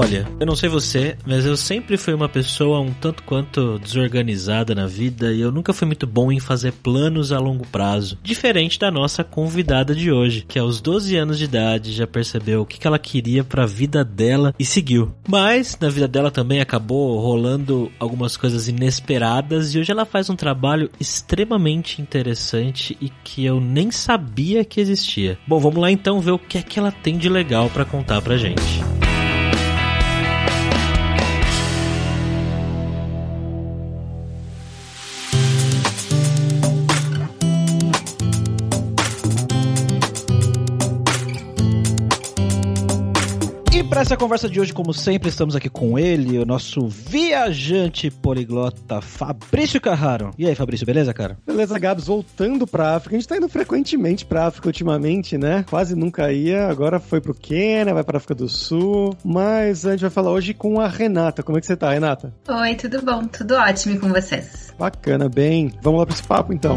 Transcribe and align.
Olha, 0.00 0.26
eu 0.40 0.46
não 0.46 0.56
sei 0.56 0.66
você, 0.66 1.14
mas 1.26 1.44
eu 1.44 1.54
sempre 1.58 1.98
fui 1.98 2.14
uma 2.14 2.26
pessoa 2.26 2.80
um 2.80 2.90
tanto 2.90 3.22
quanto 3.22 3.78
desorganizada 3.80 4.74
na 4.74 4.86
vida 4.86 5.30
e 5.30 5.42
eu 5.42 5.52
nunca 5.52 5.74
fui 5.74 5.86
muito 5.86 6.06
bom 6.06 6.32
em 6.32 6.40
fazer 6.40 6.72
planos 6.72 7.32
a 7.32 7.38
longo 7.38 7.66
prazo. 7.66 8.16
Diferente 8.22 8.78
da 8.78 8.90
nossa 8.90 9.22
convidada 9.22 9.94
de 9.94 10.10
hoje, 10.10 10.46
que 10.48 10.58
aos 10.58 10.80
12 10.80 11.14
anos 11.16 11.36
de 11.36 11.44
idade 11.44 11.92
já 11.92 12.06
percebeu 12.06 12.62
o 12.62 12.66
que 12.66 12.86
ela 12.86 12.98
queria 12.98 13.44
para 13.44 13.64
a 13.64 13.66
vida 13.66 14.02
dela 14.02 14.54
e 14.58 14.64
seguiu. 14.64 15.12
Mas 15.28 15.76
na 15.78 15.90
vida 15.90 16.08
dela 16.08 16.30
também 16.30 16.62
acabou 16.62 17.20
rolando 17.20 17.92
algumas 17.98 18.38
coisas 18.38 18.68
inesperadas 18.68 19.74
e 19.74 19.80
hoje 19.80 19.92
ela 19.92 20.06
faz 20.06 20.30
um 20.30 20.34
trabalho 20.34 20.90
extremamente 20.98 22.00
interessante 22.00 22.96
e 23.02 23.10
que 23.22 23.44
eu 23.44 23.60
nem 23.60 23.90
sabia 23.90 24.64
que 24.64 24.80
existia. 24.80 25.38
Bom, 25.46 25.60
vamos 25.60 25.78
lá 25.78 25.90
então 25.90 26.22
ver 26.22 26.30
o 26.30 26.38
que 26.38 26.56
é 26.56 26.62
que 26.62 26.78
ela 26.78 26.90
tem 26.90 27.18
de 27.18 27.28
legal 27.28 27.68
para 27.68 27.84
contar 27.84 28.22
pra 28.22 28.38
gente. 28.38 29.09
Para 43.90 44.02
essa 44.02 44.16
conversa 44.16 44.48
de 44.48 44.60
hoje, 44.60 44.72
como 44.72 44.94
sempre, 44.94 45.28
estamos 45.28 45.56
aqui 45.56 45.68
com 45.68 45.98
ele, 45.98 46.38
o 46.38 46.46
nosso 46.46 46.86
viajante 46.88 48.08
poliglota 48.08 49.00
Fabrício 49.00 49.80
Carraro. 49.80 50.30
E 50.38 50.46
aí, 50.46 50.54
Fabrício, 50.54 50.86
beleza, 50.86 51.12
cara? 51.12 51.36
Beleza, 51.44 51.76
Gabs, 51.76 52.06
voltando 52.06 52.68
pra 52.68 52.94
África. 52.94 53.16
A 53.16 53.18
gente 53.18 53.28
tá 53.28 53.36
indo 53.36 53.48
frequentemente 53.48 54.24
pra 54.24 54.46
África 54.46 54.68
ultimamente, 54.68 55.36
né? 55.36 55.64
Quase 55.68 55.96
nunca 55.96 56.32
ia, 56.32 56.68
agora 56.68 57.00
foi 57.00 57.20
pro 57.20 57.34
Quênia, 57.34 57.92
vai 57.92 58.04
pra 58.04 58.18
África 58.18 58.34
do 58.34 58.48
Sul. 58.48 59.16
Mas 59.24 59.84
a 59.84 59.90
gente 59.90 60.02
vai 60.02 60.10
falar 60.10 60.30
hoje 60.30 60.54
com 60.54 60.80
a 60.80 60.86
Renata. 60.86 61.42
Como 61.42 61.58
é 61.58 61.60
que 61.60 61.66
você 61.66 61.76
tá, 61.76 61.92
Renata? 61.92 62.32
Oi, 62.48 62.76
tudo 62.76 63.02
bom? 63.02 63.26
Tudo 63.26 63.54
ótimo 63.56 63.98
com 63.98 64.08
vocês. 64.10 64.72
Bacana, 64.78 65.28
bem. 65.28 65.72
Vamos 65.82 65.98
lá 65.98 66.06
pra 66.06 66.14
esse 66.14 66.22
papo 66.22 66.52
então. 66.52 66.76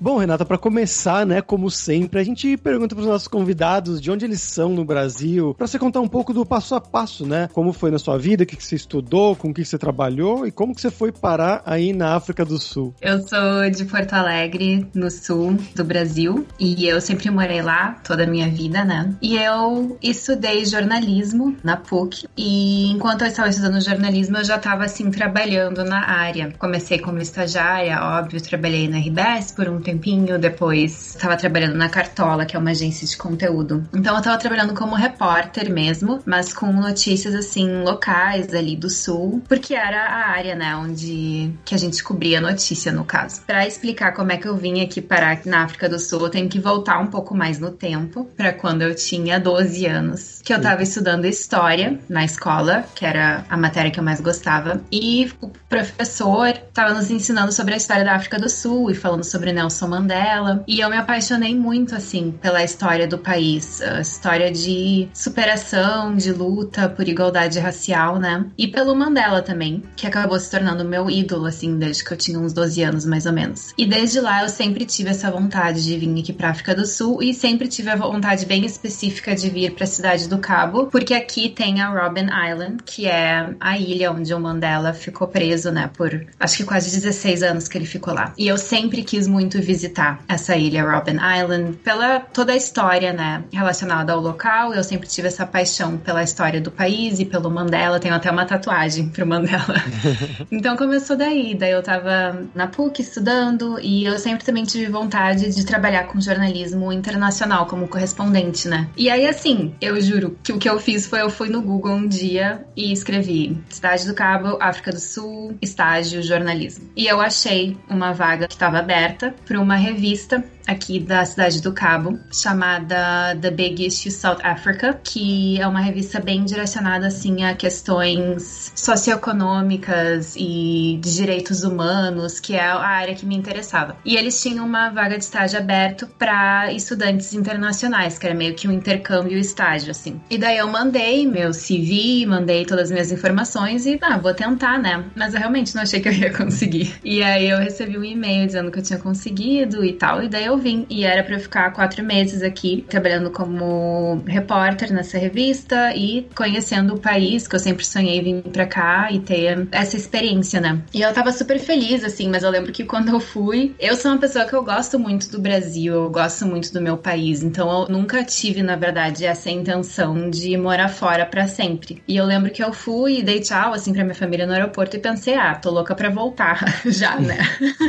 Bom, 0.00 0.18
Renata, 0.18 0.44
para 0.44 0.58
começar, 0.58 1.24
né, 1.24 1.40
como 1.40 1.70
sempre, 1.70 2.20
a 2.20 2.24
gente 2.24 2.56
pergunta 2.56 2.94
para 2.94 3.02
os 3.02 3.08
nossos 3.08 3.28
convidados 3.28 4.00
de 4.00 4.10
onde 4.10 4.24
eles 4.24 4.40
são 4.40 4.70
no 4.70 4.84
Brasil, 4.84 5.54
para 5.54 5.66
você 5.66 5.78
contar 5.78 6.00
um 6.00 6.08
pouco 6.08 6.32
do 6.32 6.44
passo 6.44 6.74
a 6.74 6.80
passo, 6.80 7.24
né? 7.26 7.48
Como 7.52 7.72
foi 7.72 7.90
na 7.90 7.98
sua 7.98 8.18
vida, 8.18 8.42
o 8.42 8.46
que, 8.46 8.56
que 8.56 8.64
você 8.64 8.76
estudou, 8.76 9.36
com 9.36 9.50
o 9.50 9.54
que 9.54 9.64
você 9.64 9.78
trabalhou 9.78 10.46
e 10.46 10.50
como 10.50 10.74
que 10.74 10.80
você 10.80 10.90
foi 10.90 11.12
parar 11.12 11.62
aí 11.64 11.92
na 11.92 12.14
África 12.14 12.44
do 12.44 12.58
Sul. 12.58 12.94
Eu 13.00 13.20
sou 13.26 13.70
de 13.70 13.84
Porto 13.84 14.14
Alegre, 14.14 14.86
no 14.94 15.10
sul 15.10 15.56
do 15.74 15.84
Brasil, 15.84 16.46
e 16.58 16.86
eu 16.86 17.00
sempre 17.00 17.30
morei 17.30 17.62
lá 17.62 17.96
toda 18.04 18.24
a 18.24 18.26
minha 18.26 18.48
vida, 18.48 18.84
né? 18.84 19.14
E 19.22 19.36
eu 19.36 19.96
estudei 20.02 20.64
jornalismo 20.64 21.56
na 21.62 21.76
PUC, 21.76 22.26
e 22.36 22.90
enquanto 22.90 23.22
eu 23.22 23.28
estava 23.28 23.48
estudando 23.48 23.80
jornalismo, 23.80 24.38
eu 24.38 24.44
já 24.44 24.56
estava 24.56 24.84
assim 24.84 25.10
trabalhando 25.10 25.84
na 25.84 26.08
área. 26.08 26.52
Comecei 26.58 26.98
como 26.98 27.18
estagiária, 27.18 28.00
óbvio, 28.02 28.42
trabalhei 28.42 28.88
na 28.88 28.98
RBS 28.98 29.52
por 29.52 29.68
um 29.68 29.80
tempinho, 29.84 30.38
depois 30.38 31.10
estava 31.10 31.36
trabalhando 31.36 31.76
na 31.76 31.88
Cartola, 31.88 32.44
que 32.44 32.56
é 32.56 32.58
uma 32.58 32.70
agência 32.70 33.06
de 33.06 33.16
conteúdo. 33.16 33.86
Então 33.94 34.14
eu 34.14 34.18
estava 34.18 34.38
trabalhando 34.38 34.74
como 34.74 34.96
repórter 34.96 35.70
mesmo, 35.70 36.20
mas 36.26 36.52
com 36.52 36.72
notícias 36.72 37.34
assim 37.34 37.82
locais 37.82 38.52
ali 38.52 38.74
do 38.74 38.90
sul, 38.90 39.42
porque 39.46 39.74
era 39.74 40.00
a 40.00 40.28
área, 40.30 40.54
né, 40.54 40.74
onde 40.74 41.52
que 41.64 41.74
a 41.74 41.78
gente 41.78 42.02
cobria 42.02 42.40
notícia 42.40 42.90
no 42.90 43.04
caso. 43.04 43.42
Para 43.42 43.66
explicar 43.66 44.12
como 44.12 44.32
é 44.32 44.36
que 44.36 44.48
eu 44.48 44.56
vim 44.56 44.80
aqui 44.80 45.00
parar 45.00 45.40
na 45.44 45.64
África 45.64 45.88
do 45.88 45.98
Sul, 45.98 46.22
eu 46.22 46.30
tenho 46.30 46.48
que 46.48 46.58
voltar 46.58 46.98
um 46.98 47.06
pouco 47.06 47.34
mais 47.34 47.58
no 47.58 47.70
tempo, 47.70 48.24
para 48.36 48.52
quando 48.52 48.82
eu 48.82 48.94
tinha 48.94 49.38
12 49.38 49.86
anos, 49.86 50.40
que 50.42 50.52
eu 50.52 50.56
estava 50.56 50.82
estudando 50.82 51.26
história 51.26 51.98
na 52.08 52.24
escola, 52.24 52.84
que 52.94 53.04
era 53.04 53.44
a 53.48 53.56
matéria 53.56 53.90
que 53.90 54.00
eu 54.00 54.04
mais 54.04 54.20
gostava, 54.20 54.80
e 54.90 55.30
o 55.40 55.48
professor 55.68 56.48
estava 56.48 56.94
nos 56.94 57.10
ensinando 57.10 57.52
sobre 57.52 57.74
a 57.74 57.76
história 57.76 58.04
da 58.04 58.14
África 58.14 58.38
do 58.38 58.48
Sul 58.48 58.90
e 58.90 58.94
falando 58.94 59.24
sobre 59.24 59.52
Nelson 59.52 59.73
Nelson 59.74 59.88
Mandela. 59.88 60.64
E 60.68 60.80
eu 60.80 60.88
me 60.88 60.96
apaixonei 60.96 61.54
muito, 61.54 61.94
assim, 61.94 62.32
pela 62.40 62.62
história 62.62 63.08
do 63.08 63.18
país. 63.18 63.82
A 63.82 64.00
história 64.00 64.50
de 64.50 65.08
superação, 65.12 66.14
de 66.14 66.32
luta 66.32 66.88
por 66.88 67.08
igualdade 67.08 67.58
racial, 67.58 68.18
né? 68.18 68.46
E 68.56 68.68
pelo 68.68 68.94
Mandela 68.94 69.42
também, 69.42 69.82
que 69.96 70.06
acabou 70.06 70.38
se 70.38 70.50
tornando 70.50 70.84
meu 70.84 71.10
ídolo, 71.10 71.46
assim, 71.46 71.76
desde 71.76 72.04
que 72.04 72.12
eu 72.12 72.16
tinha 72.16 72.38
uns 72.38 72.52
12 72.52 72.82
anos, 72.82 73.04
mais 73.04 73.26
ou 73.26 73.32
menos. 73.32 73.74
E 73.76 73.84
desde 73.84 74.20
lá 74.20 74.42
eu 74.42 74.48
sempre 74.48 74.84
tive 74.84 75.10
essa 75.10 75.30
vontade 75.30 75.82
de 75.82 75.98
vir 75.98 76.04
aqui 76.20 76.32
pra 76.32 76.50
África 76.50 76.74
do 76.74 76.86
Sul 76.86 77.22
e 77.22 77.34
sempre 77.34 77.66
tive 77.66 77.90
a 77.90 77.96
vontade 77.96 78.46
bem 78.46 78.64
específica 78.64 79.34
de 79.34 79.50
vir 79.50 79.74
pra 79.74 79.86
Cidade 79.86 80.28
do 80.28 80.38
Cabo, 80.38 80.86
porque 80.86 81.14
aqui 81.14 81.48
tem 81.48 81.80
a 81.80 81.88
Robben 81.88 82.26
Island, 82.26 82.76
que 82.84 83.06
é 83.06 83.54
a 83.58 83.78
ilha 83.78 84.12
onde 84.12 84.32
o 84.32 84.38
Mandela 84.38 84.92
ficou 84.92 85.26
preso, 85.26 85.72
né, 85.72 85.90
por 85.96 86.26
acho 86.38 86.58
que 86.58 86.64
quase 86.64 86.90
16 86.94 87.42
anos 87.42 87.66
que 87.66 87.78
ele 87.78 87.86
ficou 87.86 88.12
lá. 88.12 88.34
E 88.36 88.46
eu 88.46 88.58
sempre 88.58 89.02
quis 89.02 89.26
muito 89.26 89.60
visitar 89.64 90.22
essa 90.28 90.56
ilha 90.56 90.84
Robben 90.84 91.16
Island 91.16 91.78
pela 91.78 92.20
toda 92.20 92.52
a 92.52 92.56
história, 92.56 93.12
né, 93.12 93.42
relacionada 93.52 94.12
ao 94.12 94.20
local. 94.20 94.72
Eu 94.72 94.84
sempre 94.84 95.08
tive 95.08 95.28
essa 95.28 95.46
paixão 95.46 95.96
pela 95.96 96.22
história 96.22 96.60
do 96.60 96.70
país 96.70 97.18
e 97.18 97.24
pelo 97.24 97.50
Mandela. 97.50 97.98
Tenho 97.98 98.14
até 98.14 98.30
uma 98.30 98.44
tatuagem 98.44 99.08
pro 99.08 99.26
Mandela. 99.26 99.82
então 100.50 100.76
começou 100.76 101.16
daí. 101.16 101.54
Daí 101.54 101.72
eu 101.72 101.82
tava 101.82 102.42
na 102.54 102.66
PUC 102.66 103.00
estudando 103.00 103.78
e 103.80 104.04
eu 104.04 104.18
sempre 104.18 104.44
também 104.44 104.64
tive 104.64 104.86
vontade 104.90 105.54
de 105.54 105.64
trabalhar 105.64 106.04
com 106.04 106.20
jornalismo 106.20 106.92
internacional 106.92 107.66
como 107.66 107.88
correspondente, 107.88 108.68
né? 108.68 108.88
E 108.96 109.10
aí 109.10 109.26
assim, 109.26 109.74
eu 109.80 110.00
juro 110.00 110.38
que 110.42 110.52
o 110.52 110.58
que 110.58 110.68
eu 110.68 110.78
fiz 110.78 111.06
foi 111.06 111.22
eu 111.22 111.30
fui 111.30 111.48
no 111.48 111.62
Google 111.62 111.92
um 111.92 112.06
dia 112.06 112.64
e 112.76 112.92
escrevi 112.92 113.58
Cidade 113.68 114.06
do 114.06 114.14
Cabo, 114.14 114.58
África 114.60 114.92
do 114.92 115.00
Sul, 115.00 115.56
estágio 115.60 116.22
jornalismo. 116.22 116.90
E 116.96 117.06
eu 117.06 117.20
achei 117.20 117.76
uma 117.88 118.12
vaga 118.12 118.46
que 118.46 118.54
estava 118.54 118.78
aberta 118.78 119.34
para 119.54 119.62
uma 119.62 119.76
revista 119.76 120.44
aqui 120.66 120.98
da 120.98 121.24
cidade 121.24 121.60
do 121.60 121.72
Cabo, 121.72 122.18
chamada 122.32 123.36
The 123.40 123.50
Big 123.50 123.86
Issue 123.86 124.10
South 124.10 124.38
Africa, 124.42 124.98
que 125.02 125.60
é 125.60 125.66
uma 125.66 125.80
revista 125.80 126.20
bem 126.20 126.44
direcionada 126.44 127.06
assim 127.06 127.44
a 127.44 127.54
questões 127.54 128.72
socioeconômicas 128.74 130.34
e 130.36 130.98
de 131.00 131.14
direitos 131.14 131.64
humanos, 131.64 132.40
que 132.40 132.54
é 132.54 132.60
a 132.60 132.78
área 132.78 133.14
que 133.14 133.26
me 133.26 133.36
interessava. 133.36 133.96
E 134.04 134.16
eles 134.16 134.40
tinham 134.40 134.66
uma 134.66 134.90
vaga 134.90 135.16
de 135.18 135.24
estágio 135.24 135.58
aberto 135.58 136.06
para 136.18 136.72
estudantes 136.72 137.34
internacionais, 137.34 138.18
que 138.18 138.26
era 138.26 138.34
meio 138.34 138.54
que 138.54 138.68
um 138.68 138.72
intercâmbio 138.72 139.38
estágio 139.38 139.90
assim. 139.90 140.20
E 140.30 140.38
daí 140.38 140.58
eu 140.58 140.68
mandei 140.68 141.26
meu 141.26 141.50
CV, 141.50 142.26
mandei 142.26 142.64
todas 142.64 142.84
as 142.84 142.90
minhas 142.90 143.12
informações 143.12 143.86
e 143.86 143.98
ah, 144.02 144.18
vou 144.18 144.34
tentar, 144.34 144.78
né? 144.78 145.04
Mas 145.14 145.34
eu 145.34 145.40
realmente 145.40 145.74
não 145.74 145.82
achei 145.82 146.00
que 146.00 146.08
eu 146.08 146.12
ia 146.12 146.32
conseguir. 146.36 146.94
E 147.04 147.22
aí 147.22 147.48
eu 147.48 147.58
recebi 147.58 147.98
um 147.98 148.04
e-mail 148.04 148.46
dizendo 148.46 148.70
que 148.70 148.78
eu 148.78 148.82
tinha 148.82 148.98
conseguido 148.98 149.84
e 149.84 149.92
tal, 149.92 150.22
e 150.22 150.28
daí 150.28 150.44
eu 150.44 150.53
eu 150.54 150.58
vim. 150.58 150.86
E 150.88 151.04
era 151.04 151.22
para 151.22 151.34
eu 151.34 151.40
ficar 151.40 151.72
quatro 151.72 152.02
meses 152.04 152.42
aqui, 152.42 152.84
trabalhando 152.88 153.30
como 153.30 154.22
repórter 154.26 154.92
nessa 154.92 155.18
revista 155.18 155.94
e 155.94 156.28
conhecendo 156.34 156.94
o 156.94 156.98
país, 156.98 157.46
que 157.46 157.56
eu 157.56 157.60
sempre 157.60 157.84
sonhei 157.84 158.22
vir 158.22 158.42
pra 158.42 158.66
cá 158.66 159.08
e 159.10 159.20
ter 159.20 159.68
essa 159.72 159.96
experiência, 159.96 160.60
né? 160.60 160.82
E 160.92 161.02
eu 161.02 161.12
tava 161.12 161.32
super 161.32 161.58
feliz, 161.58 162.04
assim, 162.04 162.28
mas 162.28 162.42
eu 162.42 162.50
lembro 162.50 162.72
que 162.72 162.84
quando 162.84 163.08
eu 163.10 163.20
fui, 163.20 163.74
eu 163.78 163.96
sou 163.96 164.12
uma 164.12 164.20
pessoa 164.20 164.44
que 164.44 164.54
eu 164.54 164.64
gosto 164.64 164.98
muito 164.98 165.30
do 165.30 165.40
Brasil, 165.40 165.94
eu 165.94 166.10
gosto 166.10 166.46
muito 166.46 166.72
do 166.72 166.80
meu 166.80 166.96
país, 166.96 167.42
então 167.42 167.70
eu 167.70 167.88
nunca 167.88 168.22
tive, 168.24 168.62
na 168.62 168.76
verdade, 168.76 169.26
essa 169.26 169.50
intenção 169.50 170.30
de 170.30 170.56
morar 170.56 170.88
fora 170.88 171.26
para 171.26 171.46
sempre. 171.46 172.02
E 172.06 172.16
eu 172.16 172.24
lembro 172.24 172.50
que 172.50 172.62
eu 172.62 172.72
fui 172.72 173.18
e 173.18 173.22
dei 173.22 173.40
tchau, 173.40 173.72
assim, 173.74 173.92
pra 173.92 174.04
minha 174.04 174.14
família 174.14 174.46
no 174.46 174.52
aeroporto 174.52 174.96
e 174.96 175.00
pensei, 175.00 175.34
ah, 175.34 175.54
tô 175.54 175.70
louca 175.70 175.94
pra 175.94 176.10
voltar 176.10 176.64
já, 176.86 177.16
né? 177.18 177.38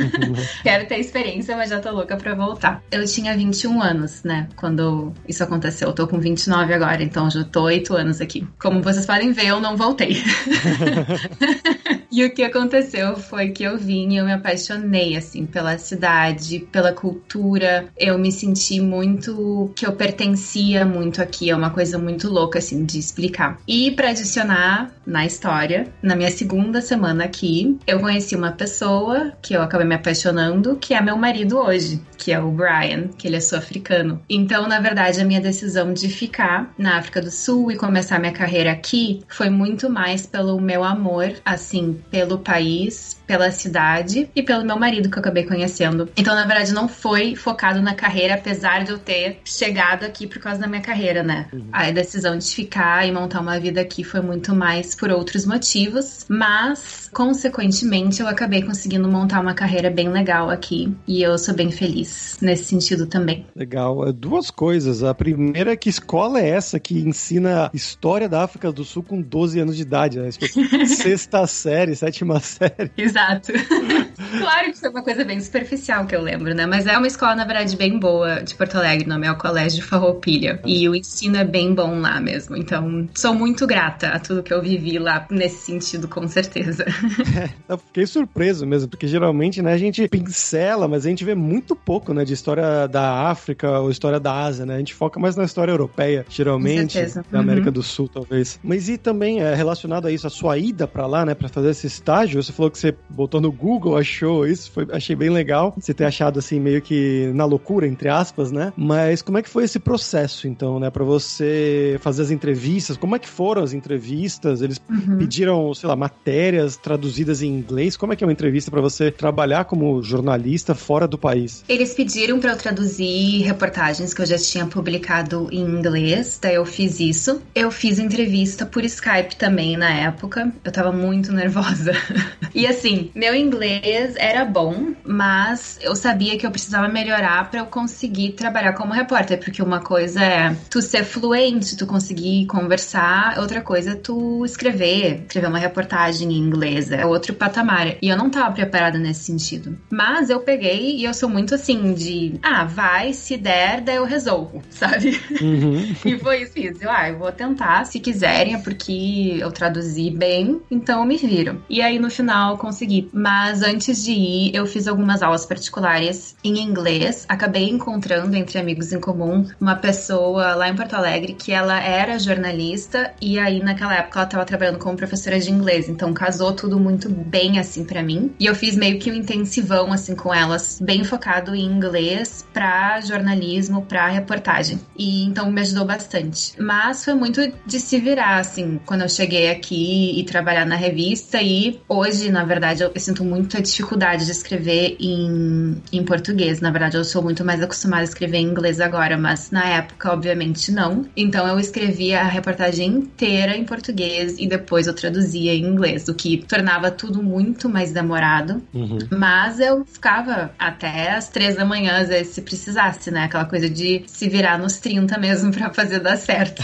Quero 0.64 0.88
ter 0.88 1.00
experiência, 1.00 1.56
mas 1.56 1.70
já 1.70 1.80
tô 1.80 1.92
louca 1.92 2.18
pra 2.18 2.34
voltar. 2.34 2.55
Eu 2.92 3.06
tinha 3.06 3.36
21 3.36 3.82
anos, 3.82 4.24
né, 4.24 4.48
quando 4.56 5.14
isso 5.28 5.44
aconteceu. 5.44 5.90
Eu 5.90 5.94
tô 5.94 6.08
com 6.08 6.20
29 6.20 6.74
agora, 6.74 7.04
então 7.04 7.30
já 7.30 7.44
tô 7.44 7.64
8 7.64 7.96
anos 7.96 8.22
aqui. 8.22 8.48
Como 8.60 8.82
vocês 8.82 9.06
podem 9.06 9.32
ver, 9.32 9.48
eu 9.48 9.60
não 9.60 9.76
voltei. 9.76 10.18
e 12.16 12.24
o 12.24 12.32
que 12.32 12.44
aconteceu 12.44 13.18
foi 13.18 13.50
que 13.50 13.62
eu 13.62 13.78
vim 13.78 14.14
e 14.14 14.16
eu 14.16 14.24
me 14.24 14.32
apaixonei, 14.32 15.18
assim, 15.18 15.46
pela 15.46 15.78
cidade, 15.78 16.66
pela 16.72 16.94
cultura. 16.94 17.90
Eu 17.98 18.18
me 18.18 18.32
senti 18.32 18.80
muito 18.80 19.70
que 19.76 19.86
eu 19.86 19.92
pertencia 19.92 20.86
muito 20.86 21.22
aqui. 21.22 21.50
É 21.50 21.56
uma 21.56 21.72
coisa 21.72 22.00
muito 22.00 22.30
louca, 22.30 22.60
assim, 22.60 22.86
de 22.86 22.98
explicar. 22.98 23.60
E 23.68 23.92
para 23.92 24.12
adicionar 24.12 24.94
na 25.06 25.26
história, 25.26 25.88
na 26.02 26.16
minha 26.16 26.32
segunda 26.32 26.80
semana 26.80 27.26
aqui, 27.26 27.78
eu 27.86 28.00
conheci 28.00 28.34
uma 28.34 28.54
pessoa 28.54 29.34
que 29.42 29.54
eu 29.54 29.62
acabei 29.62 29.86
me 29.86 29.96
apaixonando, 29.96 30.78
que 30.78 30.94
é 30.94 31.02
meu 31.02 31.18
marido 31.18 31.58
hoje, 31.58 32.02
que 32.18 32.32
é 32.32 32.40
o 32.40 32.50
Brian, 32.50 33.10
que 33.18 33.28
ele 33.28 33.36
é 33.36 33.42
sul-africano. 33.42 34.22
Então, 34.30 34.70
na 34.70 34.80
verdade, 34.80 35.20
a 35.20 35.26
minha 35.26 35.42
decisão 35.42 35.94
de 35.94 36.08
ficar 36.08 36.74
na 36.78 36.98
África 36.98 37.22
do 37.22 37.30
Sul 37.30 37.74
e 37.74 37.76
começar 37.76 38.20
minha 38.20 38.32
carreira 38.32 38.72
aqui 38.72 39.22
foi 39.28 39.50
muito 39.50 39.90
mais 39.90 40.26
pelo 40.26 40.62
meu 40.62 40.82
amor, 40.82 41.34
assim, 41.44 42.00
pelo 42.10 42.40
país, 42.40 43.18
pela 43.26 43.52
cidade 43.52 44.30
e 44.36 44.44
pelo 44.44 44.64
meu 44.64 44.78
marido 44.78 45.10
que 45.10 45.18
eu 45.18 45.20
acabei 45.20 45.44
conhecendo. 45.44 46.10
Então, 46.16 46.36
na 46.36 46.46
verdade, 46.46 46.74
não 46.74 46.88
foi 46.88 47.36
focado 47.36 47.82
na 47.82 47.94
carreira, 47.94 48.36
apesar 48.36 48.84
de 48.84 48.92
eu 48.92 49.00
ter 49.00 49.40
chegado 49.44 50.04
aqui 50.04 50.28
por 50.28 50.40
causa 50.40 50.60
da 50.60 50.68
minha 50.68 50.82
carreira, 50.82 51.24
né? 51.24 51.48
Uhum. 51.52 51.68
A 51.72 51.90
decisão 51.92 52.38
de 52.38 52.48
ficar 52.54 53.08
e 53.08 53.12
montar 53.12 53.42
uma 53.42 53.60
vida 53.60 53.82
aqui 53.82 54.04
foi 54.04 54.22
muito 54.22 54.54
mais 54.56 54.96
por 54.96 55.10
outros 55.10 55.46
motivos, 55.46 56.26
mas 56.30 57.10
consequentemente 57.14 58.22
eu 58.22 58.28
acabei 58.28 58.62
conseguindo 58.62 59.08
montar 59.08 59.42
uma 59.42 59.54
carreira 59.54 59.90
bem 59.90 60.10
legal 60.10 60.50
aqui 60.50 60.94
e 61.08 61.22
eu 61.22 61.38
sou 61.38 61.54
bem 61.54 61.72
feliz 61.72 62.38
nesse 62.42 62.66
sentido 62.66 63.08
também. 63.08 63.46
Legal. 63.56 64.08
É, 64.08 64.12
duas 64.12 64.52
coisas. 64.52 65.04
A 65.04 65.14
primeira 65.14 65.72
é 65.72 65.76
que 65.76 65.90
escola 65.90 66.40
é 66.40 66.50
essa 66.50 66.80
que 66.80 67.00
ensina 67.00 67.70
história 67.74 68.28
da 68.28 68.44
África 68.44 68.72
do 68.72 68.84
Sul 68.84 69.04
com 69.04 69.22
12 69.22 69.60
anos 69.60 69.76
de 69.76 69.82
idade, 69.82 70.20
né? 70.20 70.30
Tipo, 70.32 70.46
sexta 70.86 71.46
série, 71.48 71.95
sétima 71.96 72.40
série. 72.42 72.92
Exato. 72.98 73.52
claro 74.40 74.72
que 74.72 74.80
foi 74.80 74.90
uma 74.90 75.04
coisa 75.04 75.24
bem 75.24 75.40
superficial 75.40 76.06
que 76.06 76.16
eu 76.16 76.22
lembro, 76.22 76.54
né? 76.54 76.66
Mas 76.66 76.86
é 76.86 76.98
uma 76.98 77.08
escola, 77.08 77.36
na 77.36 77.46
verdade, 77.46 77.76
bem 77.76 77.98
boa 78.00 78.42
de 78.42 78.56
Porto 78.56 78.78
Alegre, 78.78 79.08
no 79.08 79.20
meu 79.20 79.36
colégio 79.36 79.80
de 79.80 79.86
Farroupilha. 79.86 80.60
E 80.66 80.88
o 80.88 80.96
ensino 80.96 81.38
é 81.38 81.44
bem 81.44 81.74
bom 81.74 82.00
lá 82.00 82.20
mesmo. 82.20 82.56
Então, 82.56 83.08
sou 83.14 83.34
muito 83.34 83.66
grata 83.66 84.10
a 84.10 84.20
tudo 84.20 84.44
que 84.44 84.54
eu 84.54 84.62
vivi 84.62 84.98
lá 85.00 85.26
nesse 85.30 85.66
sentido, 85.66 86.08
com 86.08 86.28
certeza. 86.28 86.86
É, 87.36 87.50
eu 87.68 87.78
fiquei 87.78 88.06
surpreso 88.06 88.66
mesmo, 88.66 88.88
porque 88.88 89.08
geralmente, 89.08 89.62
né, 89.62 89.74
a 89.74 89.78
gente 89.78 90.08
pincela, 90.08 90.88
mas 90.88 91.06
a 91.06 91.10
gente 91.10 91.26
vê 91.26 91.36
muito 91.36 91.76
pouco, 91.76 92.14
né, 92.14 92.24
de 92.24 92.34
história 92.34 92.88
da 92.88 93.30
África 93.30 93.80
ou 93.80 93.90
história 93.90 94.20
da 94.20 94.34
Ásia, 94.34 94.66
né? 94.66 94.76
A 94.76 94.78
gente 94.78 94.94
foca 94.94 95.20
mais 95.20 95.36
na 95.36 95.44
história 95.44 95.72
europeia, 95.72 96.26
geralmente, 96.30 96.98
da 97.32 97.40
América 97.40 97.68
uhum. 97.68 97.74
do 97.74 97.84
Sul, 97.84 98.08
talvez. 98.08 98.60
Mas 98.64 98.88
e 98.90 98.98
também 98.98 99.42
é 99.42 99.54
relacionado 99.54 100.08
a 100.08 100.12
isso, 100.12 100.28
a 100.28 100.30
sua 100.30 100.58
ida 100.58 100.88
para 100.88 101.06
lá, 101.06 101.26
né, 101.26 101.34
para 101.34 101.50
fazer 101.50 101.70
esse 101.76 101.88
estágio, 101.88 102.42
você 102.42 102.52
falou 102.52 102.72
que 102.72 102.80
você 102.80 102.96
botou 103.10 103.40
no 103.40 103.52
Google, 103.52 103.98
achou 103.98 104.48
isso, 104.48 104.72
foi, 104.72 104.88
achei 104.92 105.16
bem 105.16 105.30
legal. 105.30 105.74
Você 105.78 105.94
ter 105.94 106.06
achado 106.06 106.40
assim 106.40 106.60
meio 106.60 106.82
que 106.82 107.32
na 107.34 107.46
loucura, 107.46 107.88
entre 107.88 108.10
aspas, 108.10 108.52
né? 108.52 108.74
Mas 108.76 109.22
como 109.22 109.38
é 109.38 109.42
que 109.42 109.50
foi 109.50 109.64
esse 109.64 109.80
processo, 109.80 110.48
então, 110.48 110.80
né, 110.80 110.90
para 110.90 111.04
você 111.04 111.98
fazer 112.02 112.24
as 112.24 112.32
entrevistas? 112.32 112.98
Como 112.98 113.16
é 113.16 113.20
que 113.20 113.28
foram 113.28 113.64
as 113.64 113.74
entrevistas? 113.74 114.62
Eles 114.62 114.80
uhum. 114.90 115.18
pediram, 115.18 115.74
sei 115.74 115.88
lá, 115.88 115.96
matérias 115.96 116.78
traduzidas 116.78 117.42
em 117.42 117.48
inglês? 117.48 117.98
Como 117.98 118.14
é 118.14 118.16
que 118.16 118.24
é 118.24 118.28
uma 118.28 118.34
entrevista 118.34 118.72
para 118.72 118.82
você 118.82 119.12
trabalhar 119.12 119.66
como 119.66 120.02
jornalista 120.02 120.74
fora 120.74 121.08
do 121.08 121.18
país? 121.18 121.64
Eles 121.68 121.94
pediram 121.94 122.40
para 122.40 122.52
eu 122.52 122.58
traduzir 122.58 123.44
reportagens 123.44 124.14
que 124.14 124.22
eu 124.22 124.26
já 124.26 124.38
tinha 124.38 124.66
publicado 124.66 125.48
em 125.52 125.62
inglês, 125.62 126.40
daí 126.42 126.56
eu 126.56 126.66
fiz 126.66 127.00
isso. 127.00 127.42
Eu 127.54 127.72
fiz 127.72 128.00
entrevista 128.00 128.66
por 128.66 128.84
Skype 128.84 129.36
também 129.36 129.78
na 129.78 129.90
época. 129.90 130.52
Eu 130.64 130.72
tava 130.72 130.92
muito 130.92 131.32
nervosa. 131.32 131.65
e 132.54 132.68
assim, 132.68 133.12
meu 133.16 133.36
inglês 133.36 134.16
era 134.18 134.46
bom, 134.46 134.94
mas 135.04 135.80
eu 135.82 135.96
sabia 135.96 136.38
que 136.38 136.46
eu 136.46 136.52
precisava 136.52 136.88
melhorar 136.88 137.50
para 137.50 137.60
eu 137.60 137.66
conseguir 137.66 138.34
trabalhar 138.34 138.74
como 138.74 138.94
repórter, 138.94 139.40
porque 139.40 139.62
uma 139.62 139.80
coisa 139.80 140.24
é 140.24 140.56
tu 140.70 140.82
ser 140.82 141.04
fluente, 141.04 141.76
tu 141.76 141.86
conseguir 141.86 142.46
conversar, 142.48 143.40
outra 143.40 143.62
coisa 143.62 143.92
é 143.92 143.96
tu 143.96 144.44
escrever, 144.46 145.22
escrever 145.22 145.48
uma 145.48 145.60
reportagem 145.60 146.32
em 146.32 146.38
inglês, 146.38 146.92
é 146.92 147.06
outro 147.06 147.34
patamar. 147.34 147.96
E 148.02 148.10
eu 148.10 148.18
não 148.18 148.30
tava 148.30 148.54
preparada 148.54 148.98
nesse 148.98 149.24
sentido. 149.24 149.78
Mas 149.90 150.30
eu 150.30 150.40
peguei 150.40 150.98
e 150.98 151.06
eu 151.06 151.14
sou 151.14 151.30
muito 151.30 151.56
assim 151.56 151.94
de, 151.94 152.40
ah, 152.42 152.66
vai, 152.66 153.14
se 153.14 153.38
der, 153.38 153.82
daí 153.82 153.96
eu 153.96 154.06
resolvo, 154.06 154.62
sabe? 154.70 155.20
Uhum. 155.42 155.96
e 156.06 156.18
foi 156.20 156.44
isso, 156.44 156.54
fiz. 156.54 156.82
Eu, 156.82 156.90
ah, 156.90 157.10
eu 157.10 157.18
vou 157.18 157.32
tentar, 157.32 157.86
se 157.86 158.00
quiserem, 158.00 158.56
é 158.56 158.58
porque 158.58 159.38
eu 159.40 159.52
traduzi 159.52 160.10
bem, 160.10 160.62
então 160.70 161.00
eu 161.02 161.06
me 161.06 161.18
viro. 161.18 161.55
E 161.70 161.82
aí 161.82 162.00
no 162.00 162.10
final 162.10 162.58
consegui. 162.58 163.10
Mas 163.14 163.62
antes 163.62 164.04
de 164.04 164.12
ir, 164.12 164.56
eu 164.56 164.66
fiz 164.66 164.88
algumas 164.88 165.22
aulas 165.22 165.46
particulares 165.46 166.36
em 166.44 166.60
inglês. 166.60 167.26
Acabei 167.28 167.70
encontrando 167.70 168.36
entre 168.36 168.60
amigos 168.60 168.92
em 168.92 169.00
comum 169.00 169.46
uma 169.60 169.76
pessoa 169.76 170.56
lá 170.56 170.70
em 170.70 170.76
Porto 170.76 170.94
Alegre 170.94 171.34
que 171.34 171.52
ela 171.52 171.80
era 171.80 172.20
jornalista 172.20 173.14
e 173.22 173.38
aí 173.40 173.62
naquela 173.62 173.96
época 173.96 174.20
ela 174.20 174.28
estava 174.28 174.46
trabalhando 174.46 174.80
como 174.80 174.98
professora 174.98 175.40
de 175.40 175.52
inglês. 175.52 175.90
Então 175.90 176.14
casou 176.14 176.54
tudo 176.54 176.80
muito 176.80 177.10
bem 177.10 177.60
assim 177.60 177.84
para 177.84 178.04
mim. 178.04 178.34
E 178.40 178.46
eu 178.46 178.56
fiz 178.56 178.76
meio 178.76 179.00
que 179.00 179.12
um 179.12 179.16
intensivão 179.16 179.92
assim 179.92 180.16
com 180.16 180.34
elas, 180.34 180.80
bem 180.82 181.04
focado 181.04 181.56
em 181.56 181.66
inglês 181.66 182.46
para 182.54 183.02
jornalismo, 183.02 183.84
para 183.84 184.08
reportagem. 184.08 184.80
E 184.98 185.24
então 185.24 185.52
me 185.52 185.62
ajudou 185.62 185.86
bastante. 185.86 186.54
Mas 186.60 187.04
foi 187.04 187.14
muito 187.14 187.42
de 187.66 187.80
se 187.80 188.00
virar 188.00 188.38
assim, 188.38 188.80
quando 188.86 189.02
eu 189.02 189.10
cheguei 189.10 189.50
aqui 189.50 190.20
e 190.20 190.24
trabalhar 190.24 190.66
na 190.66 190.76
revista 190.76 191.42
e 191.46 191.80
hoje, 191.88 192.32
na 192.32 192.44
verdade, 192.44 192.82
eu 192.82 192.92
sinto 192.96 193.24
muita 193.24 193.62
dificuldade 193.62 194.26
de 194.26 194.32
escrever 194.32 194.98
em, 195.00 195.82
em 195.94 196.04
português. 196.04 196.60
Na 196.60 196.72
verdade, 196.72 196.98
eu 196.98 197.06
sou 197.06 197.22
muito 197.22 197.46
mais 197.46 197.62
acostumada 197.62 198.02
a 198.02 198.06
escrever 198.06 198.38
em 198.38 198.48
inglês 198.48 198.82
agora, 198.82 199.16
mas 199.16 199.52
na 199.52 199.64
época, 199.64 200.12
obviamente, 200.12 200.72
não. 200.72 201.06
Então 201.16 201.48
eu 201.48 201.60
escrevia 201.60 202.22
a 202.22 202.24
reportagem 202.24 202.88
inteira 202.88 203.56
em 203.56 203.64
português 203.64 204.38
e 204.40 204.48
depois 204.48 204.88
eu 204.88 204.94
traduzia 204.96 205.54
em 205.54 205.64
inglês, 205.64 206.08
o 206.08 206.16
que 206.16 206.38
tornava 206.38 206.90
tudo 206.90 207.22
muito 207.22 207.70
mais 207.70 207.92
demorado. 207.92 208.62
Uhum. 208.74 208.98
Mas 209.12 209.60
eu 209.60 209.86
ficava 209.86 210.52
até 210.58 211.12
as 211.12 211.30
três 211.30 211.56
da 211.56 211.64
manhã, 211.64 212.00
às 212.00 212.08
vezes, 212.08 212.34
se 212.34 212.42
precisasse, 212.42 213.12
né? 213.12 213.26
Aquela 213.26 213.46
coisa 213.46 213.70
de 213.70 214.04
se 214.08 214.28
virar 214.28 214.58
nos 214.58 214.78
30 214.78 215.18
mesmo 215.20 215.52
para 215.54 215.72
fazer 215.72 216.00
dar 216.00 216.18
certo. 216.18 216.64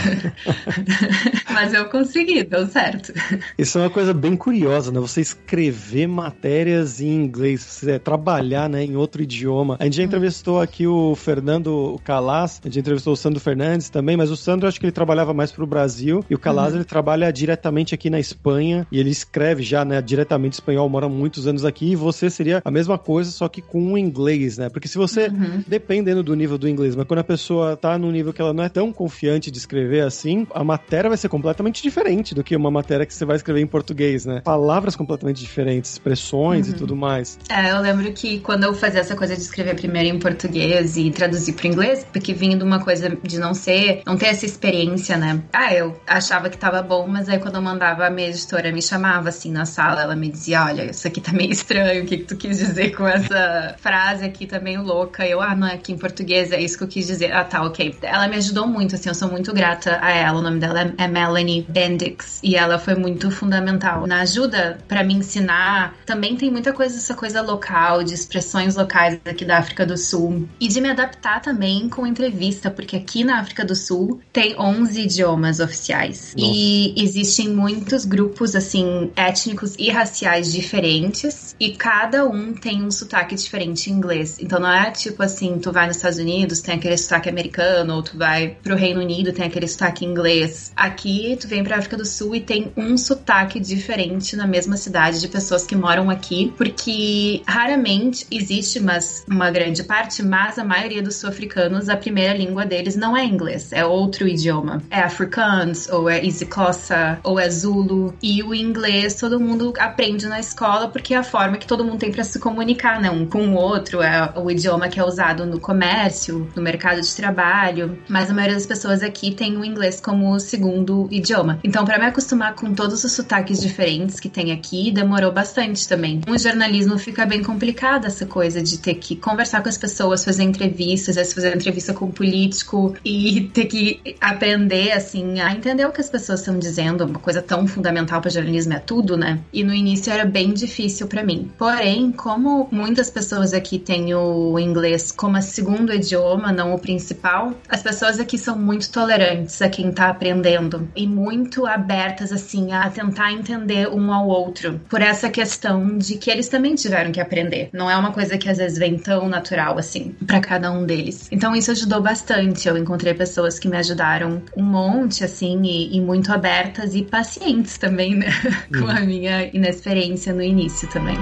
mas 1.53 1.71
eu 1.71 1.85
consegui, 1.85 2.43
deu 2.43 2.65
certo. 2.65 3.13
Isso 3.57 3.77
é 3.77 3.81
uma 3.81 3.89
coisa 3.89 4.13
bem 4.13 4.35
curiosa, 4.35 4.70
né? 4.71 4.99
Você 4.99 5.21
escrever 5.21 6.07
matérias 6.07 7.01
em 7.01 7.09
inglês, 7.13 7.61
você 7.61 7.99
trabalhar 7.99 8.69
né, 8.69 8.83
em 8.83 8.95
outro 8.95 9.21
idioma. 9.21 9.77
A 9.79 9.83
gente 9.85 9.97
já 9.97 10.03
entrevistou 10.03 10.61
aqui 10.61 10.87
o 10.87 11.15
Fernando 11.15 11.99
Calas, 12.03 12.61
a 12.63 12.67
gente 12.67 12.79
entrevistou 12.79 13.13
o 13.13 13.17
Sandro 13.17 13.39
Fernandes 13.39 13.89
também, 13.89 14.15
mas 14.15 14.31
o 14.31 14.37
Sandro 14.37 14.67
acho 14.67 14.79
que 14.79 14.85
ele 14.85 14.91
trabalhava 14.91 15.33
mais 15.33 15.51
pro 15.51 15.67
Brasil 15.67 16.23
e 16.29 16.35
o 16.35 16.39
Calas 16.39 16.71
uhum. 16.71 16.77
ele 16.77 16.85
trabalha 16.85 17.31
diretamente 17.31 17.93
aqui 17.93 18.09
na 18.09 18.19
Espanha 18.19 18.87
e 18.91 18.99
ele 18.99 19.09
escreve 19.09 19.63
já, 19.63 19.83
né, 19.83 20.01
diretamente 20.01 20.53
espanhol, 20.53 20.87
mora 20.87 21.09
muitos 21.09 21.47
anos 21.47 21.65
aqui 21.65 21.91
e 21.91 21.95
você 21.95 22.29
seria 22.29 22.61
a 22.63 22.71
mesma 22.71 22.97
coisa, 22.97 23.31
só 23.31 23.47
que 23.47 23.61
com 23.61 23.93
o 23.93 23.97
inglês, 23.97 24.57
né? 24.57 24.69
Porque 24.69 24.87
se 24.87 24.97
você, 24.97 25.27
uhum. 25.27 25.63
dependendo 25.67 26.23
do 26.23 26.35
nível 26.35 26.57
do 26.57 26.67
inglês, 26.67 26.95
mas 26.95 27.05
quando 27.05 27.19
a 27.19 27.23
pessoa 27.23 27.75
tá 27.75 27.97
num 27.97 28.11
nível 28.11 28.31
que 28.31 28.41
ela 28.41 28.53
não 28.53 28.63
é 28.63 28.69
tão 28.69 28.91
confiante 28.93 29.51
de 29.51 29.57
escrever 29.57 30.01
assim, 30.01 30.47
a 30.53 30.63
matéria 30.63 31.09
vai 31.09 31.17
ser 31.17 31.29
completamente 31.29 31.81
diferente 31.81 32.33
do 32.33 32.43
que 32.43 32.55
uma 32.55 32.71
matéria 32.71 33.05
que 33.05 33.13
você 33.13 33.25
vai 33.25 33.35
escrever 33.35 33.61
em 33.61 33.67
português, 33.67 34.25
né? 34.25 34.41
Palavras 34.61 34.95
completamente 34.95 35.41
diferentes, 35.41 35.93
expressões 35.93 36.67
uhum. 36.67 36.75
e 36.75 36.77
tudo 36.77 36.95
mais. 36.95 37.39
É, 37.49 37.71
eu 37.71 37.81
lembro 37.81 38.11
que 38.13 38.39
quando 38.39 38.63
eu 38.63 38.75
fazia 38.75 38.99
essa 38.99 39.15
coisa 39.15 39.35
de 39.35 39.41
escrever 39.41 39.75
primeiro 39.75 40.15
em 40.15 40.19
português 40.19 40.97
e 40.97 41.09
traduzir 41.09 41.53
para 41.53 41.67
inglês, 41.67 42.05
porque 42.13 42.31
vinha 42.31 42.55
de 42.55 42.63
uma 42.63 42.79
coisa 42.79 43.09
de 43.09 43.39
não 43.39 43.55
ser, 43.55 44.03
não 44.05 44.15
ter 44.15 44.27
essa 44.27 44.45
experiência, 44.45 45.17
né? 45.17 45.41
Ah, 45.51 45.73
eu 45.73 45.99
achava 46.05 46.47
que 46.47 46.57
tava 46.57 46.83
bom, 46.83 47.07
mas 47.07 47.27
aí 47.27 47.39
quando 47.39 47.55
eu 47.55 47.61
mandava 47.61 48.05
a 48.05 48.09
minha 48.11 48.29
editora 48.29 48.71
me 48.71 48.83
chamava 48.83 49.29
assim 49.29 49.51
na 49.51 49.65
sala, 49.65 50.03
ela 50.03 50.15
me 50.15 50.29
dizia: 50.29 50.63
Olha, 50.63 50.91
isso 50.91 51.07
aqui 51.07 51.19
tá 51.19 51.31
meio 51.33 51.51
estranho, 51.51 52.03
o 52.03 52.05
que, 52.05 52.17
que 52.17 52.25
tu 52.25 52.37
quis 52.37 52.59
dizer 52.59 52.95
com 52.95 53.07
essa 53.07 53.75
frase 53.79 54.23
aqui 54.23 54.45
tá 54.45 54.59
meio 54.59 54.83
louca? 54.83 55.25
Eu, 55.25 55.41
ah, 55.41 55.55
não, 55.55 55.67
é 55.67 55.73
aqui 55.73 55.91
em 55.91 55.97
português 55.97 56.51
é 56.51 56.61
isso 56.61 56.77
que 56.77 56.83
eu 56.83 56.87
quis 56.87 57.07
dizer. 57.07 57.31
Ah, 57.31 57.43
tá, 57.43 57.63
ok. 57.63 57.95
Ela 58.03 58.27
me 58.27 58.35
ajudou 58.35 58.67
muito, 58.67 58.93
assim, 58.93 59.09
eu 59.09 59.15
sou 59.15 59.29
muito 59.29 59.51
grata 59.53 59.97
a 60.01 60.11
ela. 60.11 60.37
O 60.37 60.41
nome 60.43 60.59
dela 60.59 60.93
é 60.95 61.07
Melanie 61.07 61.65
Bendix 61.67 62.39
e 62.43 62.55
ela 62.55 62.77
foi 62.77 62.93
muito 62.93 63.31
fundamental 63.31 64.05
na 64.05 64.21
ajuda 64.21 64.50
para 64.87 65.03
me 65.03 65.13
ensinar. 65.13 65.95
Também 66.05 66.35
tem 66.35 66.51
muita 66.51 66.73
coisa, 66.73 66.97
essa 66.97 67.13
coisa 67.13 67.41
local, 67.41 68.03
de 68.03 68.13
expressões 68.13 68.75
locais 68.75 69.19
aqui 69.25 69.45
da 69.45 69.57
África 69.57 69.85
do 69.85 69.97
Sul 69.97 70.47
e 70.59 70.67
de 70.67 70.81
me 70.81 70.89
adaptar 70.89 71.41
também 71.41 71.89
com 71.89 72.05
entrevista, 72.05 72.69
porque 72.69 72.95
aqui 72.95 73.23
na 73.23 73.39
África 73.39 73.65
do 73.65 73.75
Sul 73.75 74.21
tem 74.31 74.55
11 74.59 75.01
idiomas 75.01 75.59
oficiais 75.59 76.33
Nossa. 76.37 76.51
e 76.53 76.93
existem 76.97 77.49
muitos 77.49 78.05
grupos 78.05 78.55
assim 78.55 79.11
étnicos 79.15 79.75
e 79.77 79.89
raciais 79.89 80.51
diferentes 80.51 81.55
e 81.59 81.71
cada 81.71 82.25
um 82.25 82.53
tem 82.53 82.83
um 82.83 82.91
sotaque 82.91 83.35
diferente 83.35 83.89
em 83.89 83.93
inglês. 83.93 84.37
Então 84.39 84.59
não 84.59 84.71
é 84.71 84.91
tipo 84.91 85.21
assim, 85.23 85.59
tu 85.59 85.71
vai 85.71 85.87
nos 85.87 85.97
Estados 85.97 86.19
Unidos, 86.19 86.61
tem 86.61 86.75
aquele 86.75 86.97
sotaque 86.97 87.29
americano, 87.29 87.95
ou 87.95 88.03
tu 88.03 88.17
vai 88.17 88.57
pro 88.63 88.75
Reino 88.75 89.01
Unido, 89.01 89.31
tem 89.31 89.45
aquele 89.45 89.67
sotaque 89.67 90.05
inglês. 90.05 90.71
Aqui 90.75 91.37
tu 91.39 91.47
vem 91.47 91.63
pra 91.63 91.77
África 91.77 91.97
do 91.97 92.05
Sul 92.05 92.35
e 92.35 92.41
tem 92.41 92.71
um 92.75 92.97
sotaque 92.97 93.59
diferente 93.59 94.35
na 94.41 94.47
mesma 94.47 94.75
cidade 94.75 95.19
de 95.19 95.27
pessoas 95.27 95.65
que 95.65 95.75
moram 95.75 96.09
aqui, 96.09 96.51
porque 96.57 97.43
raramente 97.47 98.25
existe 98.31 98.79
mas 98.79 99.23
uma 99.29 99.51
grande 99.51 99.83
parte, 99.83 100.23
mas 100.23 100.57
a 100.57 100.63
maioria 100.63 101.01
dos 101.01 101.15
sul-africanos, 101.15 101.89
a 101.89 101.95
primeira 101.95 102.33
língua 102.33 102.65
deles 102.65 102.95
não 102.95 103.15
é 103.15 103.23
inglês, 103.23 103.71
é 103.71 103.85
outro 103.85 104.27
idioma. 104.27 104.81
É 104.89 104.99
afrikaans, 104.99 105.87
ou 105.89 106.09
é 106.09 106.23
isiXhosa, 106.23 107.19
ou 107.23 107.39
é 107.39 107.49
Zulu. 107.49 108.15
E 108.21 108.41
o 108.41 108.53
inglês 108.53 109.15
todo 109.15 109.39
mundo 109.39 109.73
aprende 109.77 110.25
na 110.27 110.39
escola 110.39 110.87
porque 110.87 111.13
é 111.13 111.17
a 111.17 111.23
forma 111.23 111.57
que 111.57 111.67
todo 111.67 111.85
mundo 111.85 111.99
tem 111.99 112.11
para 112.11 112.23
se 112.23 112.39
comunicar, 112.39 112.99
né? 112.99 113.11
Um 113.11 113.27
com 113.27 113.47
o 113.49 113.53
outro, 113.53 114.01
é 114.01 114.33
o 114.35 114.49
idioma 114.49 114.89
que 114.89 114.99
é 114.99 115.03
usado 115.03 115.45
no 115.45 115.59
comércio, 115.59 116.49
no 116.55 116.61
mercado 116.61 117.01
de 117.01 117.15
trabalho. 117.15 117.97
Mas 118.09 118.29
a 118.29 118.33
maioria 118.33 118.55
das 118.55 118.65
pessoas 118.65 119.03
aqui 119.03 119.31
tem 119.31 119.55
o 119.57 119.63
inglês 119.63 120.01
como 120.01 120.39
segundo 120.39 121.07
idioma. 121.11 121.59
Então, 121.63 121.85
para 121.85 121.99
me 121.99 122.05
acostumar 122.05 122.55
com 122.55 122.73
todos 122.73 123.03
os 123.03 123.11
sotaques 123.11 123.61
diferentes 123.61 124.19
que 124.21 124.29
tem 124.29 124.51
aqui, 124.51 124.91
demorou 124.91 125.31
bastante 125.31 125.87
também. 125.87 126.21
O 126.29 126.37
jornalismo 126.37 126.97
fica 126.97 127.25
bem 127.25 127.43
complicado 127.43 128.05
essa 128.05 128.25
coisa 128.25 128.61
de 128.61 128.77
ter 128.77 128.95
que 128.95 129.15
conversar 129.15 129.61
com 129.61 129.69
as 129.69 129.77
pessoas, 129.77 130.23
fazer 130.23 130.43
entrevistas, 130.43 131.33
fazer 131.33 131.55
entrevista 131.55 131.93
com 131.93 132.05
um 132.05 132.11
político 132.11 132.95
e 133.03 133.49
ter 133.53 133.65
que 133.65 134.15
aprender 134.21 134.91
assim 134.91 135.39
a 135.39 135.51
entender 135.51 135.85
o 135.85 135.91
que 135.91 136.01
as 136.01 136.09
pessoas 136.09 136.39
estão 136.39 136.57
dizendo, 136.57 137.05
uma 137.05 137.19
coisa 137.19 137.41
tão 137.41 137.67
fundamental 137.67 138.21
para 138.21 138.29
jornalismo 138.29 138.73
é 138.73 138.79
tudo, 138.79 139.17
né? 139.17 139.39
E 139.51 139.63
no 139.63 139.73
início 139.73 140.13
era 140.13 140.25
bem 140.25 140.53
difícil 140.53 141.07
para 141.07 141.23
mim. 141.23 141.51
Porém, 141.57 142.11
como 142.11 142.67
muitas 142.71 143.09
pessoas 143.09 143.53
aqui 143.53 143.79
têm 143.79 144.13
o 144.13 144.59
inglês 144.59 145.11
como 145.11 145.41
segundo 145.41 145.93
idioma, 145.93 146.51
não 146.51 146.73
o 146.73 146.79
principal, 146.79 147.53
as 147.67 147.81
pessoas 147.81 148.19
aqui 148.19 148.37
são 148.37 148.57
muito 148.57 148.91
tolerantes 148.91 149.61
a 149.61 149.69
quem 149.69 149.91
tá 149.91 150.09
aprendendo 150.09 150.87
e 150.95 151.07
muito 151.07 151.65
abertas 151.65 152.31
assim 152.31 152.71
a 152.73 152.89
tentar 152.89 153.31
entender 153.31 153.87
um 153.87 154.10
ao 154.13 154.27
outro. 154.27 154.79
Por 154.89 155.01
essa 155.01 155.29
questão 155.29 155.97
de 155.97 156.15
que 156.15 156.29
eles 156.29 156.47
também 156.49 156.75
tiveram 156.75 157.11
que 157.11 157.19
aprender. 157.19 157.69
Não 157.73 157.89
é 157.89 157.95
uma 157.95 158.11
coisa 158.11 158.37
que 158.37 158.49
às 158.49 158.57
vezes 158.57 158.77
vem 158.77 158.97
tão 158.97 159.27
natural 159.27 159.77
assim 159.77 160.15
para 160.25 160.39
cada 160.39 160.71
um 160.71 160.85
deles. 160.85 161.27
Então 161.31 161.55
isso 161.55 161.71
ajudou 161.71 162.01
bastante. 162.01 162.67
Eu 162.67 162.77
encontrei 162.77 163.13
pessoas 163.13 163.59
que 163.59 163.67
me 163.67 163.77
ajudaram 163.77 164.41
um 164.55 164.63
monte 164.63 165.23
assim 165.23 165.61
e, 165.63 165.97
e 165.97 166.01
muito 166.01 166.31
abertas 166.31 166.95
e 166.95 167.03
pacientes 167.03 167.77
também, 167.77 168.15
né? 168.15 168.27
Com 168.77 168.89
a 168.89 169.01
minha 169.01 169.45
inexperiência 169.53 170.33
no 170.33 170.41
início 170.41 170.87
também. 170.89 171.17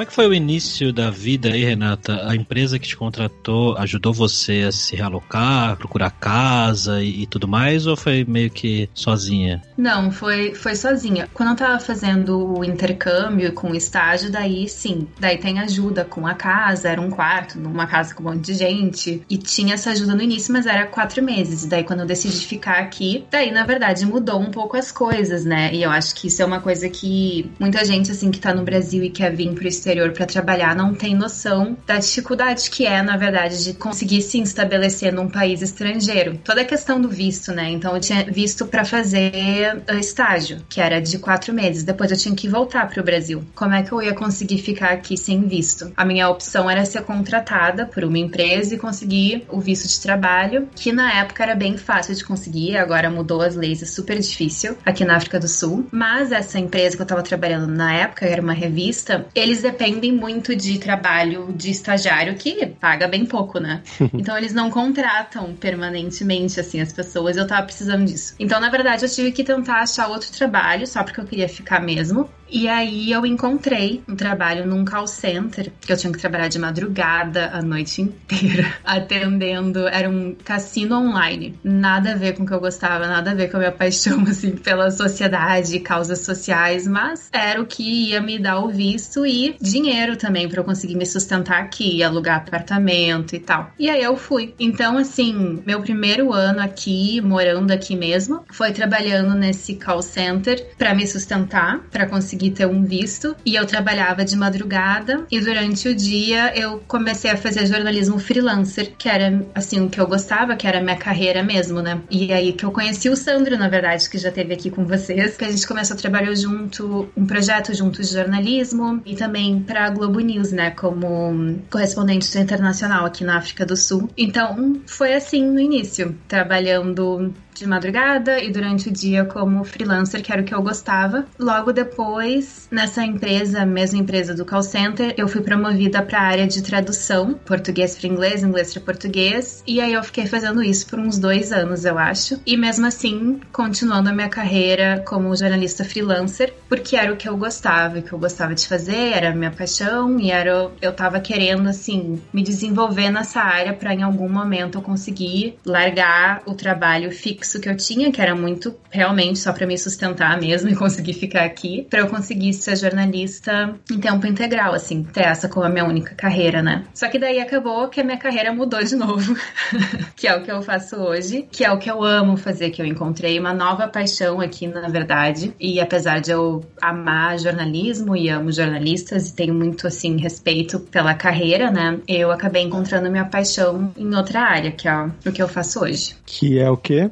Como 0.00 0.06
é 0.06 0.08
que 0.08 0.14
foi 0.14 0.26
o 0.28 0.32
início 0.32 0.94
da 0.94 1.10
vida 1.10 1.50
aí, 1.50 1.62
Renata? 1.62 2.26
A 2.26 2.34
empresa 2.34 2.78
que 2.78 2.88
te 2.88 2.96
contratou 2.96 3.76
ajudou 3.76 4.14
você 4.14 4.64
a 4.66 4.72
se 4.72 4.96
realocar, 4.96 5.76
procurar 5.76 6.10
casa 6.10 7.02
e, 7.02 7.24
e 7.24 7.26
tudo 7.26 7.46
mais, 7.46 7.86
ou 7.86 7.94
foi 7.94 8.24
meio 8.24 8.48
que 8.48 8.88
sozinha? 8.94 9.60
Não, 9.76 10.10
foi, 10.10 10.54
foi 10.54 10.74
sozinha. 10.74 11.28
Quando 11.34 11.50
eu 11.50 11.56
tava 11.56 11.78
fazendo 11.78 12.58
o 12.58 12.64
intercâmbio 12.64 13.52
com 13.52 13.72
o 13.72 13.74
estágio, 13.74 14.32
daí 14.32 14.66
sim, 14.70 15.06
daí 15.18 15.36
tem 15.36 15.58
ajuda 15.58 16.02
com 16.02 16.26
a 16.26 16.32
casa, 16.32 16.88
era 16.88 16.98
um 16.98 17.10
quarto, 17.10 17.58
numa 17.58 17.86
casa 17.86 18.14
com 18.14 18.22
um 18.22 18.32
monte 18.32 18.46
de 18.46 18.54
gente, 18.54 19.22
e 19.28 19.36
tinha 19.36 19.74
essa 19.74 19.90
ajuda 19.90 20.14
no 20.14 20.22
início, 20.22 20.50
mas 20.50 20.64
era 20.64 20.86
quatro 20.86 21.22
meses. 21.22 21.64
E 21.64 21.68
daí 21.68 21.84
quando 21.84 22.00
eu 22.00 22.06
decidi 22.06 22.46
ficar 22.46 22.78
aqui, 22.78 23.26
daí 23.30 23.50
na 23.50 23.66
verdade 23.66 24.06
mudou 24.06 24.40
um 24.40 24.50
pouco 24.50 24.78
as 24.78 24.90
coisas, 24.90 25.44
né? 25.44 25.74
E 25.74 25.82
eu 25.82 25.90
acho 25.90 26.14
que 26.14 26.28
isso 26.28 26.40
é 26.40 26.44
uma 26.46 26.60
coisa 26.60 26.88
que 26.88 27.50
muita 27.60 27.84
gente 27.84 28.10
assim 28.10 28.30
que 28.30 28.40
tá 28.40 28.54
no 28.54 28.62
Brasil 28.62 29.04
e 29.04 29.10
quer 29.10 29.36
vir 29.36 29.52
pro 29.52 29.68
exterior 29.68 29.89
para 30.12 30.26
trabalhar 30.26 30.74
não 30.74 30.94
tem 30.94 31.14
noção 31.14 31.76
da 31.86 31.98
dificuldade 31.98 32.70
que 32.70 32.86
é, 32.86 33.02
na 33.02 33.16
verdade, 33.16 33.64
de 33.64 33.74
conseguir 33.74 34.22
se 34.22 34.40
estabelecer 34.40 35.12
num 35.12 35.28
país 35.28 35.62
estrangeiro. 35.62 36.38
Toda 36.44 36.62
a 36.62 36.64
questão 36.64 37.00
do 37.00 37.08
visto, 37.08 37.52
né? 37.52 37.70
Então 37.70 37.94
eu 37.94 38.00
tinha 38.00 38.24
visto 38.24 38.66
para 38.66 38.84
fazer 38.84 39.82
estágio, 39.98 40.58
que 40.68 40.80
era 40.80 41.00
de 41.00 41.18
quatro 41.18 41.52
meses. 41.52 41.82
Depois 41.82 42.10
eu 42.10 42.16
tinha 42.16 42.34
que 42.34 42.48
voltar 42.48 42.88
para 42.88 43.00
o 43.00 43.04
Brasil. 43.04 43.42
Como 43.54 43.74
é 43.74 43.82
que 43.82 43.92
eu 43.92 44.02
ia 44.02 44.14
conseguir 44.14 44.58
ficar 44.58 44.90
aqui 44.90 45.16
sem 45.16 45.42
visto? 45.46 45.92
A 45.96 46.04
minha 46.04 46.28
opção 46.28 46.70
era 46.70 46.84
ser 46.84 47.02
contratada 47.02 47.86
por 47.86 48.04
uma 48.04 48.18
empresa 48.18 48.74
e 48.74 48.78
conseguir 48.78 49.44
o 49.48 49.60
visto 49.60 49.88
de 49.88 50.00
trabalho, 50.00 50.68
que 50.74 50.92
na 50.92 51.12
época 51.20 51.42
era 51.42 51.54
bem 51.54 51.76
fácil 51.76 52.14
de 52.14 52.24
conseguir, 52.24 52.76
agora 52.76 53.10
mudou 53.10 53.42
as 53.42 53.56
leis, 53.56 53.82
é 53.82 53.86
super 53.86 54.18
difícil 54.18 54.76
aqui 54.84 55.04
na 55.04 55.16
África 55.16 55.38
do 55.38 55.48
Sul. 55.48 55.86
Mas 55.90 56.32
essa 56.32 56.58
empresa 56.58 56.96
que 56.96 57.02
eu 57.02 57.04
estava 57.04 57.22
trabalhando 57.22 57.66
na 57.66 57.92
época, 57.94 58.26
era 58.26 58.42
uma 58.42 58.52
revista, 58.52 59.26
eles 59.34 59.64
dependem 59.80 60.12
muito 60.12 60.54
de 60.54 60.78
trabalho 60.78 61.54
de 61.54 61.70
estagiário 61.70 62.34
que 62.34 62.66
paga 62.66 63.08
bem 63.08 63.24
pouco, 63.24 63.58
né? 63.58 63.82
Então 64.12 64.36
eles 64.36 64.52
não 64.52 64.70
contratam 64.70 65.54
permanentemente 65.56 66.60
assim 66.60 66.80
as 66.80 66.92
pessoas. 66.92 67.36
Eu 67.36 67.46
tava 67.46 67.62
precisando 67.62 68.04
disso. 68.04 68.34
Então, 68.38 68.60
na 68.60 68.68
verdade, 68.68 69.04
eu 69.04 69.08
tive 69.08 69.32
que 69.32 69.42
tentar 69.42 69.80
achar 69.80 70.08
outro 70.08 70.30
trabalho 70.30 70.86
só 70.86 71.02
porque 71.02 71.20
eu 71.20 71.24
queria 71.24 71.48
ficar 71.48 71.80
mesmo. 71.80 72.28
E 72.50 72.68
aí 72.68 73.12
eu 73.12 73.24
encontrei 73.24 74.02
um 74.08 74.16
trabalho 74.16 74.66
num 74.66 74.84
call 74.84 75.06
center, 75.06 75.72
que 75.80 75.92
eu 75.92 75.96
tinha 75.96 76.12
que 76.12 76.18
trabalhar 76.18 76.48
de 76.48 76.58
madrugada 76.58 77.50
a 77.52 77.62
noite 77.62 78.02
inteira, 78.02 78.74
atendendo. 78.84 79.86
Era 79.86 80.08
um 80.08 80.34
cassino 80.34 80.96
online. 80.96 81.58
Nada 81.62 82.12
a 82.12 82.16
ver 82.16 82.34
com 82.34 82.42
o 82.42 82.46
que 82.46 82.52
eu 82.52 82.60
gostava, 82.60 83.06
nada 83.06 83.30
a 83.30 83.34
ver 83.34 83.50
com 83.50 83.56
a 83.56 83.60
minha 83.60 83.72
paixão, 83.72 84.22
assim, 84.28 84.52
pela 84.52 84.90
sociedade, 84.90 85.78
causas 85.80 86.20
sociais, 86.20 86.86
mas 86.86 87.28
era 87.32 87.60
o 87.60 87.66
que 87.66 88.10
ia 88.10 88.20
me 88.20 88.38
dar 88.38 88.58
o 88.58 88.68
visto 88.68 89.24
e 89.24 89.56
dinheiro 89.60 90.16
também 90.16 90.48
para 90.48 90.60
eu 90.60 90.64
conseguir 90.64 90.96
me 90.96 91.06
sustentar 91.06 91.62
aqui, 91.62 92.02
alugar 92.02 92.38
apartamento 92.38 93.36
e 93.36 93.38
tal. 93.38 93.70
E 93.78 93.88
aí 93.88 94.02
eu 94.02 94.16
fui. 94.16 94.54
Então, 94.58 94.98
assim, 94.98 95.62
meu 95.64 95.80
primeiro 95.80 96.32
ano 96.32 96.60
aqui, 96.60 97.20
morando 97.20 97.70
aqui 97.70 97.94
mesmo, 97.94 98.44
foi 98.50 98.72
trabalhando 98.72 99.34
nesse 99.34 99.76
call 99.76 100.02
center 100.02 100.74
para 100.76 100.94
me 100.94 101.06
sustentar, 101.06 101.80
para 101.90 102.06
conseguir 102.06 102.39
consegui 102.40 102.50
ter 102.50 102.66
um 102.66 102.82
visto 102.82 103.36
e 103.44 103.54
eu 103.54 103.66
trabalhava 103.66 104.24
de 104.24 104.34
madrugada 104.34 105.26
e 105.30 105.38
durante 105.40 105.88
o 105.88 105.94
dia 105.94 106.56
eu 106.56 106.82
comecei 106.88 107.30
a 107.30 107.36
fazer 107.36 107.66
jornalismo 107.66 108.18
freelancer, 108.18 108.92
que 108.96 109.08
era 109.08 109.44
assim 109.54 109.84
o 109.84 109.90
que 109.90 110.00
eu 110.00 110.06
gostava, 110.06 110.56
que 110.56 110.66
era 110.66 110.78
a 110.78 110.82
minha 110.82 110.96
carreira 110.96 111.42
mesmo, 111.42 111.82
né? 111.82 112.00
E 112.10 112.32
aí 112.32 112.52
que 112.52 112.64
eu 112.64 112.72
conheci 112.72 113.08
o 113.10 113.16
Sandro, 113.16 113.58
na 113.58 113.68
verdade, 113.68 114.08
que 114.08 114.16
já 114.16 114.30
teve 114.30 114.54
aqui 114.54 114.70
com 114.70 114.86
vocês, 114.86 115.36
que 115.36 115.44
a 115.44 115.50
gente 115.50 115.66
começou 115.66 115.94
a 115.94 115.98
trabalhar 115.98 116.34
junto, 116.34 117.08
um 117.16 117.26
projeto 117.26 117.74
junto 117.74 118.00
de 118.00 118.08
jornalismo 118.08 119.02
e 119.04 119.14
também 119.14 119.60
para 119.60 119.90
Globo 119.90 120.20
News, 120.20 120.52
né, 120.52 120.70
como 120.70 121.58
correspondente 121.70 122.38
internacional 122.38 123.04
aqui 123.04 123.24
na 123.24 123.36
África 123.36 123.66
do 123.66 123.76
Sul. 123.76 124.08
Então, 124.16 124.80
foi 124.86 125.12
assim 125.14 125.44
no 125.44 125.60
início, 125.60 126.16
trabalhando 126.28 127.32
de 127.60 127.66
madrugada 127.66 128.42
e 128.42 128.50
durante 128.50 128.88
o 128.88 128.92
dia 128.92 129.24
como 129.24 129.62
freelancer, 129.64 130.22
que 130.22 130.32
era 130.32 130.40
o 130.40 130.44
que 130.44 130.54
eu 130.54 130.62
gostava. 130.62 131.26
Logo 131.38 131.72
depois 131.72 132.29
depois, 132.30 132.68
nessa 132.70 133.04
empresa, 133.04 133.66
mesma 133.66 133.98
empresa 133.98 134.34
do 134.34 134.44
call 134.44 134.62
center, 134.62 135.14
eu 135.16 135.26
fui 135.26 135.40
promovida 135.40 136.00
para 136.00 136.20
a 136.20 136.22
área 136.22 136.46
de 136.46 136.62
tradução, 136.62 137.34
português 137.44 137.96
para 137.96 138.06
inglês, 138.08 138.44
inglês 138.44 138.72
para 138.72 138.82
português, 138.82 139.64
e 139.66 139.80
aí 139.80 139.92
eu 139.92 140.02
fiquei 140.04 140.26
fazendo 140.26 140.62
isso 140.62 140.86
por 140.86 140.98
uns 140.98 141.18
dois 141.18 141.52
anos, 141.52 141.84
eu 141.84 141.98
acho. 141.98 142.40
E 142.46 142.56
mesmo 142.56 142.86
assim, 142.86 143.40
continuando 143.52 144.08
a 144.08 144.12
minha 144.12 144.28
carreira 144.28 145.02
como 145.06 145.34
jornalista 145.34 145.84
freelancer, 145.84 146.54
porque 146.68 146.96
era 146.96 147.12
o 147.12 147.16
que 147.16 147.28
eu 147.28 147.36
gostava, 147.36 147.98
o 147.98 148.02
que 148.02 148.12
eu 148.12 148.18
gostava 148.18 148.54
de 148.54 148.66
fazer, 148.68 149.12
era 149.12 149.30
a 149.30 149.34
minha 149.34 149.50
paixão 149.50 150.18
e 150.20 150.30
era 150.30 150.70
eu 150.80 150.92
tava 150.92 151.18
querendo 151.20 151.68
assim 151.68 152.20
me 152.32 152.42
desenvolver 152.42 153.10
nessa 153.10 153.40
área 153.40 153.72
para 153.72 153.94
em 153.94 154.02
algum 154.02 154.28
momento 154.28 154.78
eu 154.78 154.82
conseguir 154.82 155.58
largar 155.64 156.42
o 156.46 156.54
trabalho 156.54 157.10
fixo 157.10 157.60
que 157.60 157.68
eu 157.68 157.76
tinha, 157.76 158.12
que 158.12 158.20
era 158.20 158.34
muito 158.34 158.74
realmente 158.90 159.38
só 159.38 159.52
para 159.52 159.66
me 159.66 159.76
sustentar 159.76 160.38
mesmo 160.40 160.68
e 160.70 160.76
conseguir 160.76 161.14
ficar 161.14 161.44
aqui, 161.44 161.86
para 161.90 162.00
eu 162.00 162.08
conseguir 162.20 162.52
ser 162.52 162.76
jornalista 162.76 163.74
em 163.90 163.98
tempo 163.98 164.26
integral, 164.26 164.74
assim, 164.74 165.02
ter 165.02 165.22
essa 165.22 165.48
como 165.48 165.64
a 165.64 165.70
minha 165.70 165.86
única 165.86 166.14
carreira, 166.14 166.62
né? 166.62 166.84
Só 166.92 167.08
que 167.08 167.18
daí 167.18 167.40
acabou 167.40 167.88
que 167.88 168.00
a 168.00 168.04
minha 168.04 168.18
carreira 168.18 168.52
mudou 168.52 168.84
de 168.84 168.94
novo, 168.94 169.34
que 170.14 170.28
é 170.28 170.36
o 170.36 170.42
que 170.42 170.52
eu 170.52 170.60
faço 170.60 170.96
hoje, 170.96 171.48
que 171.50 171.64
é 171.64 171.72
o 171.72 171.78
que 171.78 171.90
eu 171.90 172.04
amo 172.04 172.36
fazer, 172.36 172.70
que 172.70 172.82
eu 172.82 172.86
encontrei 172.86 173.40
uma 173.40 173.54
nova 173.54 173.88
paixão 173.88 174.38
aqui, 174.38 174.66
na 174.66 174.88
verdade, 174.88 175.54
e 175.58 175.80
apesar 175.80 176.20
de 176.20 176.30
eu 176.30 176.62
amar 176.80 177.38
jornalismo 177.38 178.14
e 178.14 178.28
amo 178.28 178.52
jornalistas 178.52 179.30
e 179.30 179.34
tenho 179.34 179.54
muito 179.54 179.86
assim 179.86 180.18
respeito 180.18 180.78
pela 180.78 181.14
carreira, 181.14 181.70
né? 181.70 181.98
Eu 182.06 182.30
acabei 182.30 182.62
encontrando 182.62 183.10
minha 183.10 183.24
paixão 183.24 183.92
em 183.96 184.14
outra 184.14 184.42
área, 184.42 184.70
que 184.70 184.86
é 184.86 185.06
o 185.26 185.32
que 185.32 185.42
eu 185.42 185.48
faço 185.48 185.80
hoje. 185.80 186.14
Que 186.26 186.58
é 186.58 186.68
o 186.68 186.76
quê? 186.76 187.10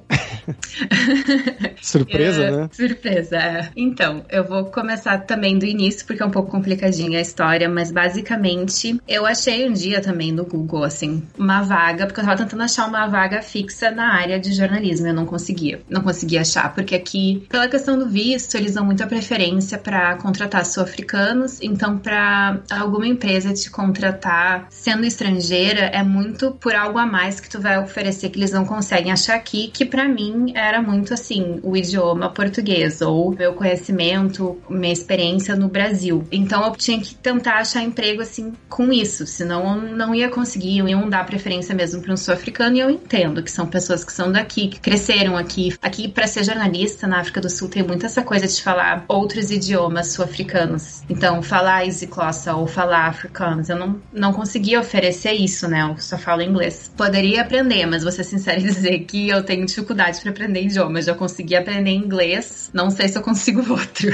Surpresa, 1.80 2.44
é, 2.44 2.50
né? 2.50 2.68
Surpresa. 2.72 3.36
É. 3.38 3.70
Então, 3.74 4.24
eu 4.28 4.44
vou 4.44 4.66
começar 4.66 4.97
também 5.26 5.58
do 5.58 5.64
início, 5.64 6.06
porque 6.06 6.22
é 6.22 6.26
um 6.26 6.30
pouco 6.30 6.50
complicadinha 6.50 7.18
a 7.18 7.22
história, 7.22 7.68
mas 7.68 7.90
basicamente 7.90 9.00
eu 9.06 9.26
achei 9.26 9.68
um 9.68 9.72
dia 9.72 10.00
também 10.00 10.32
no 10.32 10.44
Google, 10.44 10.84
assim, 10.84 11.22
uma 11.38 11.62
vaga, 11.62 12.06
porque 12.06 12.20
eu 12.20 12.24
tava 12.24 12.36
tentando 12.36 12.62
achar 12.62 12.86
uma 12.86 13.06
vaga 13.06 13.42
fixa 13.42 13.90
na 13.90 14.14
área 14.14 14.38
de 14.38 14.52
jornalismo, 14.52 15.06
eu 15.06 15.14
não 15.14 15.26
conseguia. 15.26 15.80
Não 15.88 16.02
conseguia 16.02 16.40
achar, 16.40 16.74
porque 16.74 16.94
aqui, 16.94 17.46
pela 17.48 17.68
questão 17.68 17.98
do 17.98 18.08
visto, 18.08 18.56
eles 18.56 18.74
dão 18.74 18.84
muita 18.84 19.06
preferência 19.06 19.78
para 19.78 20.16
contratar 20.16 20.64
sul-africanos, 20.64 21.60
então 21.62 21.98
para 21.98 22.60
alguma 22.70 23.06
empresa 23.06 23.52
te 23.52 23.70
contratar 23.70 24.66
sendo 24.70 25.04
estrangeira 25.04 25.80
é 25.80 26.02
muito 26.02 26.52
por 26.52 26.74
algo 26.74 26.98
a 26.98 27.06
mais 27.06 27.40
que 27.40 27.48
tu 27.48 27.60
vai 27.60 27.78
oferecer 27.78 28.30
que 28.30 28.38
eles 28.38 28.52
não 28.52 28.64
conseguem 28.64 29.12
achar 29.12 29.34
aqui, 29.34 29.68
que 29.68 29.84
para 29.84 30.08
mim 30.08 30.52
era 30.54 30.80
muito 30.82 31.14
assim, 31.14 31.60
o 31.62 31.76
idioma 31.76 32.30
português 32.30 33.00
ou 33.00 33.34
meu 33.34 33.54
conhecimento, 33.54 34.58
minha 34.78 34.92
experiência 34.92 35.54
no 35.56 35.68
Brasil. 35.68 36.26
Então 36.30 36.64
eu 36.64 36.72
tinha 36.72 37.00
que 37.00 37.14
tentar 37.14 37.56
achar 37.56 37.82
emprego 37.82 38.22
assim 38.22 38.52
com 38.68 38.92
isso, 38.92 39.26
senão 39.26 39.76
eu 39.76 39.96
não 39.96 40.14
ia 40.14 40.28
conseguir, 40.28 40.78
iam 40.78 41.08
dar 41.08 41.26
preferência 41.26 41.74
mesmo 41.74 42.00
para 42.00 42.12
um 42.12 42.16
sul-africano 42.16 42.76
e 42.76 42.80
eu 42.80 42.90
entendo 42.90 43.42
que 43.42 43.50
são 43.50 43.66
pessoas 43.66 44.04
que 44.04 44.12
são 44.12 44.30
daqui, 44.30 44.68
que 44.68 44.80
cresceram 44.80 45.36
aqui. 45.36 45.76
Aqui 45.82 46.08
para 46.08 46.26
ser 46.26 46.44
jornalista 46.44 47.06
na 47.06 47.20
África 47.20 47.40
do 47.40 47.50
Sul 47.50 47.68
tem 47.68 47.82
muito 47.82 48.06
essa 48.06 48.22
coisa 48.22 48.46
de 48.46 48.62
falar 48.62 49.04
outros 49.08 49.50
idiomas 49.50 50.08
sul-africanos. 50.08 51.02
Então, 51.08 51.42
falar 51.42 51.84
Isiclossa 51.84 52.54
ou 52.54 52.66
falar 52.66 53.06
africanos, 53.06 53.68
eu 53.68 53.76
não, 53.76 54.00
não 54.12 54.32
conseguia 54.32 54.80
oferecer 54.80 55.32
isso, 55.32 55.68
né? 55.68 55.82
Eu 55.82 55.98
só 55.98 56.18
falo 56.18 56.42
inglês. 56.42 56.90
Poderia 56.96 57.42
aprender, 57.42 57.86
mas 57.86 58.02
vou 58.02 58.12
ser 58.12 58.24
sincera 58.24 58.60
em 58.60 58.64
dizer 58.68 59.00
que 59.00 59.28
eu 59.28 59.42
tenho 59.42 59.66
dificuldade 59.66 60.20
para 60.20 60.30
aprender 60.30 60.62
idiomas. 60.62 61.06
Já 61.06 61.14
consegui 61.14 61.56
aprender 61.56 61.90
inglês, 61.90 62.70
não 62.72 62.90
sei 62.90 63.08
se 63.08 63.18
eu 63.18 63.22
consigo 63.22 63.60
outro. 63.72 64.12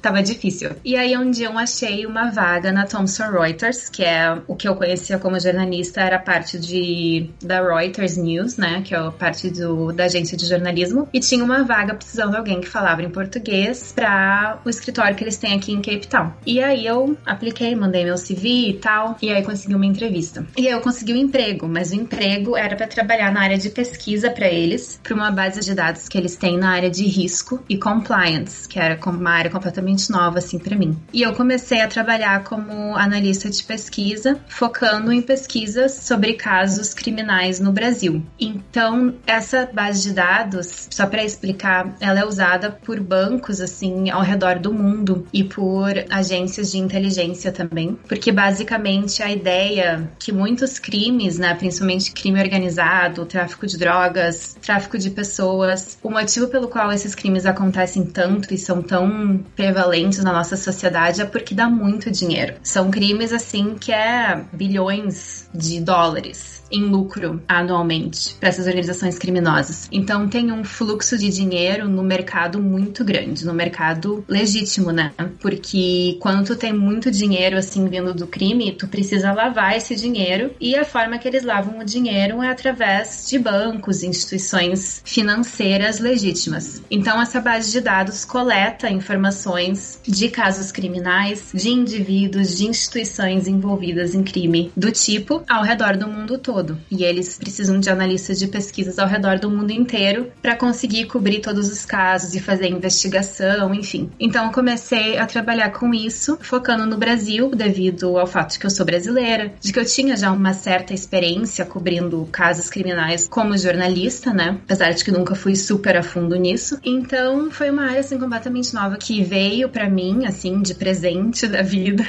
Tava 0.00 0.22
difícil. 0.22 0.70
E 0.84 0.96
aí 0.96 1.16
um 1.16 1.30
dia 1.30 1.46
eu 1.46 1.58
achei 1.58 2.06
uma 2.06 2.30
vaga 2.30 2.72
na 2.72 2.86
Thomson 2.86 3.30
Reuters, 3.30 3.88
que 3.88 4.04
é 4.04 4.36
o 4.46 4.54
que 4.54 4.68
eu 4.68 4.74
conhecia 4.74 5.18
como 5.18 5.38
jornalista, 5.38 6.00
era 6.00 6.18
parte 6.18 6.58
de 6.58 7.30
da 7.42 7.60
Reuters 7.60 8.16
News, 8.16 8.56
né? 8.56 8.82
Que 8.84 8.94
é 8.94 8.98
a 8.98 9.10
parte 9.10 9.50
do, 9.50 9.92
da 9.92 10.04
agência 10.04 10.36
de 10.36 10.46
jornalismo. 10.46 11.08
E 11.12 11.20
tinha 11.20 11.44
uma 11.44 11.62
vaga 11.64 11.94
precisando 11.94 12.32
de 12.32 12.36
alguém 12.36 12.60
que 12.60 12.68
falava 12.68 13.02
em 13.02 13.10
português 13.10 13.92
para 13.94 14.60
o 14.64 14.68
escritório 14.68 15.16
que 15.16 15.24
eles 15.24 15.36
têm 15.36 15.54
aqui 15.54 15.72
em 15.72 15.80
Cape 15.80 16.06
Town. 16.06 16.32
E 16.46 16.62
aí 16.62 16.86
eu 16.86 17.16
apliquei, 17.26 17.74
mandei 17.74 18.04
meu 18.04 18.16
CV 18.16 18.68
e 18.68 18.74
tal, 18.74 19.16
e 19.20 19.30
aí 19.30 19.42
consegui 19.42 19.74
uma 19.74 19.86
entrevista. 19.86 20.46
E 20.56 20.66
aí 20.66 20.72
eu 20.72 20.80
consegui 20.80 21.14
um 21.14 21.16
emprego, 21.16 21.68
mas 21.68 21.92
o 21.92 21.94
emprego 21.94 22.56
era 22.56 22.76
para 22.76 22.86
trabalhar 22.86 23.32
na 23.32 23.40
área 23.40 23.58
de 23.58 23.70
pesquisa 23.70 24.30
para 24.30 24.48
eles, 24.48 25.00
para 25.02 25.14
uma 25.14 25.30
base 25.30 25.60
de 25.60 25.74
dados 25.74 26.08
que 26.08 26.18
eles 26.18 26.36
têm 26.36 26.58
na 26.58 26.70
área 26.70 26.90
de 26.90 27.04
risco 27.04 27.62
e 27.68 27.76
compliance, 27.76 28.68
que 28.68 28.78
era 28.78 28.98
uma 29.08 29.30
área 29.30 29.50
completamente 29.58 30.10
nova 30.10 30.38
assim 30.38 30.58
para 30.58 30.76
mim. 30.76 30.96
E 31.12 31.22
eu 31.22 31.34
comecei 31.34 31.80
a 31.80 31.88
trabalhar 31.88 32.44
como 32.44 32.96
analista 32.96 33.50
de 33.50 33.62
pesquisa, 33.62 34.38
focando 34.48 35.12
em 35.12 35.20
pesquisas 35.20 35.92
sobre 35.92 36.34
casos 36.34 36.94
criminais 36.94 37.58
no 37.58 37.72
Brasil. 37.72 38.22
Então, 38.38 39.14
essa 39.26 39.68
base 39.72 40.02
de 40.02 40.14
dados, 40.14 40.88
só 40.90 41.06
para 41.06 41.24
explicar, 41.24 41.96
ela 42.00 42.20
é 42.20 42.24
usada 42.24 42.70
por 42.70 43.00
bancos 43.00 43.60
assim 43.60 44.10
ao 44.10 44.22
redor 44.22 44.58
do 44.58 44.72
mundo 44.72 45.26
e 45.32 45.42
por 45.42 45.92
agências 46.08 46.70
de 46.70 46.78
inteligência 46.78 47.50
também, 47.50 47.98
porque 48.08 48.30
basicamente 48.30 49.22
a 49.22 49.30
ideia 49.30 50.08
que 50.18 50.30
muitos 50.30 50.78
crimes, 50.78 51.38
né, 51.38 51.54
principalmente 51.54 52.12
crime 52.12 52.40
organizado, 52.40 53.26
tráfico 53.26 53.66
de 53.66 53.76
drogas, 53.76 54.56
tráfico 54.62 54.98
de 54.98 55.10
pessoas, 55.10 55.98
o 56.02 56.10
motivo 56.10 56.46
pelo 56.48 56.68
qual 56.68 56.92
esses 56.92 57.14
crimes 57.14 57.44
acontecem 57.44 58.04
tanto 58.04 58.54
e 58.54 58.58
são 58.58 58.82
tão 58.82 59.44
prevalentes 59.54 60.22
na 60.22 60.32
nossa 60.32 60.56
sociedade 60.56 61.20
é 61.20 61.24
porque 61.24 61.54
dá 61.54 61.68
muito 61.68 62.10
dinheiro. 62.10 62.54
São 62.62 62.90
crimes 62.90 63.32
assim 63.32 63.74
que 63.74 63.92
é 63.92 64.44
bilhões 64.52 65.48
de 65.54 65.80
dólares 65.80 66.57
em 66.70 66.84
lucro 66.84 67.42
anualmente 67.48 68.34
para 68.38 68.48
essas 68.48 68.66
organizações 68.66 69.18
criminosas. 69.18 69.88
Então 69.90 70.28
tem 70.28 70.52
um 70.52 70.64
fluxo 70.64 71.16
de 71.18 71.30
dinheiro 71.30 71.88
no 71.88 72.02
mercado 72.02 72.60
muito 72.60 73.04
grande, 73.04 73.44
no 73.44 73.54
mercado 73.54 74.24
legítimo, 74.28 74.90
né? 74.90 75.12
Porque 75.40 76.16
quando 76.20 76.46
tu 76.46 76.56
tem 76.56 76.72
muito 76.72 77.10
dinheiro 77.10 77.56
assim 77.56 77.88
vindo 77.88 78.14
do 78.14 78.26
crime, 78.26 78.72
tu 78.72 78.86
precisa 78.86 79.32
lavar 79.32 79.76
esse 79.76 79.94
dinheiro 79.94 80.50
e 80.60 80.76
a 80.76 80.84
forma 80.84 81.18
que 81.18 81.28
eles 81.28 81.44
lavam 81.44 81.78
o 81.78 81.84
dinheiro 81.84 82.42
é 82.42 82.48
através 82.48 83.26
de 83.28 83.38
bancos, 83.38 84.02
instituições 84.02 85.02
financeiras 85.04 85.98
legítimas. 85.98 86.82
Então 86.90 87.20
essa 87.20 87.40
base 87.40 87.70
de 87.70 87.80
dados 87.80 88.24
coleta 88.24 88.90
informações 88.90 90.00
de 90.06 90.28
casos 90.28 90.70
criminais, 90.72 91.50
de 91.52 91.70
indivíduos, 91.70 92.56
de 92.56 92.66
instituições 92.66 93.46
envolvidas 93.46 94.14
em 94.14 94.22
crime 94.22 94.70
do 94.76 94.90
tipo 94.90 95.42
ao 95.48 95.62
redor 95.62 95.96
do 95.96 96.08
mundo 96.08 96.38
todo 96.38 96.57
todo. 96.58 96.78
E 96.90 97.04
eles 97.04 97.38
precisam 97.38 97.78
de 97.78 97.88
analistas 97.88 98.38
de 98.38 98.48
pesquisas 98.48 98.98
ao 98.98 99.06
redor 99.06 99.38
do 99.38 99.50
mundo 99.50 99.70
inteiro 99.70 100.32
para 100.42 100.56
conseguir 100.56 101.06
cobrir 101.06 101.40
todos 101.40 101.70
os 101.70 101.84
casos 101.84 102.34
e 102.34 102.40
fazer 102.40 102.68
investigação, 102.68 103.72
enfim. 103.72 104.10
Então 104.18 104.46
eu 104.46 104.52
comecei 104.52 105.16
a 105.18 105.26
trabalhar 105.26 105.70
com 105.70 105.94
isso, 105.94 106.36
focando 106.40 106.84
no 106.84 106.96
Brasil, 106.96 107.50
devido 107.54 108.18
ao 108.18 108.26
fato 108.26 108.52
de 108.52 108.58
que 108.58 108.66
eu 108.66 108.70
sou 108.70 108.84
brasileira, 108.84 109.52
de 109.60 109.72
que 109.72 109.78
eu 109.78 109.84
tinha 109.84 110.16
já 110.16 110.32
uma 110.32 110.52
certa 110.52 110.92
experiência 110.92 111.64
cobrindo 111.64 112.28
casos 112.32 112.68
criminais 112.68 113.28
como 113.28 113.56
jornalista, 113.56 114.32
né? 114.32 114.58
Apesar 114.64 114.90
de 114.90 115.04
que 115.04 115.12
nunca 115.12 115.34
fui 115.34 115.54
super 115.54 115.96
a 115.96 116.02
fundo 116.02 116.34
nisso. 116.34 116.78
Então 116.82 117.50
foi 117.50 117.70
uma 117.70 117.84
área 117.84 118.00
assim 118.00 118.18
completamente 118.18 118.74
nova 118.74 118.96
que 118.96 119.22
veio 119.22 119.68
para 119.68 119.88
mim 119.88 120.26
assim 120.26 120.60
de 120.60 120.74
presente 120.74 121.46
da 121.48 121.62
vida 121.62 122.04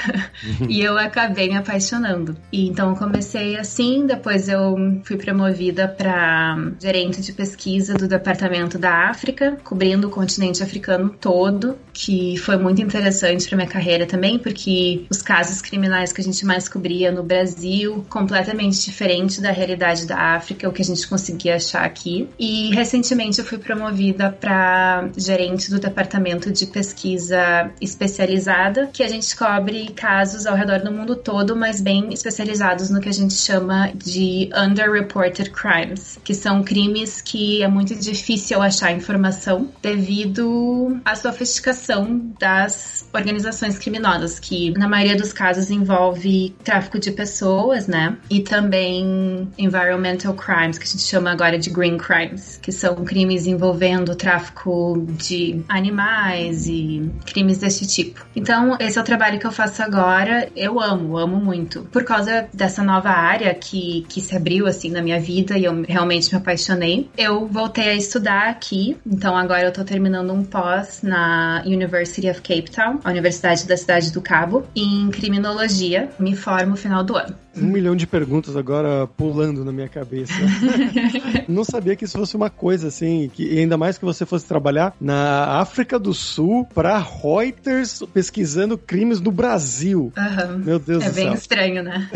e 0.68 0.80
eu 0.80 0.98
acabei 0.98 1.48
me 1.48 1.56
apaixonando. 1.56 2.36
E 2.50 2.66
então 2.66 2.90
eu 2.90 2.96
comecei 2.96 3.56
assim, 3.56 4.06
depois 4.06 4.39
depois 4.40 4.48
eu 4.48 5.00
fui 5.04 5.16
promovida 5.16 5.86
para 5.86 6.56
gerente 6.80 7.20
de 7.20 7.32
pesquisa 7.32 7.94
do 7.94 8.08
Departamento 8.08 8.78
da 8.78 9.10
África, 9.10 9.58
cobrindo 9.62 10.08
o 10.08 10.10
continente 10.10 10.62
africano 10.62 11.10
todo, 11.20 11.76
que 11.92 12.36
foi 12.38 12.56
muito 12.56 12.80
interessante 12.80 13.46
para 13.46 13.56
minha 13.56 13.68
carreira 13.68 14.06
também, 14.06 14.38
porque 14.38 15.04
os 15.10 15.20
casos 15.20 15.60
criminais 15.60 16.12
que 16.12 16.20
a 16.20 16.24
gente 16.24 16.44
mais 16.46 16.68
cobria 16.68 17.12
no 17.12 17.22
Brasil, 17.22 18.04
completamente 18.08 18.82
diferente 18.84 19.40
da 19.40 19.50
realidade 19.50 20.06
da 20.06 20.16
África, 20.34 20.68
o 20.68 20.72
que 20.72 20.82
a 20.82 20.84
gente 20.84 21.06
conseguia 21.06 21.56
achar 21.56 21.84
aqui. 21.84 22.28
E 22.38 22.70
recentemente 22.74 23.40
eu 23.40 23.44
fui 23.44 23.58
promovida 23.58 24.30
para 24.30 25.08
gerente 25.16 25.70
do 25.70 25.78
Departamento 25.78 26.50
de 26.50 26.66
Pesquisa 26.66 27.70
Especializada, 27.80 28.88
que 28.92 29.02
a 29.02 29.08
gente 29.08 29.36
cobre 29.36 29.88
casos 29.90 30.46
ao 30.46 30.56
redor 30.56 30.80
do 30.80 30.92
mundo 30.92 31.16
todo, 31.16 31.56
mas 31.56 31.80
bem 31.80 32.12
especializados 32.12 32.90
no 32.90 33.00
que 33.00 33.08
a 33.08 33.12
gente 33.12 33.34
chama 33.34 33.90
de 33.94 34.29
de 34.30 34.50
underreported 34.56 35.50
crimes, 35.50 36.18
que 36.22 36.34
são 36.34 36.62
crimes 36.62 37.20
que 37.20 37.62
é 37.62 37.68
muito 37.68 37.94
difícil 37.94 38.62
achar 38.62 38.92
informação 38.92 39.68
devido 39.82 41.00
à 41.04 41.14
sofisticação 41.16 42.32
das 42.38 43.08
organizações 43.12 43.78
criminosas, 43.78 44.38
que 44.38 44.70
na 44.78 44.88
maioria 44.88 45.16
dos 45.16 45.32
casos 45.32 45.70
envolve 45.70 46.54
tráfico 46.62 46.98
de 46.98 47.10
pessoas, 47.10 47.86
né? 47.86 48.16
E 48.30 48.40
também 48.40 49.48
environmental 49.58 50.34
crimes, 50.34 50.78
que 50.78 50.84
a 50.84 50.88
gente 50.88 51.02
chama 51.02 51.30
agora 51.32 51.58
de 51.58 51.70
green 51.70 51.98
crimes, 51.98 52.58
que 52.62 52.70
são 52.70 52.94
crimes 53.04 53.46
envolvendo 53.46 54.14
tráfico 54.14 55.04
de 55.10 55.62
animais 55.68 56.66
e 56.66 57.10
crimes 57.26 57.58
desse 57.58 57.86
tipo. 57.86 58.24
Então, 58.36 58.76
esse 58.78 58.98
é 58.98 59.00
o 59.00 59.04
trabalho 59.04 59.38
que 59.38 59.46
eu 59.46 59.52
faço 59.52 59.82
agora. 59.82 60.48
Eu 60.54 60.80
amo, 60.80 61.18
amo 61.18 61.38
muito. 61.38 61.82
Por 61.90 62.04
causa 62.04 62.48
dessa 62.52 62.82
nova 62.82 63.10
área 63.10 63.52
que, 63.54 64.04
que 64.08 64.19
se 64.20 64.36
abriu 64.36 64.66
assim 64.66 64.90
na 64.90 65.02
minha 65.02 65.20
vida 65.20 65.58
e 65.58 65.64
eu 65.64 65.82
realmente 65.82 66.30
me 66.32 66.38
apaixonei, 66.38 67.08
eu 67.16 67.46
voltei 67.46 67.88
a 67.88 67.94
estudar 67.94 68.48
aqui. 68.48 68.96
Então, 69.06 69.36
agora 69.36 69.62
eu 69.62 69.72
tô 69.72 69.84
terminando 69.84 70.32
um 70.32 70.44
pós 70.44 71.00
na 71.02 71.62
University 71.66 72.28
of 72.28 72.40
Cape 72.42 72.70
Town, 72.70 73.00
a 73.04 73.10
Universidade 73.10 73.66
da 73.66 73.76
Cidade 73.76 74.12
do 74.12 74.20
Cabo, 74.20 74.64
em 74.74 75.10
criminologia. 75.10 76.10
Me 76.18 76.36
formo 76.36 76.70
no 76.70 76.76
final 76.76 77.02
do 77.02 77.16
ano. 77.16 77.34
Um 77.56 77.66
milhão 77.66 77.96
de 77.96 78.06
perguntas 78.06 78.56
agora 78.56 79.06
pulando 79.06 79.64
na 79.64 79.72
minha 79.72 79.88
cabeça. 79.88 80.32
Não 81.48 81.64
sabia 81.64 81.96
que 81.96 82.04
isso 82.04 82.16
fosse 82.16 82.36
uma 82.36 82.48
coisa 82.48 82.88
assim, 82.88 83.30
que 83.32 83.58
ainda 83.58 83.76
mais 83.76 83.98
que 83.98 84.04
você 84.04 84.24
fosse 84.24 84.46
trabalhar 84.46 84.94
na 85.00 85.58
África 85.60 85.98
do 85.98 86.14
Sul 86.14 86.66
para 86.72 86.98
Reuters 86.98 88.02
pesquisando 88.14 88.78
crimes 88.78 89.20
no 89.20 89.32
Brasil. 89.32 90.12
Uhum. 90.16 90.58
Meu 90.58 90.78
Deus 90.78 91.04
é 91.04 91.08
do 91.08 91.14
céu. 91.14 91.22
É 91.22 91.26
bem 91.26 91.34
estranho, 91.34 91.82
né? 91.82 92.08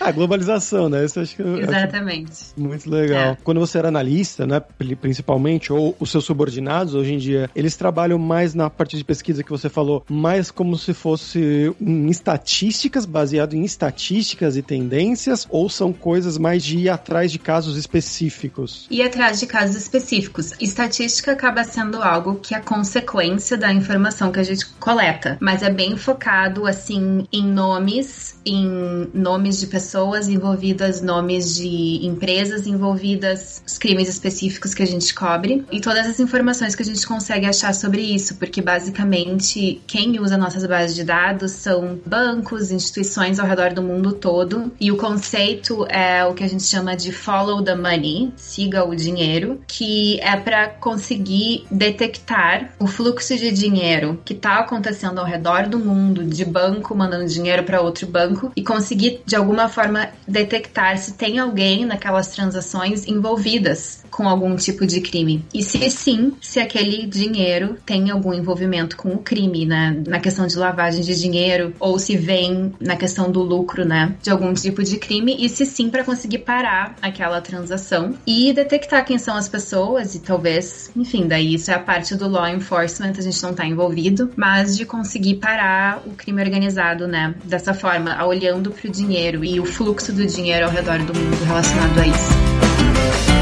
a 0.00 0.10
globalização, 0.12 0.88
né? 0.88 1.04
Isso 1.04 1.18
acho 1.18 1.34
que 1.34 1.42
Exatamente. 1.42 2.30
Acho 2.30 2.54
muito 2.60 2.88
legal. 2.88 3.32
É. 3.32 3.38
Quando 3.42 3.58
você 3.58 3.78
era 3.78 3.88
analista, 3.88 4.46
né, 4.46 4.62
principalmente, 5.00 5.72
ou 5.72 5.96
os 5.98 6.10
seus 6.10 6.24
subordinados 6.24 6.94
hoje 6.94 7.14
em 7.14 7.18
dia, 7.18 7.50
eles 7.56 7.76
trabalham 7.76 8.18
mais 8.18 8.54
na 8.54 8.70
parte 8.70 8.96
de 8.96 9.04
pesquisa 9.04 9.42
que 9.42 9.50
você 9.50 9.68
falou, 9.68 10.04
mais 10.08 10.50
como 10.50 10.78
se 10.78 10.94
fosse 10.94 11.74
em 11.80 12.08
estatísticas, 12.08 13.04
baseado 13.04 13.54
em 13.54 13.64
estatísticas 13.64 14.27
estatísticas 14.28 14.56
e 14.56 14.62
tendências 14.62 15.46
ou 15.48 15.68
são 15.68 15.92
coisas 15.92 16.36
mais 16.36 16.62
de 16.62 16.78
ir 16.78 16.88
atrás 16.88 17.32
de 17.32 17.38
casos 17.38 17.76
específicos? 17.76 18.86
Ir 18.90 19.02
atrás 19.02 19.40
de 19.40 19.46
casos 19.46 19.76
específicos. 19.76 20.52
Estatística 20.60 21.32
acaba 21.32 21.64
sendo 21.64 22.02
algo 22.02 22.36
que 22.36 22.54
é 22.54 22.60
consequência 22.60 23.56
da 23.56 23.72
informação 23.72 24.30
que 24.30 24.40
a 24.40 24.42
gente 24.42 24.66
coleta, 24.78 25.38
mas 25.40 25.62
é 25.62 25.70
bem 25.70 25.96
focado 25.96 26.66
assim 26.66 27.26
em 27.32 27.46
nomes, 27.46 28.37
em 28.50 29.08
nomes 29.12 29.58
de 29.60 29.66
pessoas 29.66 30.28
envolvidas, 30.28 31.00
nomes 31.00 31.56
de 31.56 32.06
empresas 32.06 32.66
envolvidas, 32.66 33.62
os 33.66 33.78
crimes 33.78 34.08
específicos 34.08 34.74
que 34.74 34.82
a 34.82 34.86
gente 34.86 35.14
cobre 35.14 35.64
e 35.70 35.80
todas 35.80 36.06
as 36.06 36.20
informações 36.20 36.74
que 36.74 36.82
a 36.82 36.86
gente 36.86 37.06
consegue 37.06 37.46
achar 37.46 37.74
sobre 37.74 38.02
isso, 38.02 38.36
porque 38.36 38.62
basicamente 38.62 39.80
quem 39.86 40.18
usa 40.20 40.36
nossas 40.36 40.64
bases 40.66 40.94
de 40.94 41.04
dados 41.04 41.52
são 41.52 41.98
bancos, 42.04 42.70
instituições 42.70 43.38
ao 43.38 43.46
redor 43.46 43.72
do 43.72 43.82
mundo 43.82 44.12
todo. 44.12 44.72
E 44.80 44.90
o 44.90 44.96
conceito 44.96 45.86
é 45.88 46.24
o 46.24 46.34
que 46.34 46.44
a 46.44 46.48
gente 46.48 46.64
chama 46.64 46.96
de 46.96 47.12
follow 47.12 47.62
the 47.62 47.74
money, 47.74 48.32
siga 48.36 48.84
o 48.84 48.94
dinheiro, 48.94 49.60
que 49.66 50.20
é 50.20 50.36
para 50.36 50.68
conseguir 50.68 51.66
detectar 51.70 52.72
o 52.78 52.86
fluxo 52.86 53.36
de 53.36 53.50
dinheiro 53.50 54.20
que 54.24 54.32
está 54.32 54.58
acontecendo 54.58 55.18
ao 55.18 55.26
redor 55.26 55.66
do 55.66 55.78
mundo, 55.78 56.24
de 56.24 56.44
banco 56.44 56.94
mandando 56.94 57.26
dinheiro 57.26 57.62
para 57.64 57.80
outro 57.80 58.06
banco, 58.06 58.37
e 58.56 58.62
conseguir 58.62 59.22
de 59.26 59.36
alguma 59.36 59.68
forma 59.68 60.10
detectar 60.26 60.98
se 60.98 61.14
tem 61.14 61.38
alguém 61.38 61.84
naquelas 61.84 62.28
transações 62.28 63.06
envolvidas 63.06 64.04
com 64.18 64.28
algum 64.28 64.56
tipo 64.56 64.84
de 64.84 65.00
crime. 65.00 65.44
E 65.54 65.62
se 65.62 65.88
sim, 65.90 66.32
se 66.40 66.58
aquele 66.58 67.06
dinheiro 67.06 67.76
tem 67.86 68.10
algum 68.10 68.34
envolvimento 68.34 68.96
com 68.96 69.10
o 69.10 69.18
crime, 69.18 69.64
né? 69.64 70.02
Na 70.08 70.18
questão 70.18 70.44
de 70.44 70.58
lavagem 70.58 71.02
de 71.02 71.16
dinheiro, 71.16 71.72
ou 71.78 72.00
se 72.00 72.16
vem 72.16 72.74
na 72.80 72.96
questão 72.96 73.30
do 73.30 73.40
lucro, 73.40 73.84
né? 73.84 74.16
De 74.20 74.28
algum 74.28 74.52
tipo 74.52 74.82
de 74.82 74.96
crime, 74.96 75.36
e 75.38 75.48
se 75.48 75.64
sim, 75.64 75.88
para 75.88 76.02
conseguir 76.02 76.38
parar 76.38 76.96
aquela 77.00 77.40
transação 77.40 78.18
e 78.26 78.52
detectar 78.52 79.04
quem 79.04 79.18
são 79.18 79.36
as 79.36 79.48
pessoas 79.48 80.16
e 80.16 80.18
talvez, 80.18 80.90
enfim, 80.96 81.28
daí 81.28 81.54
isso 81.54 81.70
é 81.70 81.74
a 81.74 81.78
parte 81.78 82.16
do 82.16 82.26
law 82.26 82.48
enforcement, 82.48 83.12
a 83.16 83.22
gente 83.22 83.40
não 83.40 83.54
tá 83.54 83.64
envolvido, 83.64 84.32
mas 84.34 84.76
de 84.76 84.84
conseguir 84.84 85.36
parar 85.36 86.02
o 86.04 86.10
crime 86.10 86.42
organizado, 86.42 87.06
né? 87.06 87.36
Dessa 87.44 87.72
forma, 87.72 88.26
olhando 88.26 88.72
pro 88.72 88.90
dinheiro 88.90 89.44
e 89.44 89.60
o 89.60 89.64
fluxo 89.64 90.12
do 90.12 90.26
dinheiro 90.26 90.66
ao 90.66 90.72
redor 90.72 90.98
do 91.04 91.16
mundo 91.16 91.44
relacionado 91.44 92.00
a 92.00 92.06
isso. 92.08 93.37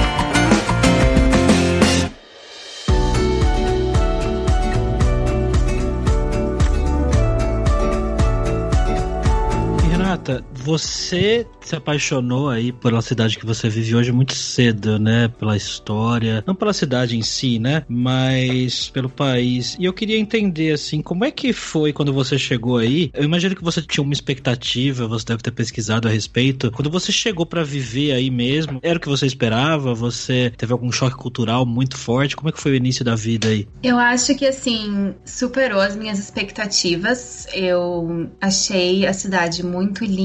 Você 10.53 11.47
se 11.61 11.75
apaixonou 11.75 12.49
aí 12.49 12.73
pela 12.73 13.03
cidade 13.03 13.39
que 13.39 13.47
você 13.47 13.69
vive 13.69 13.97
hoje 13.97 14.13
muito 14.13 14.35
cedo, 14.35 14.99
né? 14.99 15.29
Pela 15.29 15.57
história, 15.57 16.43
não 16.47 16.55
pela 16.55 16.73
cidade 16.73 17.17
em 17.17 17.23
si, 17.23 17.59
né? 17.59 17.85
Mas 17.89 18.89
pelo 18.91 19.09
país. 19.09 19.77
E 19.79 19.85
eu 19.85 19.93
queria 19.93 20.19
entender, 20.19 20.73
assim, 20.73 21.03
como 21.03 21.25
é 21.25 21.31
que 21.31 21.53
foi 21.53 21.93
quando 21.93 22.13
você 22.13 22.39
chegou 22.39 22.79
aí? 22.79 23.11
Eu 23.15 23.25
imagino 23.25 23.55
que 23.55 23.65
você 23.65 23.83
tinha 23.83 24.03
uma 24.03 24.13
expectativa, 24.13 25.07
você 25.07 25.25
deve 25.27 25.43
ter 25.43 25.51
pesquisado 25.51 26.09
a 26.09 26.11
respeito. 26.11 26.71
Quando 26.71 26.91
você 26.91 27.11
chegou 27.11 27.45
para 27.45 27.65
viver 27.65 28.13
aí 28.13 28.31
mesmo, 28.31 28.79
era 28.83 28.99
o 28.99 29.01
que 29.01 29.09
você 29.09 29.27
esperava? 29.27 29.95
Você 29.95 30.53
teve 30.57 30.73
algum 30.73 30.93
choque 30.93 31.17
cultural 31.17 31.67
muito 31.67 31.97
forte? 31.97 32.37
Como 32.37 32.49
é 32.49 32.53
que 32.53 32.61
foi 32.61 32.73
o 32.73 32.77
início 32.77 33.05
da 33.05 33.15
vida 33.15 33.49
aí? 33.49 33.67
Eu 33.83 33.99
acho 33.99 34.35
que, 34.37 34.47
assim, 34.47 35.15
superou 35.25 35.81
as 35.81 35.97
minhas 35.97 36.19
expectativas. 36.19 37.47
Eu 37.53 38.29
achei 38.41 39.07
a 39.07 39.13
cidade 39.13 39.65
muito 39.65 40.05
linda, 40.05 40.16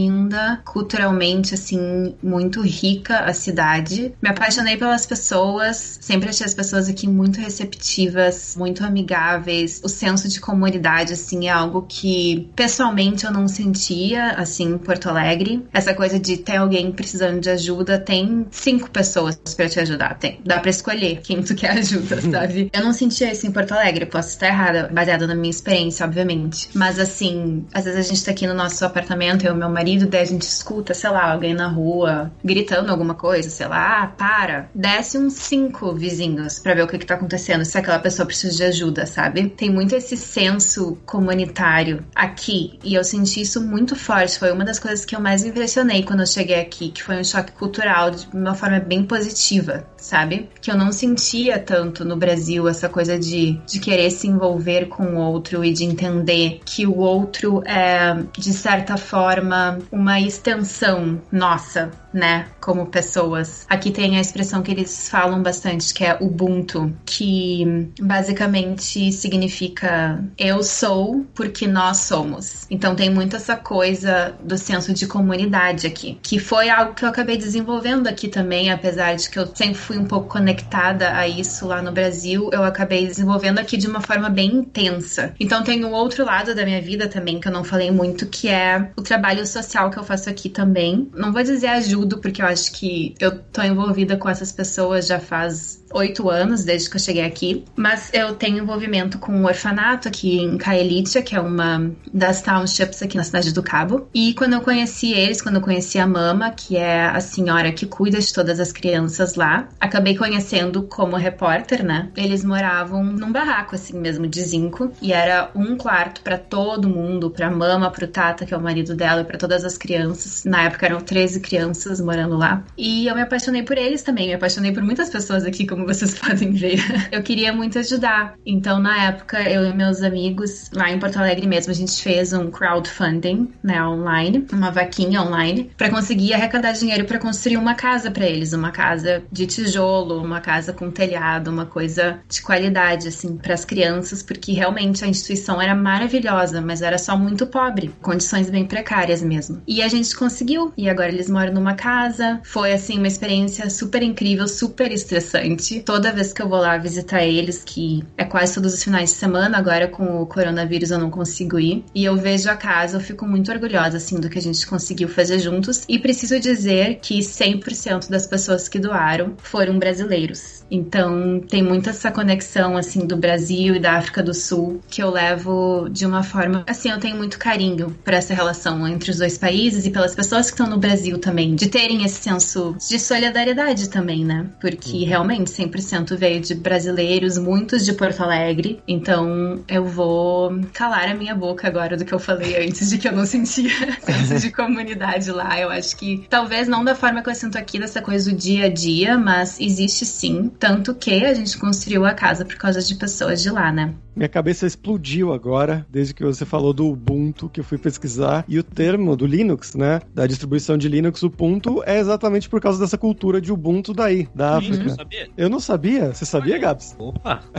culturalmente 0.66 1.54
assim, 1.54 2.16
muito 2.22 2.62
rica 2.62 3.20
a 3.20 3.34
cidade. 3.34 4.14
Me 4.22 4.30
apaixonei 4.30 4.78
pelas 4.78 5.06
pessoas, 5.06 6.00
sempre 6.02 6.30
achei 6.30 6.46
as 6.46 6.54
pessoas 6.54 6.90
aqui 6.90 7.08
muito 7.08 7.40
receptivas, 7.40 8.56
muito 8.58 8.84
amigáveis. 8.84 9.82
O 9.84 9.90
senso 9.90 10.28
de 10.28 10.40
comunidade, 10.40 11.14
assim, 11.14 11.48
é 11.48 11.52
algo 11.52 11.86
que 11.88 12.50
pessoalmente 12.56 13.26
eu 13.26 13.32
não 13.32 13.48
sentia, 13.48 14.32
assim, 14.32 14.66
em 14.74 14.78
Porto 14.78 15.10
Alegre. 15.10 15.66
Essa 15.74 15.94
coisa 15.94 16.20
de 16.20 16.38
ter 16.38 16.58
alguém 16.58 16.92
precisando 16.92 17.40
de 17.40 17.50
ajuda, 17.50 18.00
tem 18.00 18.46
cinco 18.52 18.90
pessoas 18.90 19.36
para 19.36 19.70
te 19.70 19.80
ajudar, 19.80 20.18
tem. 20.18 20.40
Dá 20.46 20.60
para 20.60 20.70
escolher 20.70 21.22
quem 21.22 21.42
tu 21.42 21.56
quer 21.56 21.72
ajuda, 21.72 22.22
sabe? 22.30 22.70
eu 22.74 22.84
não 22.84 22.94
sentia 22.94 23.32
isso 23.32 23.46
em 23.46 23.52
Porto 23.52 23.74
Alegre, 23.74 24.06
posso 24.06 24.30
estar 24.30 24.48
errada, 24.48 24.90
baseada 24.92 25.28
na 25.28 25.36
minha 25.36 25.50
experiência, 25.50 26.06
obviamente. 26.06 26.70
Mas, 26.74 27.00
assim, 27.00 27.66
às 27.74 27.86
vezes 27.86 28.00
a 28.06 28.10
gente 28.10 28.24
tá 28.24 28.32
aqui 28.32 28.48
no 28.48 28.54
nosso 28.54 28.84
apartamento, 28.86 29.46
eu 29.46 29.54
e 29.54 29.58
meu 29.58 29.70
marido, 29.70 29.81
daí 29.84 30.22
a 30.22 30.26
gente 30.26 30.44
escuta, 30.44 30.94
sei 30.94 31.10
lá, 31.10 31.32
alguém 31.32 31.54
na 31.54 31.68
rua 31.68 32.32
gritando 32.44 32.92
alguma 32.92 33.16
coisa, 33.16 33.50
sei 33.50 33.68
lá, 33.68 34.04
ah, 34.04 34.08
para. 34.08 34.70
Desce 34.74 35.18
uns 35.18 35.34
cinco 35.34 35.94
vizinhos 35.94 36.60
para 36.60 36.74
ver 36.74 36.84
o 36.84 36.88
que, 36.88 36.98
que 36.98 37.06
tá 37.06 37.16
acontecendo, 37.16 37.66
se 37.66 37.78
aquela 37.78 38.00
pessoa 38.00 38.26
precisa 38.26 38.56
de 38.56 38.64
ajuda, 38.64 39.06
sabe? 39.06 39.50
Tem 39.50 39.70
muito 39.70 39.96
esse 39.96 40.16
senso 40.18 40.98
comunitário 41.06 42.06
aqui 42.16 42.80
e 42.84 42.96
eu 42.96 43.04
senti 43.04 43.42
isso 43.42 43.62
muito 43.62 43.96
forte. 43.96 44.40
Foi 44.40 44.52
uma 44.52 44.66
das 44.66 44.80
coisas 44.80 45.06
que 45.06 45.16
eu 45.16 45.20
mais 45.20 45.44
impressionei 45.46 46.04
quando 46.04 46.22
eu 46.22 46.28
cheguei 46.28 46.60
aqui, 46.60 46.90
que 46.90 47.04
foi 47.04 47.20
um 47.20 47.24
choque 47.24 47.52
cultural 47.52 48.12
de 48.12 48.28
uma 48.34 48.54
forma 48.54 48.80
bem 48.80 49.04
positiva, 49.04 49.86
sabe? 49.98 50.50
Que 50.62 50.72
eu 50.72 50.78
não 50.78 50.92
sentia 50.92 51.60
tanto 51.60 52.04
no 52.06 52.16
Brasil 52.16 52.68
essa 52.68 52.90
coisa 52.90 53.18
de, 53.18 53.60
de 53.66 53.80
querer 53.80 54.12
se 54.12 54.28
envolver 54.28 54.88
com 54.88 55.04
o 55.04 55.18
outro 55.18 55.64
e 55.64 55.74
de 55.74 55.84
entender 55.84 56.62
que 56.66 56.86
o 56.86 56.98
outro 56.98 57.64
é, 57.66 58.16
de 58.38 58.54
certa 58.54 58.98
forma, 58.98 59.71
uma 59.92 60.20
extensão 60.20 61.22
nossa, 61.32 61.92
né, 62.14 62.48
como 62.60 62.86
pessoas. 62.86 63.66
Aqui 63.70 63.92
tem 63.92 64.18
a 64.18 64.22
expressão 64.22 64.62
que 64.62 64.72
eles 64.72 65.10
falam 65.10 65.42
bastante, 65.42 65.94
que 65.94 66.04
é 66.04 66.18
Ubuntu, 66.20 66.94
que 67.06 67.90
basicamente 68.00 69.12
significa 69.12 70.24
eu 70.38 70.64
sou 70.64 71.26
porque 71.34 71.68
nós 71.68 71.98
somos. 71.98 72.66
Então 72.70 72.96
tem 72.96 73.10
muito 73.10 73.36
essa 73.36 73.56
coisa 73.56 74.36
do 74.44 74.58
senso 74.58 74.94
de 74.94 75.08
comunidade 75.08 75.88
aqui, 75.88 76.18
que 76.22 76.40
foi 76.40 76.70
algo 76.70 76.94
que 76.94 77.04
eu 77.04 77.10
acabei 77.10 77.38
desenvolvendo 77.38 78.08
aqui 78.08 78.28
também, 78.28 78.72
apesar 78.72 79.16
de 79.16 79.30
que 79.30 79.40
eu 79.40 79.48
sempre 79.56 79.76
fui 79.76 79.98
um 79.98 80.06
pouco 80.06 80.28
conectada 80.28 81.14
a 81.14 81.28
isso 81.28 81.68
lá 81.68 81.82
no 81.82 81.92
Brasil, 81.92 82.50
eu 82.52 82.64
acabei 82.64 83.08
desenvolvendo 83.08 83.60
aqui 83.60 83.78
de 83.78 83.88
uma 83.88 84.02
forma 84.02 84.30
bem 84.30 84.56
intensa. 84.56 85.34
Então 85.40 85.64
tem 85.64 85.84
um 85.86 85.92
outro 85.92 86.26
lado 86.26 86.54
da 86.54 86.66
minha 86.66 86.82
vida 86.82 87.08
também 87.08 87.40
que 87.40 87.48
eu 87.48 87.52
não 87.52 87.64
falei 87.64 87.92
muito, 87.92 88.26
que 88.26 88.48
é 88.48 88.92
o 88.96 89.02
trabalho 89.02 89.46
social 89.46 89.90
que 89.90 89.98
eu 89.98 90.04
faço 90.04 90.30
aqui 90.30 90.50
também. 90.50 91.10
Não 91.16 91.32
vou 91.32 91.44
dizer 91.44 91.68
ajudo, 92.02 92.20
porque 92.20 92.42
eu 92.42 92.46
acho 92.46 92.72
que 92.74 93.16
eu 93.20 93.44
tô 93.52 93.62
envolvida 93.62 94.18
com 94.18 94.30
essas 94.30 94.52
pessoas 94.52 95.08
já 95.08 95.20
faz 95.20 95.81
oito 95.94 96.30
anos 96.30 96.64
desde 96.64 96.90
que 96.90 96.96
eu 96.96 97.00
cheguei 97.00 97.24
aqui, 97.24 97.66
mas 97.76 98.10
eu 98.14 98.36
tenho 98.36 98.58
envolvimento 98.58 99.18
com 99.18 99.32
um 99.32 99.46
orfanato 99.46 100.08
aqui 100.08 100.40
em 100.40 100.58
Kaelitia, 100.58 101.22
que 101.22 101.36
é 101.36 101.40
uma 101.40 101.92
das 102.14 102.42
townships 102.42 103.02
aqui 103.02 103.18
na 103.18 103.24
cidade 103.24 103.54
do 103.54 103.64
Cabo. 103.64 104.08
E 104.14 104.34
quando 104.34 104.54
eu 104.54 104.62
conheci 104.62 105.14
eles, 105.14 105.42
quando 105.42 105.56
eu 105.56 105.62
conheci 105.62 106.00
a 106.00 106.08
Mama, 106.08 106.52
que 106.52 106.78
é 106.78 107.06
a 107.06 107.20
senhora 107.20 107.72
que 107.72 107.86
cuida 107.86 108.20
de 108.20 108.34
todas 108.34 108.60
as 108.60 108.72
crianças 108.72 109.36
lá, 109.36 109.68
acabei 109.80 110.16
conhecendo 110.16 110.84
como 110.84 111.16
repórter, 111.16 111.84
né? 111.84 112.10
Eles 112.16 112.44
moravam 112.44 113.04
num 113.04 113.32
barraco 113.32 113.76
assim 113.76 113.98
mesmo 113.98 114.28
de 114.28 114.42
zinco 114.42 114.92
e 115.02 115.14
era 115.14 115.52
um 115.56 115.78
quarto 115.78 116.22
para 116.22 116.38
todo 116.38 116.90
mundo, 116.90 117.30
para 117.30 117.50
Mama, 117.50 117.92
pro 117.92 118.08
Tata, 118.08 118.46
que 118.46 118.54
é 118.54 118.58
o 118.58 118.62
marido 118.62 118.96
dela, 118.96 119.22
e 119.22 119.26
para 119.26 119.38
todas 119.38 119.64
as 119.64 119.78
crianças. 119.78 120.44
Na 120.46 120.64
época 120.64 120.86
eram 120.86 121.00
13 121.00 121.40
crianças 121.40 122.00
morando 122.00 122.38
lá. 122.38 122.64
E 122.78 123.08
eu 123.08 123.16
me 123.16 123.22
apaixonei 123.22 123.64
por 123.64 123.78
eles 123.78 124.02
também, 124.04 124.28
me 124.28 124.34
apaixonei 124.34 124.72
por 124.72 124.84
muitas 124.84 125.10
pessoas 125.10 125.46
aqui, 125.46 125.66
como 125.66 125.81
vocês 125.86 126.18
podem 126.20 126.52
ver. 126.52 126.80
Eu 127.12 127.22
queria 127.22 127.54
muito 127.54 127.80
ajudar. 127.80 128.36
Então, 128.46 128.80
na 128.80 129.06
época, 129.06 129.42
eu 129.42 129.66
e 129.66 129.74
meus 129.74 130.02
amigos, 130.02 130.70
lá 130.74 130.90
em 130.92 131.00
Porto 131.00 131.18
Alegre 131.18 131.48
mesmo, 131.48 131.72
a 131.72 131.76
gente 131.76 132.02
fez 132.02 132.34
um 132.34 132.50
crowdfunding, 132.50 133.52
né, 133.64 133.84
online, 133.84 134.46
uma 134.52 134.72
vaquinha 134.72 135.22
online, 135.22 135.72
para 135.78 135.90
conseguir 135.90 136.34
arrecadar 136.34 136.72
dinheiro 136.74 137.06
para 137.06 137.20
construir 137.20 137.58
uma 137.58 137.76
casa 137.76 138.12
para 138.12 138.26
eles, 138.26 138.54
uma 138.54 138.72
casa 138.72 139.24
de 139.32 139.46
tijolo, 139.46 140.22
uma 140.22 140.42
casa 140.42 140.74
com 140.74 140.90
telhado, 140.90 141.50
uma 141.50 141.66
coisa 141.66 142.20
de 142.30 142.42
qualidade, 142.42 143.08
assim, 143.08 143.38
para 143.38 143.54
as 143.54 143.66
crianças, 143.66 144.24
porque 144.24 144.52
realmente 144.52 145.04
a 145.04 145.08
instituição 145.08 145.62
era 145.62 145.76
maravilhosa, 145.76 146.62
mas 146.62 146.82
era 146.82 146.98
só 146.98 147.18
muito 147.18 147.46
pobre, 147.46 147.92
condições 148.02 148.50
bem 148.50 148.66
precárias 148.66 149.22
mesmo. 149.22 149.62
E 149.68 149.82
a 149.82 149.88
gente 149.88 150.16
conseguiu, 150.16 150.74
e 150.78 150.90
agora 150.90 151.10
eles 151.10 151.30
moram 151.30 151.54
numa 151.54 151.74
casa. 151.74 152.40
Foi, 152.44 152.74
assim, 152.74 152.98
uma 152.98 153.08
experiência 153.08 153.70
super 153.70 154.02
incrível, 154.02 154.48
super 154.48 154.92
estressante. 154.92 155.71
Toda 155.80 156.12
vez 156.12 156.34
que 156.34 156.42
eu 156.42 156.50
vou 156.50 156.60
lá 156.60 156.78
visitar 156.78 157.24
eles, 157.24 157.64
que 157.64 158.04
é 158.18 158.26
quase 158.26 158.54
todos 158.54 158.74
os 158.74 158.84
finais 158.84 159.12
de 159.12 159.16
semana, 159.16 159.58
agora 159.58 159.88
com 159.88 160.22
o 160.22 160.26
coronavírus 160.26 160.92
eu 160.92 161.00
não 161.00 161.10
consigo 161.10 161.60
ir, 161.60 161.86
e 161.96 162.04
eu 162.04 162.18
vejo 162.18 162.50
a 162.50 162.56
casa, 162.56 162.98
eu 162.98 163.02
fico 163.02 163.26
muito 163.26 163.52
orgulhosa, 163.52 163.98
assim, 163.98 164.20
do 164.20 164.30
que 164.30 164.40
a 164.40 164.42
gente 164.42 164.68
conseguiu 164.68 165.08
fazer 165.08 165.40
juntos. 165.40 165.86
E 165.88 165.98
preciso 165.98 166.40
dizer 166.40 167.00
que 167.02 167.20
100% 167.20 168.10
das 168.10 168.28
pessoas 168.28 168.68
que 168.68 168.80
doaram 168.80 169.36
foram 169.38 169.80
brasileiros. 169.80 170.61
Então, 170.72 171.42
tem 171.50 171.62
muita 171.62 171.90
essa 171.90 172.10
conexão, 172.10 172.78
assim, 172.78 173.06
do 173.06 173.18
Brasil 173.18 173.76
e 173.76 173.80
da 173.80 173.98
África 173.98 174.24
do 174.24 174.34
Sul, 174.34 174.82
que 174.90 175.04
eu 175.04 175.12
levo 175.12 175.90
de 175.90 176.06
uma 176.06 176.24
forma. 176.24 176.64
Assim, 176.66 176.90
eu 176.90 176.98
tenho 176.98 177.18
muito 177.18 177.38
carinho 177.38 177.94
por 178.04 178.14
essa 178.14 178.34
relação 178.34 178.88
entre 178.88 179.12
os 179.12 179.18
dois 179.18 179.38
países 179.38 179.86
e 179.86 179.90
pelas 179.90 180.16
pessoas 180.16 180.46
que 180.46 180.54
estão 180.54 180.68
no 180.68 180.78
Brasil 180.78 181.18
também, 181.20 181.56
de 181.56 181.68
terem 181.68 182.06
esse 182.06 182.22
senso 182.22 182.76
de 182.88 182.98
solidariedade 182.98 183.90
também, 183.90 184.24
né? 184.24 184.46
Porque 184.62 185.00
uhum. 185.00 185.06
realmente 185.06 185.52
100% 185.52 186.16
veio 186.16 186.40
de 186.40 186.56
brasileiros, 186.56 187.38
muitos 187.38 187.84
de 187.84 187.92
Porto 187.92 188.22
Alegre. 188.22 188.80
Então, 188.88 189.62
eu 189.68 189.84
vou 189.84 190.62
calar 190.74 191.10
a 191.10 191.14
minha 191.14 191.36
boca 191.36 191.68
agora 191.68 191.98
do 191.98 192.06
que 192.06 192.14
eu 192.14 192.20
falei 192.20 192.66
antes, 192.66 192.90
de 192.90 192.98
que 192.98 193.08
eu 193.08 193.12
não 193.12 193.26
sentia 193.26 193.70
senso 194.02 194.40
de 194.40 194.52
comunidade 194.52 195.32
lá. 195.32 195.60
Eu 195.60 195.70
acho 195.70 195.98
que 195.98 196.26
talvez 196.30 196.70
não 196.70 196.86
da 196.86 196.96
forma 196.96 197.22
que 197.22 197.30
eu 197.30 197.36
sinto 197.36 197.58
aqui, 197.58 197.78
dessa 197.78 198.02
coisa 198.02 198.32
do 198.32 198.38
dia 198.38 198.66
a 198.66 198.70
dia, 198.70 199.18
mas 199.18 199.60
existe 199.60 200.06
sim 200.06 200.50
tanto 200.62 200.94
que 200.94 201.26
a 201.26 201.34
gente 201.34 201.58
construiu 201.58 202.06
a 202.06 202.14
casa 202.14 202.46
por 202.46 202.56
causa 202.56 202.80
de 202.84 202.94
pessoas 202.94 203.42
de 203.42 203.50
lá, 203.50 203.72
né? 203.72 203.96
Minha 204.15 204.29
cabeça 204.29 204.67
explodiu 204.67 205.33
agora, 205.33 205.87
desde 205.91 206.15
que 206.15 206.25
você 206.25 206.45
falou 206.47 206.73
do 206.73 206.89
Ubuntu, 206.89 207.51
que 207.51 207.61
eu 207.61 207.65
fui 207.65 207.77
pesquisar. 207.77 208.45
E 208.49 208.59
o 208.59 208.63
termo 208.63 209.15
do 209.15 209.27
Linux, 209.27 209.75
né? 209.75 210.01
Da 210.15 210.27
distribuição 210.27 210.79
de 210.79 210.89
Linux, 210.89 211.23
Ubuntu, 211.23 211.83
é 211.85 211.99
exatamente 211.99 212.49
por 212.49 212.61
causa 212.61 212.81
dessa 212.81 212.97
cultura 212.97 213.41
de 213.41 213.53
Ubuntu 213.53 213.93
daí, 213.93 214.27
da 214.35 214.57
África. 214.57 214.77
Eu 214.77 214.85
não 214.85 214.97
sabia. 214.97 215.29
Eu 215.37 215.51
não 215.51 215.61
sabia. 215.61 216.15
Você 216.15 216.25
sabia, 216.25 216.59
Gabs? 216.59 216.97
Opa! 216.99 217.43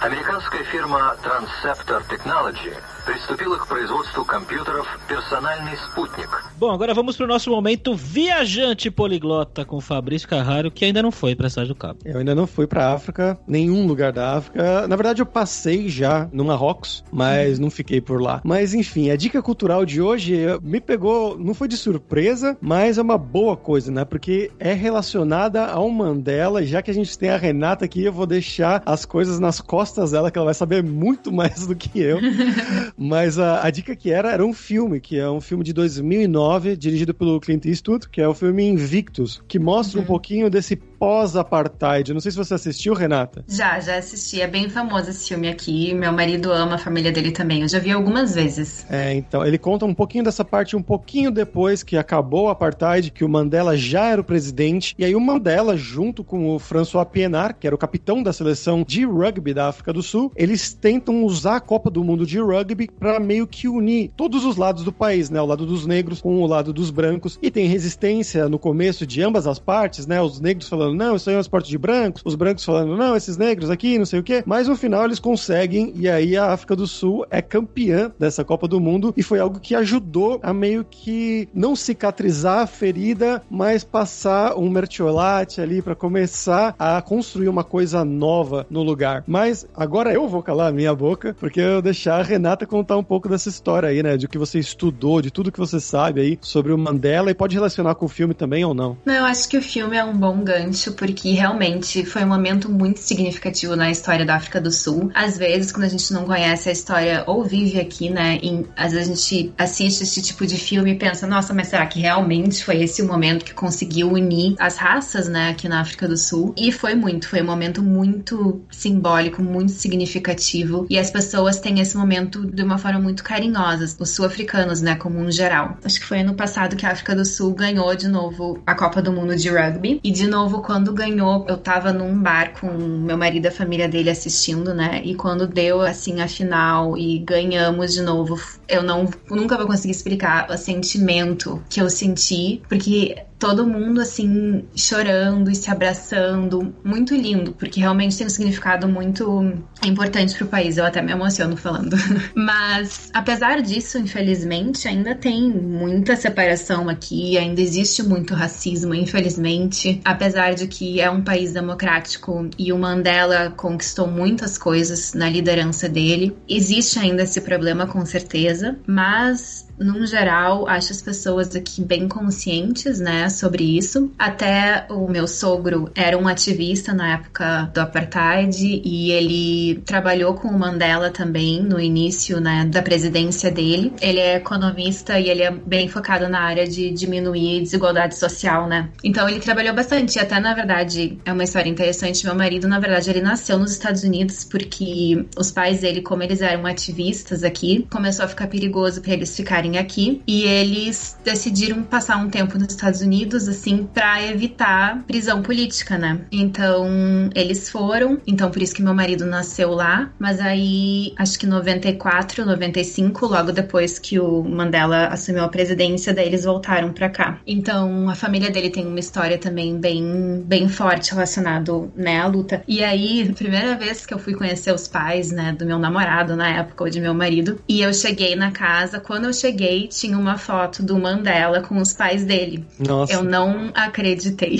Американская 0.00 0.64
фирма 0.64 1.16
Transceptor 1.22 2.04
Technology 2.04 2.70
приступила 3.04 3.58
к 3.58 3.66
производству 3.66 4.24
компьютеров 4.24 4.86
«Персональный 5.08 5.76
спутник». 5.76 6.28
Bom, 6.58 6.70
agora 6.70 6.94
vamos 6.94 7.16
para 7.16 7.24
o 7.24 7.28
nosso 7.28 7.50
momento 7.50 7.94
viajante 7.94 8.90
poliglota 8.90 9.64
com 9.64 9.80
Fabrício 9.80 10.28
Carraro, 10.28 10.70
que 10.70 10.84
ainda 10.84 11.02
não 11.02 11.10
foi 11.10 11.34
para 11.34 11.46
a 11.46 11.50
cidade 11.50 11.68
do 11.68 11.74
Cabo. 11.74 11.98
Eu 12.04 12.18
ainda 12.18 12.34
não 12.34 12.46
fui 12.46 12.66
para 12.66 12.92
África, 12.92 13.38
nenhum 13.46 13.86
lugar 13.86 14.12
da 14.12 14.36
África. 14.36 14.88
Na 14.88 14.96
verdade, 14.96 15.09
eu 15.19 15.25
passei 15.25 15.89
já 15.89 16.29
no 16.31 16.45
Marrocos, 16.45 17.03
mas 17.11 17.59
não 17.59 17.69
fiquei 17.69 17.99
por 17.99 18.21
lá. 18.21 18.41
Mas 18.43 18.73
enfim, 18.73 19.09
a 19.09 19.15
dica 19.15 19.41
cultural 19.41 19.85
de 19.85 20.01
hoje 20.01 20.37
me 20.61 20.79
pegou, 20.79 21.37
não 21.37 21.53
foi 21.53 21.67
de 21.67 21.77
surpresa, 21.77 22.57
mas 22.61 22.97
é 22.97 23.01
uma 23.01 23.17
boa 23.17 23.57
coisa, 23.57 23.91
né? 23.91 24.05
Porque 24.05 24.51
é 24.59 24.73
relacionada 24.73 25.65
ao 25.65 25.89
Mandela. 25.89 26.65
Já 26.65 26.81
que 26.81 26.91
a 26.91 26.93
gente 26.93 27.17
tem 27.17 27.29
a 27.29 27.37
Renata 27.37 27.85
aqui, 27.85 28.03
eu 28.03 28.13
vou 28.13 28.25
deixar 28.25 28.81
as 28.85 29.05
coisas 29.05 29.39
nas 29.39 29.59
costas 29.59 30.11
dela, 30.11 30.31
que 30.31 30.37
ela 30.37 30.45
vai 30.45 30.53
saber 30.53 30.83
muito 30.83 31.31
mais 31.33 31.67
do 31.67 31.75
que 31.75 31.99
eu. 31.99 32.19
Mas 32.97 33.39
a, 33.39 33.65
a, 33.65 33.69
dica 33.69 33.95
que 33.95 34.11
era 34.11 34.31
era 34.31 34.45
um 34.45 34.53
filme, 34.53 34.99
que 34.99 35.17
é 35.17 35.29
um 35.29 35.41
filme 35.41 35.63
de 35.63 35.73
2009, 35.73 36.75
dirigido 36.75 37.13
pelo 37.13 37.39
Clint 37.39 37.65
Eastwood, 37.65 38.09
que 38.09 38.21
é 38.21 38.27
o 38.27 38.33
filme 38.33 38.67
Invictus, 38.67 39.43
que 39.47 39.59
mostra 39.59 39.99
uhum. 39.99 40.03
um 40.03 40.07
pouquinho 40.07 40.49
desse 40.49 40.75
pós-apartheid. 41.01 42.13
Não 42.13 42.19
sei 42.19 42.29
se 42.29 42.37
você 42.37 42.53
assistiu, 42.53 42.93
Renata. 42.93 43.43
Já, 43.47 43.79
já 43.79 43.97
assisti. 43.97 44.39
É 44.39 44.45
bem 44.45 44.69
famoso 44.69 45.09
esse 45.09 45.27
filme 45.27 45.49
aqui. 45.49 45.95
Meu 45.95 46.13
marido 46.13 46.51
ama 46.51 46.75
a 46.75 46.77
família 46.77 47.11
dele 47.11 47.31
também. 47.31 47.63
Eu 47.63 47.67
já 47.67 47.79
vi 47.79 47.89
algumas 47.89 48.35
vezes. 48.35 48.85
É, 48.87 49.11
então, 49.15 49.43
ele 49.43 49.57
conta 49.57 49.83
um 49.83 49.95
pouquinho 49.95 50.23
dessa 50.23 50.45
parte 50.45 50.75
um 50.75 50.83
pouquinho 50.83 51.31
depois 51.31 51.81
que 51.81 51.97
acabou 51.97 52.45
o 52.45 52.49
apartheid, 52.49 53.09
que 53.09 53.25
o 53.25 53.29
Mandela 53.29 53.75
já 53.75 54.05
era 54.05 54.21
o 54.21 54.23
presidente. 54.23 54.93
E 54.95 55.03
aí 55.03 55.15
o 55.15 55.19
Mandela, 55.19 55.75
junto 55.75 56.23
com 56.23 56.55
o 56.55 56.59
François 56.59 57.07
Pienaar, 57.07 57.57
que 57.57 57.65
era 57.65 57.75
o 57.75 57.79
capitão 57.79 58.21
da 58.21 58.31
seleção 58.31 58.83
de 58.87 59.03
rugby 59.03 59.55
da 59.55 59.69
África 59.69 59.91
do 59.91 60.03
Sul, 60.03 60.31
eles 60.35 60.71
tentam 60.71 61.23
usar 61.23 61.55
a 61.55 61.61
Copa 61.61 61.89
do 61.89 62.03
Mundo 62.03 62.27
de 62.27 62.39
rugby 62.39 62.87
para 62.87 63.19
meio 63.19 63.47
que 63.47 63.67
unir 63.67 64.11
todos 64.15 64.45
os 64.45 64.55
lados 64.55 64.83
do 64.83 64.93
país, 64.93 65.31
né? 65.31 65.41
O 65.41 65.47
lado 65.47 65.65
dos 65.65 65.87
negros 65.87 66.21
com 66.21 66.43
o 66.43 66.45
lado 66.45 66.71
dos 66.71 66.91
brancos. 66.91 67.39
E 67.41 67.49
tem 67.49 67.65
resistência 67.65 68.47
no 68.47 68.59
começo 68.59 69.07
de 69.07 69.23
ambas 69.23 69.47
as 69.47 69.57
partes, 69.57 70.05
né? 70.05 70.21
Os 70.21 70.39
negros 70.39 70.69
falando 70.69 70.90
falando, 70.91 70.97
não, 70.97 71.15
isso 71.15 71.29
aí 71.29 71.35
é 71.35 71.37
um 71.37 71.41
esporte 71.41 71.69
de 71.69 71.77
brancos, 71.77 72.21
os 72.25 72.35
brancos 72.35 72.63
falando, 72.63 72.95
não, 72.97 73.15
esses 73.15 73.37
negros 73.37 73.69
aqui, 73.69 73.97
não 73.97 74.05
sei 74.05 74.19
o 74.19 74.23
quê. 74.23 74.43
Mas 74.45 74.67
no 74.67 74.75
final 74.75 75.05
eles 75.05 75.19
conseguem, 75.19 75.93
e 75.95 76.09
aí 76.09 76.35
a 76.35 76.51
África 76.51 76.75
do 76.75 76.87
Sul 76.87 77.25
é 77.29 77.41
campeã 77.41 78.11
dessa 78.19 78.43
Copa 78.43 78.67
do 78.67 78.79
Mundo, 78.79 79.13
e 79.15 79.23
foi 79.23 79.39
algo 79.39 79.59
que 79.59 79.75
ajudou 79.75 80.39
a 80.43 80.53
meio 80.53 80.85
que 80.89 81.47
não 81.53 81.75
cicatrizar 81.75 82.59
a 82.59 82.67
ferida, 82.67 83.41
mas 83.49 83.83
passar 83.83 84.55
um 84.57 84.69
mertiolate 84.69 85.61
ali 85.61 85.81
para 85.81 85.95
começar 85.95 86.75
a 86.77 87.01
construir 87.01 87.47
uma 87.47 87.63
coisa 87.63 88.03
nova 88.03 88.65
no 88.69 88.83
lugar. 88.83 89.23
Mas 89.27 89.67
agora 89.75 90.13
eu 90.13 90.27
vou 90.27 90.43
calar 90.43 90.69
a 90.69 90.73
minha 90.73 90.93
boca, 90.93 91.35
porque 91.39 91.59
eu 91.59 91.81
deixar 91.81 92.19
a 92.19 92.23
Renata 92.23 92.65
contar 92.65 92.97
um 92.97 93.03
pouco 93.03 93.29
dessa 93.29 93.49
história 93.49 93.89
aí, 93.89 94.03
né? 94.03 94.17
De 94.17 94.27
que 94.27 94.37
você 94.37 94.59
estudou, 94.59 95.21
de 95.21 95.31
tudo 95.31 95.51
que 95.51 95.59
você 95.59 95.79
sabe 95.79 96.21
aí 96.21 96.39
sobre 96.41 96.71
o 96.71 96.77
Mandela 96.77 97.31
e 97.31 97.33
pode 97.33 97.55
relacionar 97.55 97.95
com 97.95 98.05
o 98.05 98.09
filme 98.09 98.33
também 98.33 98.63
ou 98.63 98.73
não. 98.73 98.97
Não, 99.05 99.13
eu 99.13 99.25
acho 99.25 99.47
que 99.47 99.57
o 99.57 99.61
filme 99.61 99.97
é 99.97 100.03
um 100.03 100.13
bom 100.13 100.43
gancho 100.43 100.80
porque 100.89 101.31
realmente 101.31 102.05
foi 102.05 102.23
um 102.23 102.27
momento 102.27 102.71
muito 102.71 102.99
significativo 102.99 103.75
na 103.75 103.91
história 103.91 104.25
da 104.25 104.35
África 104.35 104.59
do 104.59 104.71
Sul. 104.71 105.11
Às 105.13 105.37
vezes, 105.37 105.71
quando 105.71 105.83
a 105.83 105.89
gente 105.89 106.11
não 106.13 106.25
conhece 106.25 106.69
a 106.69 106.71
história 106.71 107.23
ou 107.27 107.43
vive 107.43 107.79
aqui, 107.79 108.09
né, 108.09 108.39
em, 108.41 108.65
às 108.75 108.93
vezes 108.93 109.09
a 109.09 109.15
gente 109.15 109.53
assiste 109.57 110.03
esse 110.03 110.21
tipo 110.21 110.47
de 110.47 110.57
filme 110.57 110.93
e 110.93 110.95
pensa, 110.95 111.27
nossa, 111.27 111.53
mas 111.53 111.67
será 111.67 111.85
que 111.85 111.99
realmente 111.99 112.63
foi 112.63 112.81
esse 112.81 113.01
o 113.01 113.07
momento 113.07 113.43
que 113.43 113.53
conseguiu 113.53 114.11
unir 114.11 114.55
as 114.57 114.77
raças, 114.77 115.27
né, 115.27 115.49
aqui 115.49 115.67
na 115.67 115.81
África 115.81 116.07
do 116.07 116.17
Sul? 116.17 116.53
E 116.57 116.71
foi 116.71 116.95
muito, 116.95 117.27
foi 117.27 117.41
um 117.41 117.45
momento 117.45 117.83
muito 117.83 118.61
simbólico, 118.71 119.41
muito 119.43 119.73
significativo. 119.73 120.85
E 120.89 120.97
as 120.97 121.11
pessoas 121.11 121.59
têm 121.59 121.79
esse 121.79 121.97
momento 121.97 122.45
de 122.45 122.63
uma 122.63 122.77
forma 122.77 122.99
muito 122.99 123.23
carinhosa, 123.23 123.95
os 123.99 124.09
sul-africanos, 124.09 124.81
né, 124.81 124.95
como 124.95 125.19
um 125.19 125.31
geral. 125.31 125.77
Acho 125.83 125.99
que 125.99 126.05
foi 126.05 126.21
ano 126.21 126.33
passado 126.33 126.75
que 126.75 126.85
a 126.85 126.91
África 126.91 127.15
do 127.15 127.25
Sul 127.25 127.53
ganhou 127.53 127.93
de 127.95 128.07
novo 128.07 128.61
a 128.65 128.75
Copa 128.75 129.01
do 129.01 129.11
Mundo 129.11 129.35
de 129.35 129.49
Rugby. 129.49 129.99
E 130.03 130.11
de 130.11 130.27
novo, 130.27 130.61
quando 130.71 130.93
ganhou, 130.93 131.45
eu 131.49 131.57
tava 131.57 131.91
num 131.91 132.17
bar 132.17 132.53
com 132.57 132.67
meu 132.71 133.17
marido 133.17 133.43
e 133.43 133.49
a 133.49 133.51
família 133.51 133.89
dele 133.89 134.09
assistindo, 134.09 134.73
né? 134.73 135.01
E 135.03 135.15
quando 135.15 135.45
deu 135.45 135.81
assim 135.81 136.21
a 136.21 136.29
final 136.29 136.97
e 136.97 137.19
ganhamos 137.19 137.93
de 137.93 138.01
novo, 138.01 138.39
eu 138.69 138.81
não 138.81 139.05
nunca 139.29 139.57
vou 139.57 139.67
conseguir 139.67 139.91
explicar 139.91 140.49
o 140.49 140.57
sentimento 140.57 141.61
que 141.69 141.81
eu 141.81 141.89
senti, 141.89 142.61
porque 142.69 143.17
todo 143.41 143.65
mundo 143.65 143.99
assim 143.99 144.63
chorando 144.75 145.49
e 145.49 145.55
se 145.55 145.71
abraçando, 145.71 146.71
muito 146.83 147.15
lindo, 147.15 147.53
porque 147.53 147.79
realmente 147.79 148.15
tem 148.15 148.27
um 148.27 148.29
significado 148.29 148.87
muito 148.87 149.57
importante 149.83 150.35
para 150.35 150.45
o 150.45 150.47
país. 150.47 150.77
Eu 150.77 150.85
até 150.85 151.01
me 151.01 151.11
emociono 151.11 151.57
falando. 151.57 151.97
Mas 152.35 153.09
apesar 153.11 153.59
disso, 153.63 153.97
infelizmente, 153.97 154.87
ainda 154.87 155.15
tem 155.15 155.49
muita 155.49 156.15
separação 156.15 156.87
aqui, 156.87 157.35
ainda 157.35 157.59
existe 157.59 158.03
muito 158.03 158.35
racismo, 158.35 158.93
infelizmente. 158.93 159.99
Apesar 160.05 160.53
de 160.53 160.67
que 160.67 161.01
é 161.01 161.09
um 161.09 161.23
país 161.23 161.51
democrático 161.51 162.47
e 162.59 162.71
o 162.71 162.77
Mandela 162.77 163.49
conquistou 163.49 164.05
muitas 164.05 164.55
coisas 164.55 165.15
na 165.15 165.27
liderança 165.27 165.89
dele, 165.89 166.37
existe 166.47 166.99
ainda 166.99 167.23
esse 167.23 167.41
problema 167.41 167.87
com 167.87 168.05
certeza, 168.05 168.77
mas 168.85 169.65
num 169.79 170.05
geral, 170.05 170.67
acho 170.67 170.91
as 170.91 171.01
pessoas 171.01 171.55
aqui 171.55 171.81
bem 171.81 172.07
conscientes, 172.07 172.99
né, 172.99 173.29
sobre 173.29 173.77
isso. 173.77 174.11
Até 174.17 174.85
o 174.89 175.07
meu 175.07 175.27
sogro 175.27 175.89
era 175.95 176.17
um 176.17 176.27
ativista 176.27 176.93
na 176.93 177.13
época 177.13 177.71
do 177.73 177.79
apartheid 177.79 178.81
e 178.83 179.11
ele 179.11 179.81
trabalhou 179.85 180.33
com 180.33 180.47
o 180.47 180.59
Mandela 180.59 181.09
também 181.09 181.61
no 181.61 181.79
início 181.79 182.39
né, 182.39 182.65
da 182.65 182.81
presidência 182.81 183.51
dele. 183.51 183.93
Ele 184.01 184.19
é 184.19 184.35
economista 184.35 185.19
e 185.19 185.29
ele 185.29 185.41
é 185.41 185.51
bem 185.51 185.87
focado 185.87 186.27
na 186.27 186.41
área 186.41 186.67
de 186.67 186.91
diminuir 186.91 187.61
desigualdade 187.61 188.15
social, 188.17 188.67
né? 188.67 188.89
Então 189.03 189.27
ele 189.27 189.39
trabalhou 189.39 189.73
bastante. 189.73 190.19
Até 190.19 190.39
na 190.39 190.53
verdade 190.53 191.17
é 191.25 191.31
uma 191.31 191.43
história 191.43 191.69
interessante. 191.69 192.25
Meu 192.25 192.35
marido, 192.35 192.67
na 192.67 192.79
verdade, 192.79 193.09
ele 193.09 193.21
nasceu 193.21 193.57
nos 193.57 193.71
Estados 193.71 194.03
Unidos 194.03 194.43
porque 194.43 195.25
os 195.37 195.51
pais 195.51 195.81
dele, 195.81 196.01
como 196.01 196.23
eles 196.23 196.41
eram 196.41 196.65
ativistas 196.65 197.43
aqui, 197.43 197.85
começou 197.89 198.25
a 198.25 198.27
ficar 198.27 198.47
perigoso 198.47 199.01
para 199.01 199.13
eles 199.13 199.35
ficarem 199.35 199.60
aqui 199.77 200.21
e 200.27 200.43
eles 200.43 201.17
decidiram 201.23 201.83
passar 201.83 202.17
um 202.17 202.29
tempo 202.29 202.57
nos 202.57 202.73
Estados 202.73 203.01
Unidos 203.01 203.47
assim 203.47 203.87
para 203.93 204.23
evitar 204.23 205.03
prisão 205.03 205.41
política, 205.41 205.97
né? 205.97 206.21
Então 206.31 206.87
eles 207.35 207.69
foram, 207.69 208.19
então 208.25 208.49
por 208.49 208.61
isso 208.61 208.73
que 208.73 208.81
meu 208.81 208.93
marido 208.93 209.25
nasceu 209.25 209.71
lá, 209.71 210.11
mas 210.19 210.39
aí 210.39 211.13
acho 211.17 211.37
que 211.39 211.45
94, 211.45 212.45
95, 212.45 213.25
logo 213.27 213.51
depois 213.51 213.99
que 213.99 214.19
o 214.19 214.43
Mandela 214.43 215.07
assumiu 215.07 215.43
a 215.43 215.49
presidência, 215.49 216.13
daí 216.13 216.27
eles 216.27 216.43
voltaram 216.43 216.91
para 216.91 217.09
cá. 217.09 217.39
Então 217.45 218.09
a 218.09 218.15
família 218.15 218.49
dele 218.49 218.69
tem 218.69 218.85
uma 218.85 218.99
história 218.99 219.37
também 219.37 219.77
bem 219.79 220.43
bem 220.45 220.67
forte 220.67 221.11
relacionado, 221.11 221.91
né, 221.95 222.19
à 222.19 222.27
luta. 222.27 222.63
E 222.67 222.83
aí, 222.83 223.31
primeira 223.33 223.75
vez 223.75 224.05
que 224.05 224.13
eu 224.13 224.19
fui 224.19 224.33
conhecer 224.33 224.73
os 224.73 224.87
pais, 224.87 225.31
né, 225.31 225.53
do 225.57 225.65
meu 225.65 225.79
namorado 225.79 226.35
na 226.35 226.49
época, 226.49 226.83
ou 226.83 226.89
de 226.89 226.99
meu 226.99 227.13
marido, 227.13 227.59
e 227.67 227.81
eu 227.81 227.93
cheguei 227.93 228.35
na 228.35 228.51
casa, 228.51 228.99
quando 228.99 229.25
eu 229.25 229.33
cheguei, 229.33 229.50
tinha 229.87 230.17
uma 230.17 230.37
foto 230.37 230.83
do 230.83 230.97
Mandela 230.99 231.61
com 231.61 231.77
os 231.77 231.93
pais 231.93 232.23
dele. 232.25 232.65
Nossa. 232.79 233.13
Eu 233.13 233.23
não 233.23 233.71
acreditei. 233.73 234.59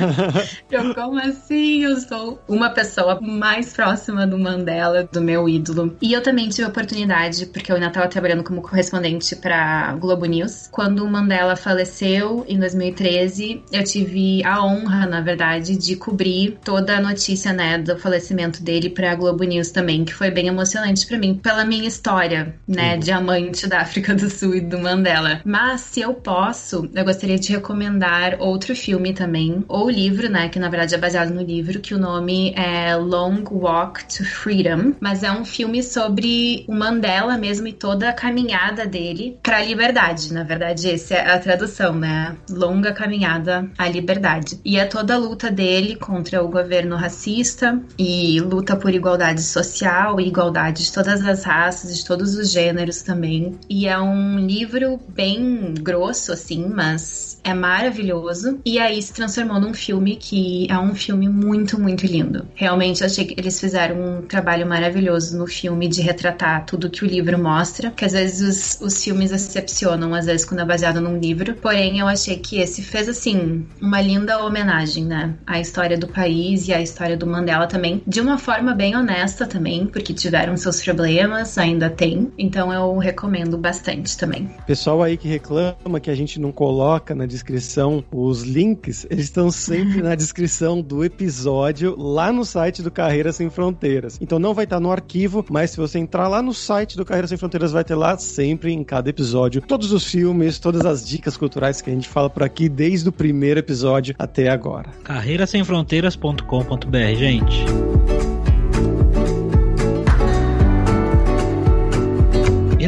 eu, 0.70 0.94
como 0.94 1.18
assim? 1.18 1.84
Eu 1.84 1.96
sou 2.00 2.42
uma 2.48 2.70
pessoa 2.70 3.20
mais 3.20 3.72
próxima 3.72 4.26
do 4.26 4.38
Mandela, 4.38 5.08
do 5.10 5.20
meu 5.20 5.48
ídolo. 5.48 5.96
E 6.00 6.12
eu 6.12 6.22
também 6.22 6.48
tive 6.48 6.64
a 6.64 6.68
oportunidade, 6.68 7.46
porque 7.46 7.70
eu 7.70 7.76
ainda 7.76 7.88
estava 7.88 8.08
trabalhando 8.08 8.44
como 8.44 8.62
correspondente 8.62 9.36
para 9.36 9.94
Globo 9.94 10.26
News. 10.26 10.68
Quando 10.70 11.04
o 11.04 11.10
Mandela 11.10 11.56
faleceu, 11.56 12.44
em 12.48 12.58
2013, 12.58 13.62
eu 13.72 13.84
tive 13.84 14.44
a 14.44 14.64
honra, 14.64 15.06
na 15.06 15.20
verdade, 15.20 15.76
de 15.76 15.96
cobrir 15.96 16.58
toda 16.64 16.96
a 16.96 17.00
notícia, 17.00 17.52
né, 17.52 17.78
do 17.78 17.98
falecimento 17.98 18.62
dele 18.62 18.90
para 18.90 19.14
Globo 19.14 19.44
News 19.44 19.70
também, 19.70 20.04
que 20.04 20.14
foi 20.14 20.30
bem 20.30 20.48
emocionante 20.48 21.06
para 21.06 21.18
mim, 21.18 21.34
pela 21.34 21.64
minha 21.64 21.86
história, 21.86 22.54
né, 22.66 22.94
uhum. 22.94 23.00
de 23.00 23.12
amante 23.12 23.66
da 23.66 23.80
África 23.80 24.03
do 24.12 24.28
Sul 24.28 24.56
e 24.56 24.60
do 24.60 24.78
Mandela. 24.78 25.40
Mas, 25.44 25.82
se 25.82 26.00
eu 26.00 26.12
posso, 26.12 26.90
eu 26.92 27.04
gostaria 27.04 27.38
de 27.38 27.52
recomendar 27.52 28.36
outro 28.40 28.74
filme 28.74 29.14
também, 29.14 29.64
ou 29.68 29.88
livro, 29.88 30.28
né, 30.28 30.48
que 30.48 30.58
na 30.58 30.68
verdade 30.68 30.94
é 30.94 30.98
baseado 30.98 31.32
no 31.32 31.42
livro, 31.42 31.80
que 31.80 31.94
o 31.94 31.98
nome 31.98 32.52
é 32.56 32.96
Long 32.96 33.44
Walk 33.50 34.04
to 34.06 34.24
Freedom, 34.24 34.94
mas 35.00 35.22
é 35.22 35.30
um 35.30 35.44
filme 35.44 35.82
sobre 35.82 36.64
o 36.66 36.74
Mandela 36.74 37.38
mesmo 37.38 37.68
e 37.68 37.72
toda 37.72 38.08
a 38.08 38.12
caminhada 38.12 38.86
dele 38.86 39.38
para 39.42 39.58
a 39.58 39.64
liberdade. 39.64 40.32
Na 40.32 40.42
verdade, 40.42 40.90
essa 40.90 41.14
é 41.14 41.34
a 41.34 41.38
tradução, 41.38 41.94
né? 41.94 42.36
Longa 42.50 42.92
caminhada 42.92 43.68
à 43.78 43.88
liberdade. 43.88 44.58
E 44.64 44.76
é 44.78 44.84
toda 44.84 45.14
a 45.14 45.18
luta 45.18 45.50
dele 45.50 45.96
contra 45.96 46.42
o 46.42 46.48
governo 46.48 46.96
racista 46.96 47.80
e 47.98 48.40
luta 48.40 48.74
por 48.76 48.92
igualdade 48.92 49.42
social 49.42 50.20
e 50.20 50.26
igualdade 50.26 50.84
de 50.84 50.92
todas 50.92 51.24
as 51.24 51.44
raças, 51.44 51.96
de 51.96 52.04
todos 52.04 52.34
os 52.34 52.50
gêneros 52.50 53.02
também. 53.02 53.58
E 53.68 53.86
é 53.86 53.93
um 54.02 54.38
livro 54.38 55.00
bem 55.08 55.74
grosso, 55.74 56.32
assim, 56.32 56.66
mas 56.68 57.33
é 57.44 57.52
maravilhoso. 57.52 58.58
E 58.64 58.78
aí 58.78 59.00
se 59.00 59.12
transformou 59.12 59.60
num 59.60 59.74
filme 59.74 60.16
que 60.16 60.66
é 60.70 60.78
um 60.78 60.94
filme 60.94 61.28
muito, 61.28 61.78
muito 61.78 62.06
lindo. 62.06 62.46
Realmente 62.54 63.04
achei 63.04 63.26
que 63.26 63.38
eles 63.38 63.60
fizeram 63.60 63.96
um 64.00 64.22
trabalho 64.22 64.66
maravilhoso 64.66 65.36
no 65.36 65.46
filme 65.46 65.86
de 65.86 66.00
retratar 66.00 66.64
tudo 66.64 66.90
que 66.90 67.04
o 67.04 67.06
livro 67.06 67.38
mostra. 67.38 67.90
Que 67.90 68.04
às 68.04 68.12
vezes 68.12 68.78
os, 68.80 68.80
os 68.80 69.04
filmes 69.04 69.30
decepcionam, 69.30 70.14
às 70.14 70.26
vezes 70.26 70.46
quando 70.46 70.60
é 70.60 70.64
baseado 70.64 71.00
num 71.00 71.18
livro. 71.18 71.54
Porém, 71.54 71.98
eu 71.98 72.08
achei 72.08 72.36
que 72.36 72.58
esse 72.58 72.82
fez, 72.82 73.08
assim, 73.08 73.66
uma 73.80 74.00
linda 74.00 74.42
homenagem, 74.42 75.04
né? 75.04 75.34
À 75.46 75.60
história 75.60 75.98
do 75.98 76.08
país 76.08 76.66
e 76.68 76.72
à 76.72 76.80
história 76.80 77.16
do 77.16 77.26
Mandela 77.26 77.66
também. 77.66 78.02
De 78.06 78.20
uma 78.20 78.38
forma 78.38 78.74
bem 78.74 78.96
honesta 78.96 79.46
também, 79.46 79.86
porque 79.86 80.14
tiveram 80.14 80.56
seus 80.56 80.82
problemas, 80.82 81.58
ainda 81.58 81.90
tem. 81.90 82.32
Então 82.38 82.72
eu 82.72 82.96
recomendo 82.96 83.58
bastante 83.58 84.16
também. 84.16 84.48
Pessoal 84.66 85.02
aí 85.02 85.16
que 85.16 85.28
reclama 85.28 86.00
que 86.00 86.10
a 86.10 86.14
gente 86.14 86.40
não 86.40 86.50
coloca 86.50 87.14
na 87.14 87.26
descrição 87.34 88.04
os 88.12 88.42
links, 88.42 89.04
eles 89.10 89.24
estão 89.24 89.50
sempre 89.50 90.00
na 90.00 90.14
descrição 90.14 90.80
do 90.80 91.04
episódio 91.04 91.96
lá 91.98 92.30
no 92.30 92.44
site 92.44 92.80
do 92.80 92.90
Carreira 92.90 93.32
Sem 93.32 93.50
Fronteiras. 93.50 94.18
Então 94.20 94.38
não 94.38 94.54
vai 94.54 94.62
estar 94.64 94.78
no 94.78 94.92
arquivo, 94.92 95.44
mas 95.50 95.72
se 95.72 95.76
você 95.76 95.98
entrar 95.98 96.28
lá 96.28 96.40
no 96.40 96.54
site 96.54 96.96
do 96.96 97.04
Carreira 97.04 97.26
Sem 97.26 97.36
Fronteiras, 97.36 97.72
vai 97.72 97.82
ter 97.82 97.96
lá 97.96 98.16
sempre 98.16 98.72
em 98.72 98.84
cada 98.84 99.10
episódio 99.10 99.60
todos 99.60 99.90
os 99.92 100.06
filmes, 100.06 100.60
todas 100.60 100.86
as 100.86 101.04
dicas 101.06 101.36
culturais 101.36 101.82
que 101.82 101.90
a 101.90 101.92
gente 101.92 102.08
fala 102.08 102.30
por 102.30 102.44
aqui 102.44 102.68
desde 102.68 103.08
o 103.08 103.12
primeiro 103.12 103.58
episódio 103.58 104.14
até 104.18 104.48
agora. 104.48 104.90
carreirasemfronteiras.com.br, 105.02 107.14
gente. 107.16 107.64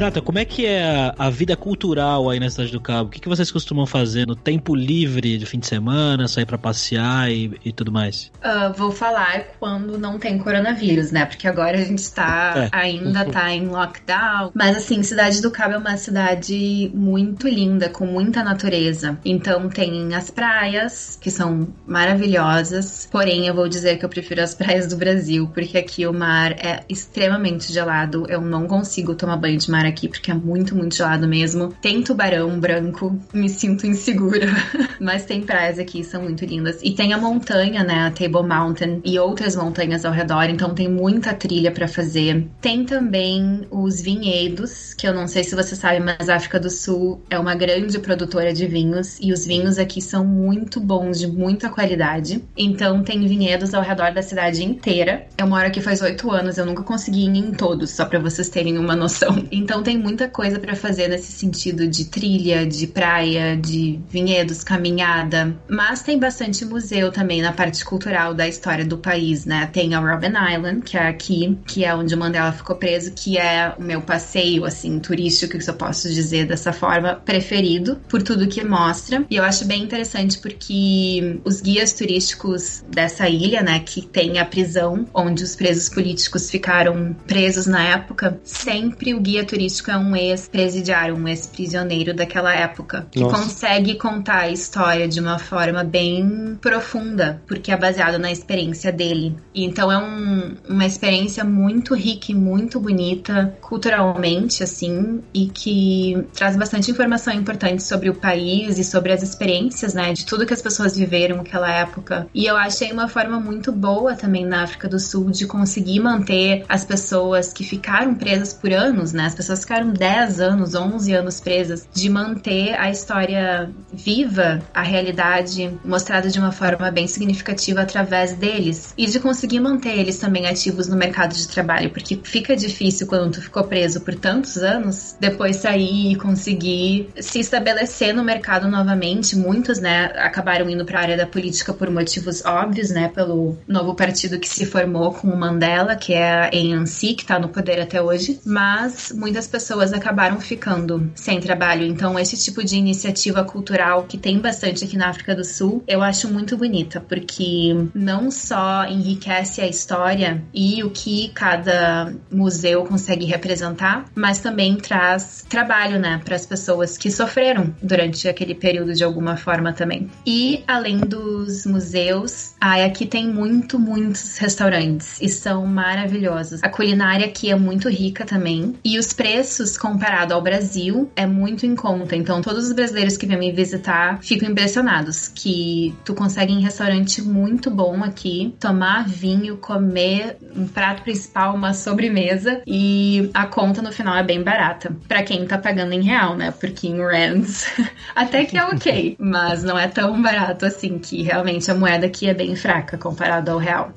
Renata, 0.06 0.22
como 0.22 0.38
é 0.38 0.44
que 0.44 0.64
é 0.64 1.12
a, 1.18 1.30
vida 1.30 1.56
cultural 1.56 2.30
aí 2.30 2.38
na 2.38 2.48
cidade 2.48 2.70
do 2.70 2.80
Cabo? 2.80 3.08
O 3.08 3.10
que, 3.10 3.20
que 3.20 3.28
vocês 3.28 3.50
costumam 3.50 3.86
fazer 3.86 4.24
no 4.26 4.36
tempo 4.36 4.74
livre 4.74 5.36
de 5.36 5.44
fim 5.44 5.58
de 5.58 5.66
semana, 5.66 6.28
sair 6.28 6.46
para 6.46 6.56
passear 6.56 7.30
e, 7.30 7.58
e, 7.64 7.72
tudo 7.72 7.90
mais? 7.90 8.30
Uh, 8.36 8.72
vou 8.76 8.92
falar 8.92 9.46
quando 9.58 9.98
não 9.98 10.16
tem 10.18 10.38
coronavírus, 10.38 11.10
né? 11.10 11.24
Porque 11.24 11.48
agora 11.48 11.78
a 11.78 11.82
gente 11.82 12.08
tá 12.12 12.54
é. 12.56 12.68
ainda 12.70 13.24
tá 13.24 13.52
em 13.52 13.66
lockdown. 13.66 14.52
Mas 14.54 14.76
assim, 14.76 15.02
cidade 15.02 15.42
do 15.42 15.50
Cabo 15.50 15.74
é 15.74 15.78
uma 15.78 15.96
cidade 15.96 16.90
muito 16.94 17.48
linda, 17.48 17.88
com 17.88 18.06
muita 18.06 18.44
natureza. 18.44 19.18
Então 19.24 19.68
tem 19.68 20.14
as 20.14 20.30
praias, 20.30 21.18
que 21.20 21.32
são 21.32 21.66
maravilhosas. 21.84 23.08
Porém, 23.10 23.48
eu 23.48 23.54
vou 23.54 23.68
dizer 23.68 23.98
que 23.98 24.04
eu 24.04 24.08
prefiro 24.08 24.40
as 24.40 24.54
praias 24.56 24.86
do 24.86 24.96
Brasil, 24.96 25.50
porque 25.52 25.76
aqui 25.76 26.06
o 26.06 26.12
mar 26.12 26.52
é 26.52 26.84
extremamente 26.88 27.72
gelado. 27.72 28.24
Eu 28.28 28.40
não 28.40 28.68
consigo 28.68 29.14
tomar 29.16 29.36
banho 29.36 29.58
de 29.58 29.68
mar 29.68 29.84
aqui, 29.84 29.95
porque 30.08 30.30
é 30.30 30.34
muito, 30.34 30.74
muito 30.76 30.94
gelado 30.94 31.26
mesmo. 31.26 31.74
Tem 31.80 32.02
tubarão 32.02 32.58
branco, 32.60 33.18
me 33.32 33.48
sinto 33.48 33.86
insegura. 33.86 34.46
Mas 35.00 35.24
tem 35.24 35.42
praias 35.42 35.78
aqui, 35.78 36.04
são 36.04 36.22
muito 36.22 36.44
lindas. 36.44 36.78
E 36.82 36.92
tem 36.92 37.12
a 37.12 37.18
montanha, 37.18 37.82
né? 37.82 38.06
A 38.06 38.10
Table 38.10 38.46
Mountain 38.46 39.00
e 39.04 39.18
outras 39.18 39.56
montanhas 39.56 40.04
ao 40.04 40.12
redor, 40.12 40.44
então 40.44 40.74
tem 40.74 40.88
muita 40.88 41.32
trilha 41.32 41.70
para 41.70 41.88
fazer. 41.88 42.46
Tem 42.60 42.84
também 42.84 43.66
os 43.70 44.00
vinhedos, 44.00 44.94
que 44.94 45.06
eu 45.06 45.14
não 45.14 45.26
sei 45.26 45.44
se 45.44 45.54
você 45.54 45.74
sabe, 45.74 46.00
mas 46.00 46.28
a 46.28 46.36
África 46.36 46.58
do 46.60 46.70
Sul 46.70 47.22
é 47.30 47.38
uma 47.38 47.54
grande 47.54 47.98
produtora 47.98 48.52
de 48.52 48.66
vinhos 48.66 49.18
e 49.20 49.32
os 49.32 49.46
vinhos 49.46 49.78
aqui 49.78 50.00
são 50.00 50.24
muito 50.24 50.80
bons, 50.80 51.18
de 51.18 51.26
muita 51.26 51.68
qualidade. 51.68 52.42
Então 52.56 53.02
tem 53.02 53.26
vinhedos 53.26 53.74
ao 53.74 53.82
redor 53.82 54.12
da 54.12 54.22
cidade 54.22 54.64
inteira. 54.64 55.26
Eu 55.38 55.46
moro 55.46 55.66
aqui 55.66 55.80
faz 55.80 56.00
oito 56.02 56.30
anos, 56.30 56.58
eu 56.58 56.66
nunca 56.66 56.82
consegui 56.82 57.26
ir 57.26 57.36
em 57.36 57.52
todos, 57.52 57.90
só 57.90 58.04
para 58.04 58.18
vocês 58.18 58.48
terem 58.48 58.78
uma 58.78 58.96
noção. 58.96 59.44
Então 59.56 59.82
tem 59.86 59.96
muita 59.96 60.26
coisa 60.28 60.58
para 60.58 60.74
fazer 60.74 61.06
nesse 61.06 61.30
sentido 61.30 61.86
de 61.86 62.06
trilha, 62.06 62.66
de 62.66 62.88
praia, 62.88 63.56
de 63.56 64.00
vinhedos, 64.10 64.64
caminhada. 64.64 65.56
Mas 65.68 66.02
tem 66.02 66.18
bastante 66.18 66.64
museu 66.64 67.12
também 67.12 67.40
na 67.40 67.52
parte 67.52 67.84
cultural 67.84 68.34
da 68.34 68.48
história 68.48 68.84
do 68.84 68.98
país, 68.98 69.44
né? 69.44 69.70
Tem 69.72 69.94
a 69.94 70.00
Robben 70.00 70.32
Island, 70.32 70.82
que 70.82 70.96
é 70.96 71.06
aqui, 71.06 71.56
que 71.64 71.84
é 71.84 71.94
onde 71.94 72.16
o 72.16 72.18
Mandela 72.18 72.50
ficou 72.50 72.74
preso, 72.74 73.12
que 73.12 73.38
é 73.38 73.72
o 73.78 73.82
meu 73.82 74.02
passeio, 74.02 74.64
assim, 74.64 74.98
turístico, 74.98 75.56
que 75.56 75.70
eu 75.70 75.74
posso 75.74 76.12
dizer 76.12 76.46
dessa 76.48 76.72
forma, 76.72 77.22
preferido, 77.24 78.00
por 78.08 78.24
tudo 78.24 78.48
que 78.48 78.64
mostra. 78.64 79.24
E 79.30 79.36
eu 79.36 79.44
acho 79.44 79.64
bem 79.66 79.84
interessante 79.84 80.40
porque 80.40 81.38
os 81.44 81.60
guias 81.60 81.92
turísticos 81.92 82.82
dessa 82.90 83.28
ilha, 83.28 83.62
né, 83.62 83.78
que 83.78 84.02
tem 84.02 84.40
a 84.40 84.44
prisão 84.44 85.06
onde 85.14 85.44
os 85.44 85.54
presos 85.54 85.88
políticos 85.88 86.50
ficaram 86.50 87.14
presos 87.24 87.66
na 87.66 87.84
época, 87.84 88.40
sempre 88.42 89.14
o 89.14 89.20
guia 89.20 89.44
turístico 89.44 89.75
é 89.90 89.96
um 89.96 90.16
ex-presidiário, 90.16 91.16
um 91.16 91.28
ex-prisioneiro 91.28 92.14
daquela 92.14 92.54
época, 92.54 93.06
que 93.10 93.20
Nossa. 93.20 93.36
consegue 93.36 93.94
contar 93.96 94.40
a 94.40 94.50
história 94.50 95.08
de 95.08 95.20
uma 95.20 95.38
forma 95.38 95.84
bem 95.84 96.58
profunda, 96.60 97.42
porque 97.46 97.70
é 97.70 97.76
baseado 97.76 98.18
na 98.18 98.30
experiência 98.30 98.92
dele. 98.92 99.36
Então 99.54 99.90
é 99.90 99.98
um, 99.98 100.54
uma 100.68 100.86
experiência 100.86 101.44
muito 101.44 101.94
rica 101.94 102.32
e 102.32 102.34
muito 102.34 102.80
bonita, 102.80 103.56
culturalmente, 103.60 104.62
assim, 104.62 105.22
e 105.32 105.46
que 105.46 106.26
traz 106.34 106.56
bastante 106.56 106.90
informação 106.90 107.32
importante 107.34 107.82
sobre 107.82 108.08
o 108.08 108.14
país 108.14 108.78
e 108.78 108.84
sobre 108.84 109.12
as 109.12 109.22
experiências, 109.22 109.94
né, 109.94 110.12
de 110.12 110.24
tudo 110.24 110.46
que 110.46 110.54
as 110.54 110.62
pessoas 110.62 110.96
viveram 110.96 111.36
naquela 111.38 111.70
época. 111.70 112.26
E 112.34 112.46
eu 112.46 112.56
achei 112.56 112.92
uma 112.92 113.08
forma 113.08 113.38
muito 113.38 113.72
boa 113.72 114.14
também 114.14 114.44
na 114.44 114.62
África 114.62 114.88
do 114.88 114.98
Sul 114.98 115.30
de 115.30 115.46
conseguir 115.46 116.00
manter 116.00 116.64
as 116.68 116.84
pessoas 116.84 117.52
que 117.52 117.64
ficaram 117.64 118.14
presas 118.14 118.52
por 118.54 118.72
anos, 118.72 119.12
né, 119.12 119.26
as 119.26 119.34
pessoas 119.34 119.64
ficaram 119.66 119.90
10 119.90 120.40
anos, 120.40 120.74
11 120.76 121.12
anos 121.12 121.40
presas, 121.40 121.88
de 121.92 122.08
manter 122.08 122.74
a 122.78 122.88
história 122.88 123.68
viva, 123.92 124.62
a 124.72 124.82
realidade 124.82 125.76
mostrada 125.84 126.30
de 126.30 126.38
uma 126.38 126.52
forma 126.52 126.88
bem 126.92 127.08
significativa 127.08 127.80
através 127.80 128.34
deles 128.34 128.94
e 128.96 129.06
de 129.06 129.18
conseguir 129.18 129.58
manter 129.58 129.98
eles 129.98 130.18
também 130.18 130.46
ativos 130.46 130.86
no 130.86 130.96
mercado 130.96 131.34
de 131.34 131.48
trabalho, 131.48 131.90
porque 131.90 132.18
fica 132.22 132.56
difícil 132.56 133.08
quando 133.08 133.32
tu 133.32 133.42
ficou 133.42 133.64
preso 133.64 134.00
por 134.02 134.14
tantos 134.14 134.56
anos, 134.58 135.16
depois 135.18 135.56
sair 135.56 136.12
e 136.12 136.16
conseguir 136.16 137.10
se 137.20 137.40
estabelecer 137.40 138.14
no 138.14 138.22
mercado 138.22 138.68
novamente. 138.68 139.34
Muitos, 139.36 139.80
né, 139.80 140.12
acabaram 140.16 140.70
indo 140.70 140.84
para 140.84 141.00
a 141.00 141.02
área 141.02 141.16
da 141.16 141.26
política 141.26 141.72
por 141.74 141.90
motivos 141.90 142.44
óbvios, 142.44 142.90
né, 142.90 143.08
pelo 143.08 143.58
novo 143.66 143.94
partido 143.94 144.38
que 144.38 144.48
se 144.48 144.64
formou 144.64 145.12
com 145.12 145.28
o 145.28 145.36
Mandela, 145.36 145.96
que 145.96 146.14
é 146.14 146.30
a 146.30 146.44
ANC, 146.46 147.14
que 147.14 147.22
está 147.22 147.38
no 147.38 147.48
poder 147.48 147.80
até 147.80 148.00
hoje, 148.00 148.40
mas 148.44 149.12
muitas 149.12 149.48
pessoas 149.48 149.55
acabaram 149.92 150.40
ficando 150.40 151.10
sem 151.14 151.40
trabalho. 151.40 151.84
Então, 151.86 152.18
esse 152.18 152.36
tipo 152.36 152.64
de 152.64 152.76
iniciativa 152.76 153.44
cultural 153.44 154.04
que 154.04 154.18
tem 154.18 154.38
bastante 154.38 154.84
aqui 154.84 154.96
na 154.96 155.08
África 155.08 155.34
do 155.34 155.44
Sul, 155.44 155.82
eu 155.86 156.02
acho 156.02 156.28
muito 156.32 156.56
bonita, 156.56 157.00
porque 157.00 157.74
não 157.94 158.30
só 158.30 158.86
enriquece 158.86 159.60
a 159.60 159.66
história 159.66 160.42
e 160.52 160.82
o 160.82 160.90
que 160.90 161.30
cada 161.34 162.12
museu 162.30 162.84
consegue 162.84 163.24
representar, 163.24 164.06
mas 164.14 164.40
também 164.40 164.76
traz 164.76 165.44
trabalho, 165.48 165.98
né, 165.98 166.20
para 166.24 166.36
as 166.36 166.46
pessoas 166.46 166.98
que 166.98 167.10
sofreram 167.10 167.74
durante 167.82 168.28
aquele 168.28 168.54
período 168.54 168.94
de 168.94 169.04
alguma 169.04 169.36
forma 169.36 169.72
também. 169.72 170.10
E 170.26 170.62
além 170.66 170.98
dos 170.98 171.66
museus, 171.66 172.54
ai, 172.60 172.84
aqui 172.84 173.06
tem 173.06 173.28
muito, 173.28 173.78
muitos 173.78 174.38
restaurantes 174.38 175.20
e 175.20 175.28
são 175.28 175.66
maravilhosos. 175.66 176.62
A 176.62 176.68
culinária 176.68 177.26
aqui 177.26 177.50
é 177.50 177.56
muito 177.56 177.88
rica 177.88 178.24
também 178.24 178.74
e 178.84 178.98
os 178.98 179.12
preços 179.12 179.35
comparado 179.78 180.34
ao 180.34 180.42
Brasil 180.42 181.10
é 181.16 181.26
muito 181.26 181.66
em 181.66 181.74
conta. 181.74 182.16
Então 182.16 182.40
todos 182.40 182.66
os 182.66 182.72
brasileiros 182.72 183.16
que 183.16 183.26
vêm 183.26 183.38
me 183.38 183.52
visitar 183.52 184.18
ficam 184.22 184.48
impressionados 184.48 185.28
que 185.28 185.94
tu 186.04 186.14
consegue 186.14 186.52
em 186.52 186.60
restaurante 186.60 187.22
muito 187.22 187.70
bom 187.70 188.02
aqui 188.02 188.54
tomar 188.60 189.06
vinho, 189.08 189.56
comer 189.56 190.36
um 190.54 190.66
prato 190.66 191.02
principal, 191.02 191.54
uma 191.54 191.74
sobremesa 191.74 192.62
e 192.66 193.30
a 193.34 193.46
conta 193.46 193.82
no 193.82 193.92
final 193.92 194.16
é 194.16 194.22
bem 194.22 194.42
barata. 194.42 194.94
Para 195.08 195.22
quem 195.22 195.46
tá 195.46 195.58
pagando 195.58 195.92
em 195.92 196.02
real, 196.02 196.36
né? 196.36 196.50
Porque 196.50 196.86
em 196.86 197.00
rands 197.00 197.66
até 198.14 198.44
que 198.44 198.56
é 198.56 198.64
ok, 198.64 199.16
mas 199.18 199.62
não 199.62 199.78
é 199.78 199.88
tão 199.88 200.20
barato 200.20 200.66
assim 200.66 200.98
que 200.98 201.22
realmente 201.22 201.70
a 201.70 201.74
moeda 201.74 202.06
aqui 202.06 202.28
é 202.28 202.34
bem 202.34 202.56
fraca 202.56 202.96
comparado 202.96 203.50
ao 203.50 203.58
real. 203.58 203.92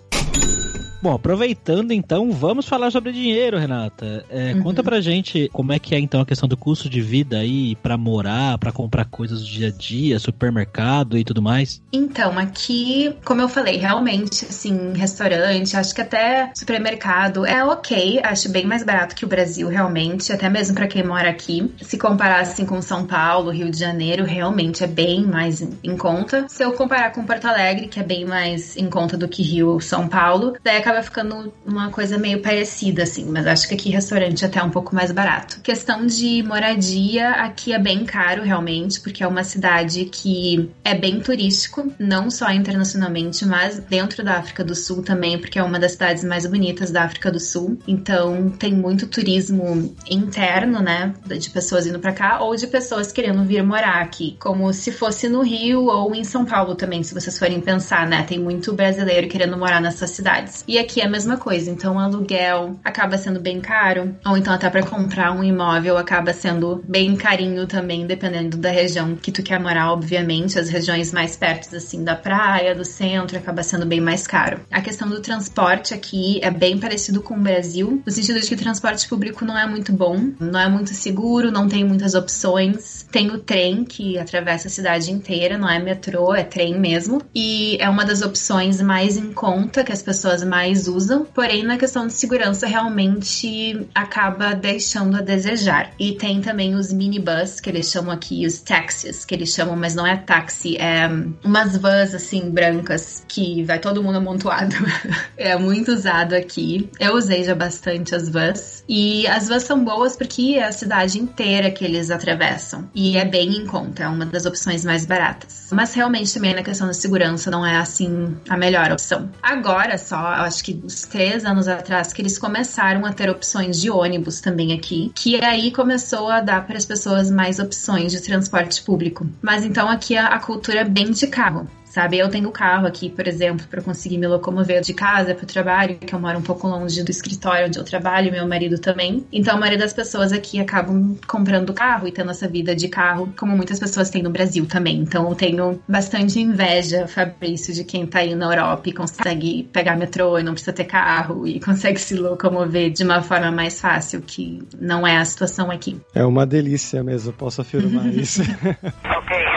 Bom, 1.02 1.14
aproveitando 1.14 1.94
então, 1.94 2.30
vamos 2.32 2.68
falar 2.68 2.92
sobre 2.92 3.14
dinheiro, 3.14 3.58
Renata. 3.58 4.26
É, 4.30 4.54
uhum. 4.54 4.64
Conta 4.64 4.84
pra 4.84 5.00
gente 5.00 5.50
como 5.54 5.72
é 5.72 5.80
que 5.80 5.96
é 5.96 6.00
então 6.00 6.20
a 6.20 6.26
questão 6.26 6.48
do 6.48 6.58
custo 6.58 6.90
de 6.90 7.00
vida 7.00 7.38
aí 7.38 7.78
para 7.78 7.98
morar, 7.98 8.58
para 8.58 8.72
comprar 8.72 9.06
coisas 9.06 9.40
do 9.40 9.48
dia 9.48 9.70
a 9.70 9.72
dia, 9.72 10.20
supermercado 10.20 11.18
e 11.18 11.24
tudo 11.24 11.42
mais. 11.42 11.82
Então, 11.94 12.38
aqui, 12.38 13.16
como 13.24 13.40
eu 13.40 13.48
falei, 13.48 13.78
realmente, 13.78 14.46
assim, 14.46 14.92
restaurante, 14.94 15.78
acho 15.78 15.96
que 15.96 16.02
até 16.02 16.52
supermercado 16.54 17.46
é 17.46 17.64
ok, 17.64 18.20
acho 18.22 18.50
bem 18.50 18.66
mais 18.66 18.84
barato 18.84 19.16
que 19.16 19.24
o 19.24 19.28
Brasil, 19.28 19.70
realmente, 19.70 20.34
até 20.34 20.50
mesmo 20.50 20.76
para 20.76 20.88
quem 20.88 21.04
mora 21.04 21.30
aqui. 21.30 21.74
Se 21.82 21.98
comparar 21.98 22.42
assim 22.42 22.66
com 22.66 22.82
São 22.82 23.06
Paulo, 23.06 23.52
Rio 23.52 23.72
de 23.72 23.80
Janeiro, 23.80 24.26
realmente 24.26 24.84
é 24.84 24.88
bem 24.88 25.26
mais 25.26 25.62
em 25.62 25.96
conta. 25.96 26.46
Se 26.50 26.62
eu 26.62 26.74
comparar 26.74 27.14
com 27.14 27.24
Porto 27.24 27.46
Alegre, 27.46 27.88
que 27.88 28.02
é 28.02 28.04
bem 28.04 28.26
mais 28.26 28.76
em 28.76 28.90
conta 28.90 29.16
do 29.16 29.30
que 29.30 29.42
Rio, 29.42 29.80
São 29.80 30.06
Paulo, 30.06 30.56
daí 30.62 30.89
acaba 30.90 31.04
ficando 31.04 31.54
uma 31.66 31.90
coisa 31.90 32.18
meio 32.18 32.42
parecida, 32.42 33.04
assim, 33.04 33.26
mas 33.26 33.46
acho 33.46 33.68
que 33.68 33.76
aqui 33.76 33.90
restaurante 33.90 34.44
é 34.44 34.48
até 34.48 34.62
um 34.62 34.70
pouco 34.70 34.96
mais 34.96 35.12
barato. 35.12 35.62
Questão 35.62 36.06
de 36.06 36.42
moradia, 36.44 37.32
aqui 37.32 37.74
é 37.74 37.80
bem 37.80 38.04
caro 38.06 38.44
realmente, 38.44 39.00
porque 39.00 39.24
é 39.24 39.28
uma 39.28 39.44
cidade 39.44 40.06
que 40.06 40.70
é 40.84 40.96
bem 40.96 41.20
turístico, 41.20 41.92
não 42.00 42.32
só 42.32 42.52
internacionalmente, 42.52 43.46
mas 43.46 43.80
dentro 43.80 44.24
da 44.24 44.38
África 44.38 44.64
do 44.64 44.74
Sul 44.74 45.04
também, 45.04 45.38
porque 45.38 45.60
é 45.60 45.64
uma 45.64 45.80
das 45.80 45.94
cidades 45.94 46.24
mais 46.24 46.46
bonitas 46.46 46.92
da 46.92 47.04
África 47.04 47.32
do 47.32 47.40
Sul. 47.40 47.78
Então 47.88 48.50
tem 48.50 48.74
muito 48.74 49.06
turismo 49.06 49.96
interno, 50.10 50.80
né, 50.82 51.14
de 51.26 51.50
pessoas 51.50 51.86
indo 51.86 52.00
para 52.00 52.14
cá 52.14 52.40
ou 52.42 52.56
de 52.56 52.66
pessoas 52.66 53.12
querendo 53.12 53.44
vir 53.44 53.64
morar 53.64 54.02
aqui, 54.02 54.36
como 54.40 54.74
se 54.74 54.92
fosse 54.92 55.30
no 55.30 55.42
Rio 55.42 55.86
ou 55.86 56.16
em 56.16 56.24
São 56.24 56.46
Paulo 56.46 56.76
também, 56.76 57.04
se 57.04 57.14
vocês 57.14 57.38
forem 57.38 57.62
pensar, 57.62 58.08
né? 58.08 58.24
Tem 58.24 58.40
muito 58.40 58.74
brasileiro 58.74 59.28
querendo 59.28 59.58
morar 59.58 59.82
nessas 59.82 60.10
cidades. 60.10 60.64
E 60.68 60.79
aqui 60.80 61.02
é 61.02 61.06
a 61.06 61.10
mesma 61.10 61.38
coisa. 61.38 61.70
Então, 61.70 62.00
aluguel 62.00 62.80
acaba 62.84 63.18
sendo 63.18 63.40
bem 63.40 63.60
caro, 63.60 64.16
ou 64.26 64.38
então 64.38 64.54
até 64.54 64.70
para 64.70 64.84
comprar 64.84 65.32
um 65.32 65.44
imóvel 65.44 65.98
acaba 65.98 66.34
sendo 66.34 66.84
bem 66.88 67.16
carinho 67.16 67.68
também, 67.68 68.06
dependendo 68.06 68.58
da 68.58 68.70
região 68.70 69.16
que 69.16 69.32
tu 69.32 69.44
quer 69.44 69.60
morar, 69.60 69.92
obviamente. 69.92 70.58
As 70.60 70.70
regiões 70.70 71.12
mais 71.12 71.36
perto 71.36 71.76
assim 71.76 72.04
da 72.04 72.16
praia, 72.16 72.76
do 72.76 72.86
centro, 72.86 73.38
acaba 73.38 73.64
sendo 73.64 73.86
bem 73.86 74.02
mais 74.02 74.26
caro. 74.26 74.62
A 74.72 74.82
questão 74.82 75.10
do 75.10 75.22
transporte 75.22 75.94
aqui 75.94 76.40
é 76.44 76.52
bem 76.52 76.78
parecido 76.78 77.22
com 77.22 77.36
o 77.36 77.42
Brasil, 77.42 78.02
no 78.06 78.12
sentido 78.12 78.40
de 78.40 78.48
que 78.48 78.56
o 78.56 78.58
transporte 78.58 79.08
público 79.08 79.46
não 79.46 79.58
é 79.58 79.68
muito 79.68 79.92
bom, 79.92 80.32
não 80.40 80.60
é 80.60 80.70
muito 80.70 80.94
seguro, 80.94 81.52
não 81.52 81.68
tem 81.68 81.84
muitas 81.84 82.14
opções. 82.14 83.06
Tem 83.12 83.32
o 83.32 83.40
trem 83.40 83.84
que 83.84 84.18
atravessa 84.18 84.68
a 84.68 84.72
cidade 84.72 85.12
inteira, 85.12 85.58
não 85.58 85.70
é 85.70 85.80
metrô, 85.80 86.34
é 86.34 86.44
trem 86.44 86.80
mesmo. 86.80 87.22
E 87.34 87.78
é 87.80 87.90
uma 87.90 88.06
das 88.06 88.22
opções 88.22 88.82
mais 88.82 89.18
em 89.18 89.32
conta 89.34 89.84
que 89.84 89.92
as 89.92 90.02
pessoas 90.02 90.44
mais 90.44 90.69
mais 90.70 90.88
usam, 90.88 91.26
porém 91.26 91.64
na 91.64 91.78
questão 91.78 92.06
de 92.06 92.14
segurança 92.14 92.68
realmente 92.68 93.88
acaba 93.94 94.54
deixando 94.54 95.18
a 95.18 95.22
desejar. 95.22 95.92
E 96.00 96.14
tem 96.14 96.42
também 96.42 96.76
os 96.76 96.94
minibus, 96.94 97.60
que 97.60 97.70
eles 97.70 97.90
chamam 97.90 98.12
aqui, 98.12 98.46
os 98.46 98.60
taxis, 98.60 99.26
que 99.26 99.34
eles 99.34 99.50
chamam, 99.50 99.76
mas 99.76 99.96
não 99.96 100.06
é 100.06 100.16
táxi, 100.16 100.78
é 100.78 101.10
umas 101.44 101.76
vans 101.76 102.14
assim 102.14 102.52
brancas 102.52 103.24
que 103.28 103.64
vai 103.64 103.80
todo 103.80 104.04
mundo 104.04 104.18
amontoado. 104.18 104.76
é 105.36 105.58
muito 105.58 105.92
usado 105.92 106.36
aqui. 106.36 106.90
Eu 107.00 107.16
usei 107.16 107.44
já 107.44 107.56
bastante 107.56 108.14
as 108.14 108.30
vans. 108.30 108.84
E 108.88 109.26
as 109.28 109.48
vans 109.48 109.64
são 109.64 109.84
boas 109.84 110.16
porque 110.16 110.56
é 110.56 110.66
a 110.66 110.72
cidade 110.72 111.20
inteira 111.20 111.72
que 111.72 111.84
eles 111.84 112.12
atravessam. 112.12 112.90
E 112.94 113.18
é 113.18 113.26
bem 113.26 113.58
em 113.58 113.66
conta, 113.66 114.04
é 114.04 114.08
uma 114.08 114.26
das 114.26 114.46
opções 114.46 114.86
mais 114.86 115.06
baratas. 115.06 115.68
Mas 115.72 115.94
realmente 115.94 116.34
também 116.34 116.54
na 116.54 116.64
questão 116.64 116.88
da 116.88 116.94
segurança 116.94 117.50
não 117.50 117.66
é 117.66 117.78
assim 117.78 118.38
a 118.48 118.58
melhor 118.58 118.92
opção. 118.92 119.30
Agora 119.42 119.98
só, 119.98 120.36
eu 120.38 120.44
acho 120.60 120.64
que 120.64 120.80
uns 120.84 121.04
três 121.04 121.46
anos 121.46 121.68
atrás, 121.68 122.12
que 122.12 122.22
eles 122.22 122.38
começaram 122.38 123.06
a 123.06 123.14
ter 123.14 123.30
opções 123.30 123.80
de 123.80 123.90
ônibus 123.90 124.42
também 124.42 124.74
aqui, 124.74 125.12
que 125.16 125.44
aí 125.44 125.72
começou 125.72 126.30
a 126.30 126.42
dar 126.42 126.66
para 126.68 126.78
as 126.78 126.86
pessoas 126.86 127.32
mais 127.32 127.60
opções 127.60 128.12
de 128.12 128.22
transporte 128.22 128.82
público. 128.84 129.26
Mas 129.42 129.64
então 129.64 129.90
aqui 129.90 130.18
a, 130.18 130.28
a 130.28 130.40
cultura 130.40 130.82
é 130.82 130.84
bem 130.84 131.12
de 131.12 131.28
carro 131.28 131.68
sabe? 131.90 132.18
Eu 132.18 132.30
tenho 132.30 132.50
carro 132.52 132.88
aqui, 132.88 133.10
por 133.10 133.28
exemplo, 133.28 133.66
para 133.68 133.82
conseguir 133.82 134.18
me 134.18 134.28
locomover 134.28 134.82
de 134.82 134.94
casa 134.94 135.34
para 135.34 135.44
o 135.44 135.48
trabalho, 135.48 135.98
que 135.98 136.14
eu 136.14 136.20
moro 136.20 136.38
um 136.38 136.42
pouco 136.42 136.68
longe 136.68 137.04
do 137.04 137.12
escritório 137.12 137.68
onde 137.68 137.78
eu 137.78 137.84
trabalho, 137.84 138.32
meu 138.32 138.48
marido 138.48 138.78
também. 138.80 139.26
Então, 139.34 139.56
a 139.56 139.60
maioria 139.60 139.80
das 139.80 139.92
pessoas 139.92 140.32
aqui 140.32 140.60
acabam 140.60 141.18
comprando 141.28 141.74
carro 141.74 142.08
e 142.08 142.12
tendo 142.12 142.32
essa 142.32 142.48
vida 142.48 142.76
de 142.76 142.88
carro, 142.88 143.34
como 143.38 143.58
muitas 143.58 143.80
pessoas 143.80 144.10
têm 144.10 144.22
no 144.22 144.30
Brasil 144.30 144.66
também. 144.66 144.98
Então, 145.00 145.28
eu 145.28 145.36
tenho 145.36 145.82
bastante 145.88 146.40
inveja, 146.40 147.08
Fabrício, 147.08 147.74
de 147.74 147.84
quem 147.84 148.06
tá 148.06 148.20
aí 148.20 148.36
na 148.36 148.54
Europa 148.54 148.90
e 148.90 148.94
consegue 148.94 149.64
pegar 149.74 149.96
metrô 149.96 150.38
e 150.38 150.44
não 150.44 150.54
precisa 150.54 150.74
ter 150.74 150.86
carro 150.86 151.48
e 151.48 151.60
consegue 151.60 152.00
se 152.00 152.16
locomover 152.16 152.92
de 152.92 153.04
uma 153.04 153.22
forma 153.22 153.52
mais 153.52 153.82
fácil, 153.82 154.22
que 154.22 154.62
não 154.80 155.06
é 155.06 155.18
a 155.18 155.26
situação 155.26 155.72
aqui. 155.72 156.00
É 156.14 156.24
uma 156.24 156.46
delícia 156.46 157.04
mesmo, 157.04 157.34
posso 157.34 157.62
afirmar 157.62 158.08
isso. 158.14 158.42
ok, 158.42 159.49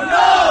no! 0.00 0.41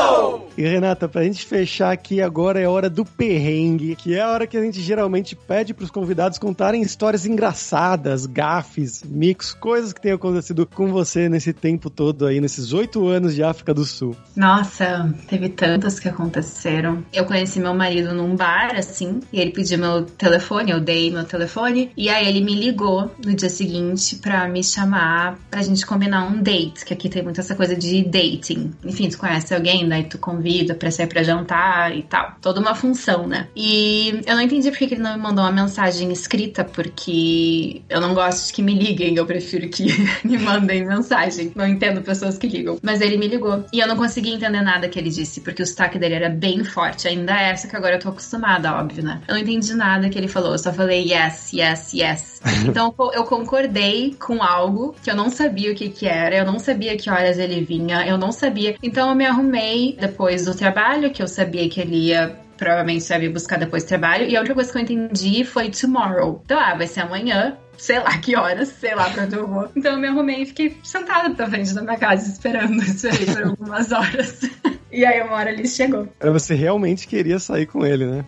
E 0.62 0.64
Renata, 0.64 1.10
pra 1.10 1.24
gente 1.24 1.44
fechar 1.44 1.92
aqui 1.92 2.22
agora 2.22 2.60
é 2.60 2.68
hora 2.68 2.88
do 2.88 3.04
perrengue, 3.04 3.96
que 3.96 4.14
é 4.14 4.22
a 4.22 4.30
hora 4.30 4.46
que 4.46 4.56
a 4.56 4.62
gente 4.62 4.80
geralmente 4.80 5.36
pede 5.36 5.74
pros 5.74 5.90
convidados 5.90 6.38
contarem 6.38 6.84
histórias 6.84 7.26
engraçadas, 7.26 8.28
gafes, 8.28 9.04
mix, 9.04 9.56
coisas 9.56 9.92
que 9.92 10.00
tenham 10.00 10.18
acontecido 10.18 10.68
com 10.68 10.92
você 10.92 11.28
nesse 11.28 11.52
tempo 11.52 11.90
todo 11.90 12.28
aí, 12.28 12.40
nesses 12.40 12.74
oito 12.74 13.08
anos 13.08 13.34
de 13.34 13.42
África 13.42 13.74
do 13.74 13.84
Sul. 13.84 14.16
Nossa, 14.36 15.12
teve 15.28 15.50
tantas 15.50 16.00
que 16.00 16.08
aconteceram. 16.08 17.04
Eu 17.12 17.26
conheci 17.26 17.60
meu 17.60 17.74
marido 17.74 18.14
num 18.14 18.36
bar, 18.36 18.76
assim, 18.76 19.20
e 19.34 19.40
ele 19.40 19.50
pediu 19.50 19.80
meu 19.80 20.06
telefone, 20.06 20.70
eu 20.70 20.80
dei 20.80 21.10
meu 21.10 21.24
telefone, 21.24 21.90
e 21.98 22.08
aí 22.08 22.28
ele 22.28 22.42
me 22.42 22.54
ligou 22.54 23.10
no 23.26 23.34
dia 23.34 23.50
seguinte 23.50 24.18
pra 24.18 24.48
me 24.48 24.64
chamar 24.64 25.40
pra 25.50 25.64
gente 25.64 25.84
combinar 25.88 26.24
um 26.28 26.40
date, 26.40 26.86
que 26.86 26.94
aqui 26.94 27.10
tem 27.10 27.24
muito 27.24 27.40
essa 27.40 27.56
coisa 27.56 27.76
de 27.76 28.04
dating. 28.04 28.70
Enfim, 28.86 29.10
tu 29.10 29.18
conhece 29.18 29.56
alguém, 29.56 29.90
daí 29.90 30.04
tu 30.04 30.20
convida 30.20 30.51
vida, 30.52 30.76
pra 30.76 30.92
sair 30.92 31.08
pra 31.08 31.24
jantar 31.24 31.96
e 31.96 32.04
tal. 32.04 32.36
Toda 32.42 32.60
uma 32.60 32.76
função, 32.76 33.28
né? 33.28 33.48
E 33.56 34.22
eu 34.26 34.36
não 34.36 34.42
entendi 34.42 34.70
porque 34.70 34.88
que 34.88 34.96
ele 34.96 35.02
não 35.02 35.16
me 35.16 35.22
mandou 35.22 35.44
uma 35.44 35.52
mensagem 35.52 36.12
escrita, 36.12 36.64
porque 36.64 37.82
eu 37.90 38.02
não 38.02 38.14
gosto 38.14 38.48
de 38.48 38.54
que 38.54 38.62
me 38.62 38.74
liguem, 38.74 39.16
eu 39.16 39.26
prefiro 39.26 39.70
que 39.70 39.86
me 40.24 40.38
mandem 40.38 40.86
mensagem. 40.86 41.52
Não 41.56 41.68
entendo 41.68 42.02
pessoas 42.02 42.38
que 42.38 42.48
ligam. 42.48 42.78
Mas 42.82 43.02
ele 43.02 43.18
me 43.18 43.28
ligou. 43.28 43.66
E 43.72 43.80
eu 43.80 43.88
não 43.88 43.96
consegui 43.96 44.32
entender 44.32 44.62
nada 44.62 44.90
que 44.90 45.00
ele 45.00 45.10
disse, 45.10 45.42
porque 45.42 45.64
o 45.64 45.66
sotaque 45.66 45.98
dele 45.98 46.16
era 46.16 46.30
bem 46.30 46.64
forte. 46.64 47.08
Ainda 47.08 47.40
é 47.40 47.50
essa 47.52 47.68
que 47.68 47.76
agora 47.76 47.96
eu 47.96 48.00
tô 48.00 48.10
acostumada, 48.10 48.74
óbvio, 48.74 49.04
né? 49.04 49.22
Eu 49.28 49.36
não 49.36 49.42
entendi 49.42 49.74
nada 49.74 50.10
que 50.10 50.18
ele 50.18 50.28
falou, 50.28 50.52
eu 50.52 50.60
só 50.60 50.74
falei 50.74 51.12
yes, 51.12 51.52
yes, 51.54 51.94
yes. 51.94 52.31
Então 52.68 52.94
eu 53.14 53.24
concordei 53.24 54.16
com 54.20 54.42
algo 54.42 54.96
que 55.04 55.10
eu 55.10 55.16
não 55.16 55.30
sabia 55.30 55.72
o 55.72 55.76
que 55.76 55.90
que 55.90 56.08
era, 56.08 56.38
eu 56.38 56.46
não 56.46 56.60
sabia 56.60 56.96
que 56.96 57.10
horas 57.10 57.40
ele 57.40 57.64
vinha, 57.64 58.06
eu 58.08 58.18
não 58.18 58.32
sabia. 58.32 58.76
Então 58.84 59.10
eu 59.10 59.16
me 59.16 59.26
arrumei 59.26 59.98
depois 60.00 60.46
do 60.46 60.56
trabalho, 60.56 61.12
que 61.12 61.22
eu 61.22 61.28
sabia 61.28 61.68
que 61.70 61.82
ele 61.82 62.08
ia 62.08 62.40
provavelmente 62.62 63.10
vai 63.10 63.20
vir 63.20 63.30
buscar 63.30 63.58
depois 63.58 63.84
do 63.84 63.88
trabalho. 63.88 64.28
E 64.28 64.36
a 64.36 64.40
outra 64.40 64.54
coisa 64.54 64.72
que 64.72 64.78
eu 64.78 64.82
entendi 64.84 65.44
foi 65.44 65.72
tomorrow. 65.72 66.40
Então, 66.46 66.60
ah, 66.60 66.76
vai 66.76 66.86
ser 66.86 67.00
amanhã, 67.00 67.58
sei 67.76 67.98
lá 67.98 68.16
que 68.20 68.36
horas, 68.36 68.68
sei 68.68 68.94
lá 68.94 69.10
pra 69.10 69.24
onde 69.24 69.36
eu 69.36 69.48
vou. 69.48 69.68
Então 69.76 69.94
eu 69.94 70.00
me 70.00 70.08
arrumei 70.08 70.44
e 70.44 70.46
fiquei 70.46 70.78
sentada 70.84 71.30
na 71.30 71.50
frente 71.50 71.74
da 71.74 71.82
minha 71.82 71.98
casa 71.98 72.32
esperando 72.32 72.78
isso 72.86 73.08
aí 73.08 73.26
por 73.26 73.44
algumas 73.44 73.92
horas. 73.92 74.42
E 74.94 75.06
aí 75.06 75.22
uma 75.22 75.38
hora 75.38 75.50
ele 75.50 75.66
chegou. 75.66 76.10
Você 76.20 76.54
realmente 76.54 77.08
queria 77.08 77.40
sair 77.40 77.66
com 77.66 77.86
ele, 77.86 78.06
né? 78.06 78.26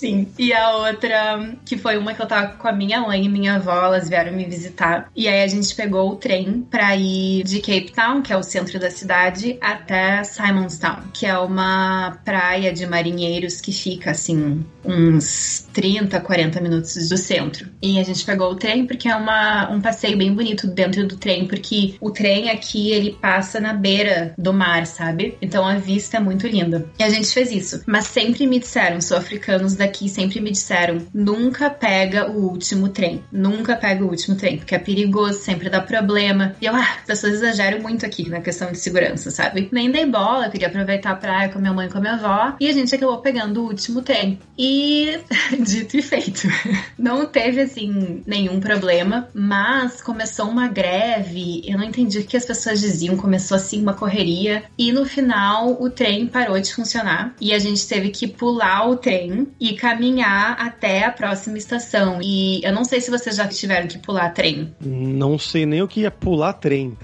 Sim. 0.00 0.28
E 0.38 0.50
a 0.54 0.76
outra, 0.76 1.54
que 1.62 1.76
foi 1.76 1.98
uma 1.98 2.14
que 2.14 2.22
eu 2.22 2.26
tava 2.26 2.54
com 2.54 2.66
a 2.66 2.72
minha 2.72 3.02
mãe 3.02 3.26
e 3.26 3.28
minha 3.28 3.56
avó, 3.56 3.84
elas 3.84 4.08
vieram 4.08 4.32
me 4.32 4.46
visitar. 4.46 5.10
E 5.14 5.28
aí 5.28 5.42
a 5.42 5.46
gente 5.46 5.74
pegou 5.74 6.10
o 6.10 6.16
trem 6.16 6.66
pra 6.70 6.96
ir 6.96 7.44
de 7.44 7.60
Cape 7.60 7.92
Town, 7.92 8.22
que 8.22 8.32
é 8.32 8.36
o 8.36 8.42
centro 8.42 8.80
da 8.80 8.90
cidade, 8.90 9.58
até 9.60 10.24
Simonstown, 10.24 11.02
que 11.12 11.26
é 11.26 11.36
uma 11.36 12.18
praia 12.24 12.72
de 12.72 12.86
marinheiros 12.86 13.60
que 13.60 13.72
fica 13.72 14.12
assim, 14.12 14.64
uns 14.82 15.68
30, 15.74 16.18
40 16.18 16.60
minutos 16.62 17.08
do 17.10 17.18
centro. 17.18 17.68
E 17.82 18.00
a 18.00 18.02
gente 18.02 18.24
pegou 18.24 18.52
o 18.52 18.56
trem 18.56 18.86
porque 18.86 19.06
é 19.06 19.14
uma, 19.14 19.70
um 19.70 19.82
passeio 19.82 20.16
bem 20.16 20.32
bonito 20.32 20.66
dentro 20.66 21.06
do 21.06 21.18
trem, 21.18 21.46
porque 21.46 21.96
o 22.00 22.10
trem 22.10 22.48
aqui 22.48 22.90
ele 22.90 23.18
passa 23.20 23.60
na 23.60 23.74
beira 23.74 24.32
do 24.38 24.54
mar, 24.54 24.86
sabe? 24.86 25.36
Então 25.42 25.66
a 25.66 25.74
vista 25.74 26.16
é 26.16 26.20
muito 26.20 26.46
linda. 26.46 26.88
E 26.98 27.02
a 27.02 27.10
gente 27.10 27.28
fez 27.28 27.50
isso. 27.50 27.82
Mas 27.86 28.06
sempre 28.06 28.46
me 28.46 28.58
disseram, 28.58 28.98
sou 29.02 29.18
africanos 29.18 29.74
daqui 29.74 29.89
aqui 29.90 30.08
sempre 30.08 30.40
me 30.40 30.50
disseram: 30.50 30.98
nunca 31.12 31.68
pega 31.68 32.30
o 32.30 32.48
último 32.48 32.88
trem. 32.88 33.22
Nunca 33.30 33.76
pega 33.76 34.04
o 34.04 34.08
último 34.08 34.36
trem, 34.36 34.56
porque 34.56 34.74
é 34.74 34.78
perigoso, 34.78 35.38
sempre 35.40 35.68
dá 35.68 35.80
problema. 35.80 36.54
E 36.60 36.66
eu, 36.66 36.74
ah, 36.74 36.96
as 37.00 37.04
pessoas 37.06 37.34
exageram 37.34 37.80
muito 37.80 38.06
aqui 38.06 38.28
na 38.28 38.40
questão 38.40 38.70
de 38.72 38.78
segurança, 38.78 39.30
sabe? 39.30 39.68
Nem 39.72 39.90
dei 39.90 40.06
bola, 40.06 40.48
queria 40.48 40.68
aproveitar 40.68 41.10
a 41.10 41.16
praia 41.16 41.48
com 41.48 41.58
a 41.58 41.60
minha 41.60 41.72
mãe 41.72 41.86
e 41.86 41.90
com 41.90 41.98
a 41.98 42.00
minha 42.00 42.14
avó. 42.14 42.56
E 42.60 42.68
a 42.68 42.72
gente 42.72 42.94
acabou 42.94 43.18
pegando 43.18 43.62
o 43.62 43.66
último 43.66 44.02
trem. 44.02 44.38
E 44.56 45.18
dito 45.60 45.96
e 45.96 46.02
feito. 46.02 46.48
Não 46.96 47.26
teve, 47.26 47.60
assim, 47.60 48.22
nenhum 48.26 48.60
problema, 48.60 49.28
mas 49.34 50.00
começou 50.00 50.48
uma 50.48 50.68
greve. 50.68 51.62
Eu 51.66 51.78
não 51.78 51.84
entendi 51.84 52.18
o 52.18 52.24
que 52.24 52.36
as 52.36 52.44
pessoas 52.44 52.80
diziam. 52.80 53.16
Começou, 53.16 53.56
assim, 53.56 53.80
uma 53.80 53.94
correria. 53.94 54.62
E 54.78 54.92
no 54.92 55.04
final, 55.04 55.80
o 55.80 55.90
trem 55.90 56.26
parou 56.26 56.58
de 56.60 56.72
funcionar. 56.72 57.34
E 57.40 57.52
a 57.52 57.58
gente 57.58 57.86
teve 57.86 58.10
que 58.10 58.26
pular 58.26 58.88
o 58.88 58.96
trem 58.96 59.48
e 59.58 59.74
caminhar 59.80 60.56
até 60.60 61.04
a 61.04 61.10
próxima 61.10 61.56
estação. 61.56 62.20
E 62.22 62.60
eu 62.62 62.72
não 62.72 62.84
sei 62.84 63.00
se 63.00 63.10
vocês 63.10 63.34
já 63.34 63.48
tiveram 63.48 63.88
que 63.88 63.98
pular 63.98 64.28
trem. 64.30 64.74
Não 64.78 65.38
sei 65.38 65.64
nem 65.64 65.80
o 65.80 65.88
que 65.88 66.04
é 66.04 66.10
pular 66.10 66.52
trem. 66.52 66.98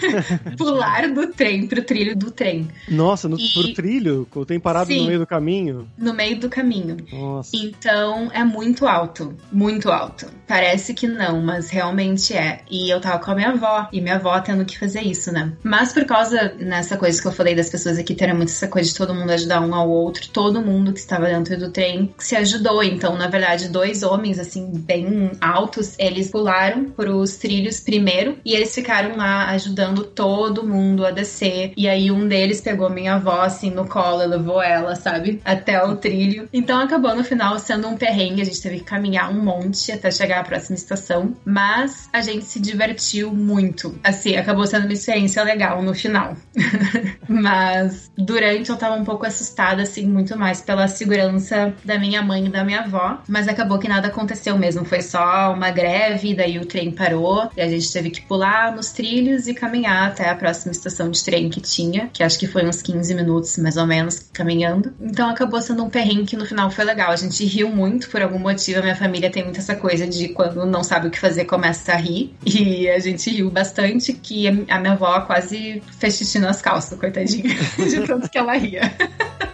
pular 0.58 1.08
do 1.08 1.28
trem 1.28 1.66
pro 1.66 1.82
trilho 1.82 2.14
do 2.14 2.30
trem. 2.30 2.68
Nossa, 2.86 3.28
no, 3.28 3.38
e... 3.40 3.52
pro 3.54 3.72
trilho? 3.72 4.28
Tem 4.46 4.60
parado 4.60 4.92
Sim, 4.92 5.00
no 5.00 5.06
meio 5.06 5.18
do 5.20 5.26
caminho? 5.26 5.88
No 5.96 6.12
meio 6.12 6.38
do 6.38 6.50
caminho. 6.50 6.98
Nossa. 7.10 7.50
Então 7.56 8.30
é 8.32 8.44
muito 8.44 8.86
alto. 8.86 9.34
Muito 9.50 9.90
alto. 9.90 10.26
Parece 10.46 10.92
que 10.92 11.06
não, 11.06 11.40
mas 11.40 11.70
realmente 11.70 12.36
é. 12.36 12.60
E 12.70 12.90
eu 12.90 13.00
tava 13.00 13.24
com 13.24 13.30
a 13.30 13.34
minha 13.34 13.48
avó. 13.48 13.88
E 13.90 14.02
minha 14.02 14.16
avó 14.16 14.38
tendo 14.40 14.66
que 14.66 14.78
fazer 14.78 15.00
isso, 15.00 15.32
né? 15.32 15.52
Mas 15.62 15.94
por 15.94 16.04
causa 16.04 16.54
nessa 16.58 16.98
coisa 16.98 17.20
que 17.20 17.26
eu 17.26 17.32
falei 17.32 17.54
das 17.54 17.70
pessoas 17.70 17.98
aqui 17.98 18.14
terem 18.14 18.34
muito 18.34 18.50
essa 18.50 18.68
coisa 18.68 18.86
de 18.86 18.94
todo 18.94 19.14
mundo 19.14 19.30
ajudar 19.30 19.62
um 19.62 19.74
ao 19.74 19.88
outro, 19.88 20.28
todo 20.28 20.60
mundo 20.60 20.92
que 20.92 20.98
estava 20.98 21.26
dentro 21.26 21.58
do 21.58 21.70
trem 21.70 22.12
se 22.18 22.36
ajudou. 22.36 22.82
Então, 22.82 23.16
na 23.16 23.28
verdade, 23.28 23.68
dois 23.68 24.02
homens, 24.02 24.38
assim, 24.38 24.70
bem 24.74 25.30
altos, 25.40 25.94
eles 25.98 26.30
pularam 26.30 26.86
pros 26.90 27.36
trilhos 27.36 27.80
primeiro 27.80 28.38
e 28.44 28.54
eles 28.54 28.74
ficaram 28.74 29.16
lá 29.16 29.48
ajudando 29.50 30.04
todo 30.04 30.66
mundo 30.66 31.06
a 31.06 31.10
descer. 31.10 31.72
E 31.76 31.88
aí, 31.88 32.10
um 32.10 32.26
deles 32.26 32.60
pegou 32.60 32.90
minha 32.90 33.14
avó, 33.14 33.42
assim, 33.42 33.70
no 33.70 33.86
colo 33.86 34.26
levou 34.26 34.62
ela, 34.62 34.94
sabe, 34.94 35.40
até 35.44 35.82
o 35.82 35.96
trilho. 35.96 36.48
Então, 36.52 36.80
acabou 36.80 37.14
no 37.14 37.24
final 37.24 37.58
sendo 37.58 37.88
um 37.88 37.96
perrengue. 37.96 38.42
A 38.42 38.44
gente 38.44 38.60
teve 38.60 38.78
que 38.78 38.84
caminhar 38.84 39.30
um 39.30 39.42
monte 39.42 39.92
até 39.92 40.10
chegar 40.10 40.40
à 40.40 40.44
próxima 40.44 40.76
estação. 40.76 41.36
Mas 41.44 42.08
a 42.12 42.20
gente 42.20 42.44
se 42.44 42.60
divertiu 42.60 43.32
muito. 43.32 43.98
Assim, 44.02 44.36
acabou 44.36 44.66
sendo 44.66 44.84
uma 44.84 44.92
experiência 44.92 45.42
legal 45.42 45.82
no 45.82 45.94
final. 45.94 46.36
mas 47.28 48.10
durante 48.16 48.70
eu 48.70 48.76
tava 48.76 48.96
um 48.96 49.04
pouco 49.04 49.26
assustada, 49.26 49.82
assim, 49.82 50.06
muito 50.06 50.36
mais 50.36 50.60
pela 50.60 50.88
segurança 50.88 51.74
da 51.84 51.98
minha 51.98 52.07
mãe 52.22 52.46
e 52.46 52.48
da 52.48 52.64
minha 52.64 52.80
avó, 52.80 53.18
mas 53.28 53.48
acabou 53.48 53.78
que 53.78 53.88
nada 53.88 54.08
aconteceu 54.08 54.56
mesmo. 54.56 54.84
Foi 54.84 55.02
só 55.02 55.52
uma 55.52 55.70
greve, 55.70 56.34
daí 56.34 56.58
o 56.58 56.66
trem 56.66 56.90
parou 56.90 57.50
e 57.56 57.60
a 57.60 57.68
gente 57.68 57.92
teve 57.92 58.10
que 58.10 58.22
pular 58.22 58.74
nos 58.74 58.90
trilhos 58.90 59.46
e 59.46 59.54
caminhar 59.54 60.08
até 60.08 60.28
a 60.28 60.34
próxima 60.34 60.72
estação 60.72 61.10
de 61.10 61.22
trem 61.22 61.48
que 61.50 61.60
tinha, 61.60 62.08
que 62.12 62.22
acho 62.22 62.38
que 62.38 62.46
foi 62.46 62.66
uns 62.66 62.80
15 62.80 63.14
minutos 63.14 63.58
mais 63.58 63.76
ou 63.76 63.86
menos 63.86 64.18
caminhando. 64.32 64.92
Então 65.00 65.28
acabou 65.28 65.60
sendo 65.60 65.84
um 65.84 65.90
perrengue 65.90 66.24
que 66.24 66.36
no 66.36 66.46
final 66.46 66.70
foi 66.70 66.84
legal. 66.84 67.10
A 67.10 67.16
gente 67.16 67.44
riu 67.44 67.68
muito 67.68 68.08
por 68.08 68.22
algum 68.22 68.38
motivo. 68.38 68.78
A 68.78 68.82
minha 68.82 68.96
família 68.96 69.30
tem 69.30 69.44
muito 69.44 69.58
essa 69.58 69.74
coisa 69.74 70.06
de 70.06 70.28
quando 70.28 70.64
não 70.64 70.82
sabe 70.82 71.08
o 71.08 71.10
que 71.10 71.18
fazer, 71.18 71.44
começa 71.44 71.92
a 71.92 71.96
rir. 71.96 72.34
E 72.44 72.88
a 72.88 72.98
gente 72.98 73.30
riu 73.30 73.50
bastante 73.50 74.12
que 74.12 74.46
a 74.48 74.78
minha 74.78 74.92
avó 74.92 75.20
quase 75.22 75.82
fez 75.98 76.16
xixi 76.16 76.38
nas 76.38 76.62
calças, 76.62 76.98
coitadinha, 76.98 77.54
de 77.76 78.06
tanto 78.06 78.28
que 78.28 78.38
ela 78.38 78.54
ria. 78.54 78.92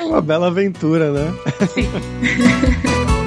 Uma 0.00 0.20
bela 0.20 0.48
aventura, 0.48 1.12
né? 1.12 1.34
Sim. 1.74 1.88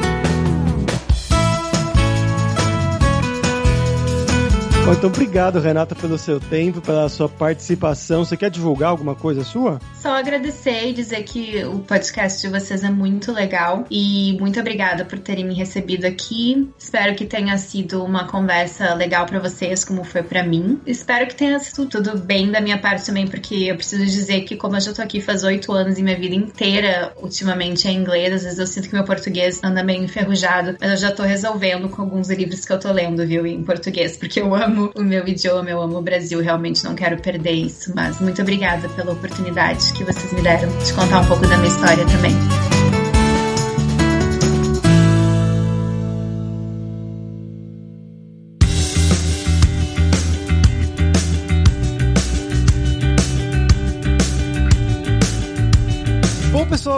Então 4.93 5.09
obrigado, 5.09 5.59
Renata, 5.59 5.95
pelo 5.95 6.17
seu 6.17 6.39
tempo, 6.39 6.79
pela 6.79 7.09
sua 7.09 7.27
participação. 7.27 8.23
Você 8.23 8.37
quer 8.37 8.49
divulgar 8.49 8.89
alguma 8.89 9.15
coisa 9.15 9.43
sua? 9.43 9.79
Só 9.95 10.15
agradecer 10.15 10.89
e 10.89 10.93
dizer 10.93 11.23
que 11.23 11.65
o 11.65 11.79
podcast 11.79 12.39
de 12.39 12.47
vocês 12.47 12.83
é 12.83 12.89
muito 12.89 13.31
legal 13.31 13.85
e 13.89 14.37
muito 14.39 14.59
obrigada 14.59 15.03
por 15.03 15.17
terem 15.19 15.45
me 15.45 15.55
recebido 15.55 16.05
aqui. 16.05 16.71
Espero 16.77 17.15
que 17.15 17.25
tenha 17.25 17.57
sido 17.57 18.03
uma 18.03 18.27
conversa 18.27 18.93
legal 18.93 19.25
para 19.25 19.39
vocês, 19.39 19.83
como 19.83 20.03
foi 20.03 20.21
para 20.23 20.43
mim. 20.43 20.79
Espero 20.85 21.27
que 21.27 21.35
tenha 21.35 21.59
sido 21.59 21.87
tudo 21.87 22.17
bem 22.17 22.51
da 22.51 22.61
minha 22.61 22.77
parte 22.77 23.05
também, 23.05 23.27
porque 23.27 23.55
eu 23.55 23.75
preciso 23.75 24.05
dizer 24.05 24.41
que, 24.41 24.55
como 24.55 24.75
eu 24.75 24.81
já 24.81 24.93
tô 24.93 25.01
aqui 25.01 25.19
faz 25.19 25.43
oito 25.43 25.73
anos 25.73 25.97
e 25.97 26.03
minha 26.03 26.17
vida 26.17 26.35
inteira 26.35 27.13
ultimamente 27.17 27.87
é 27.87 27.91
inglês, 27.91 28.31
às 28.33 28.43
vezes 28.43 28.59
eu 28.59 28.67
sinto 28.67 28.87
que 28.87 28.95
meu 28.95 29.03
português 29.03 29.59
anda 29.63 29.83
meio 29.83 30.03
enferrujado, 30.03 30.77
mas 30.79 30.91
eu 30.91 30.97
já 30.97 31.11
tô 31.11 31.23
resolvendo 31.23 31.89
com 31.89 32.03
alguns 32.03 32.29
livros 32.29 32.63
que 32.63 32.71
eu 32.71 32.79
tô 32.79 32.91
lendo, 32.91 33.25
viu, 33.25 33.45
em 33.45 33.63
português, 33.63 34.15
porque 34.15 34.39
eu 34.39 34.53
amo 34.53 34.82
amo 34.84 34.91
o 34.95 35.03
meu 35.03 35.27
idioma, 35.27 35.69
eu 35.69 35.81
amo 35.81 35.97
o 35.97 36.01
Brasil, 36.01 36.41
realmente 36.41 36.84
não 36.84 36.95
quero 36.95 37.21
perder 37.21 37.51
isso. 37.51 37.91
Mas 37.95 38.19
muito 38.19 38.41
obrigada 38.41 38.89
pela 38.89 39.13
oportunidade 39.13 39.93
que 39.93 40.03
vocês 40.03 40.31
me 40.34 40.41
deram 40.41 40.69
de 40.79 40.93
contar 40.93 41.21
um 41.21 41.25
pouco 41.25 41.47
da 41.47 41.57
minha 41.57 41.69
história 41.69 42.05
também. 42.05 42.72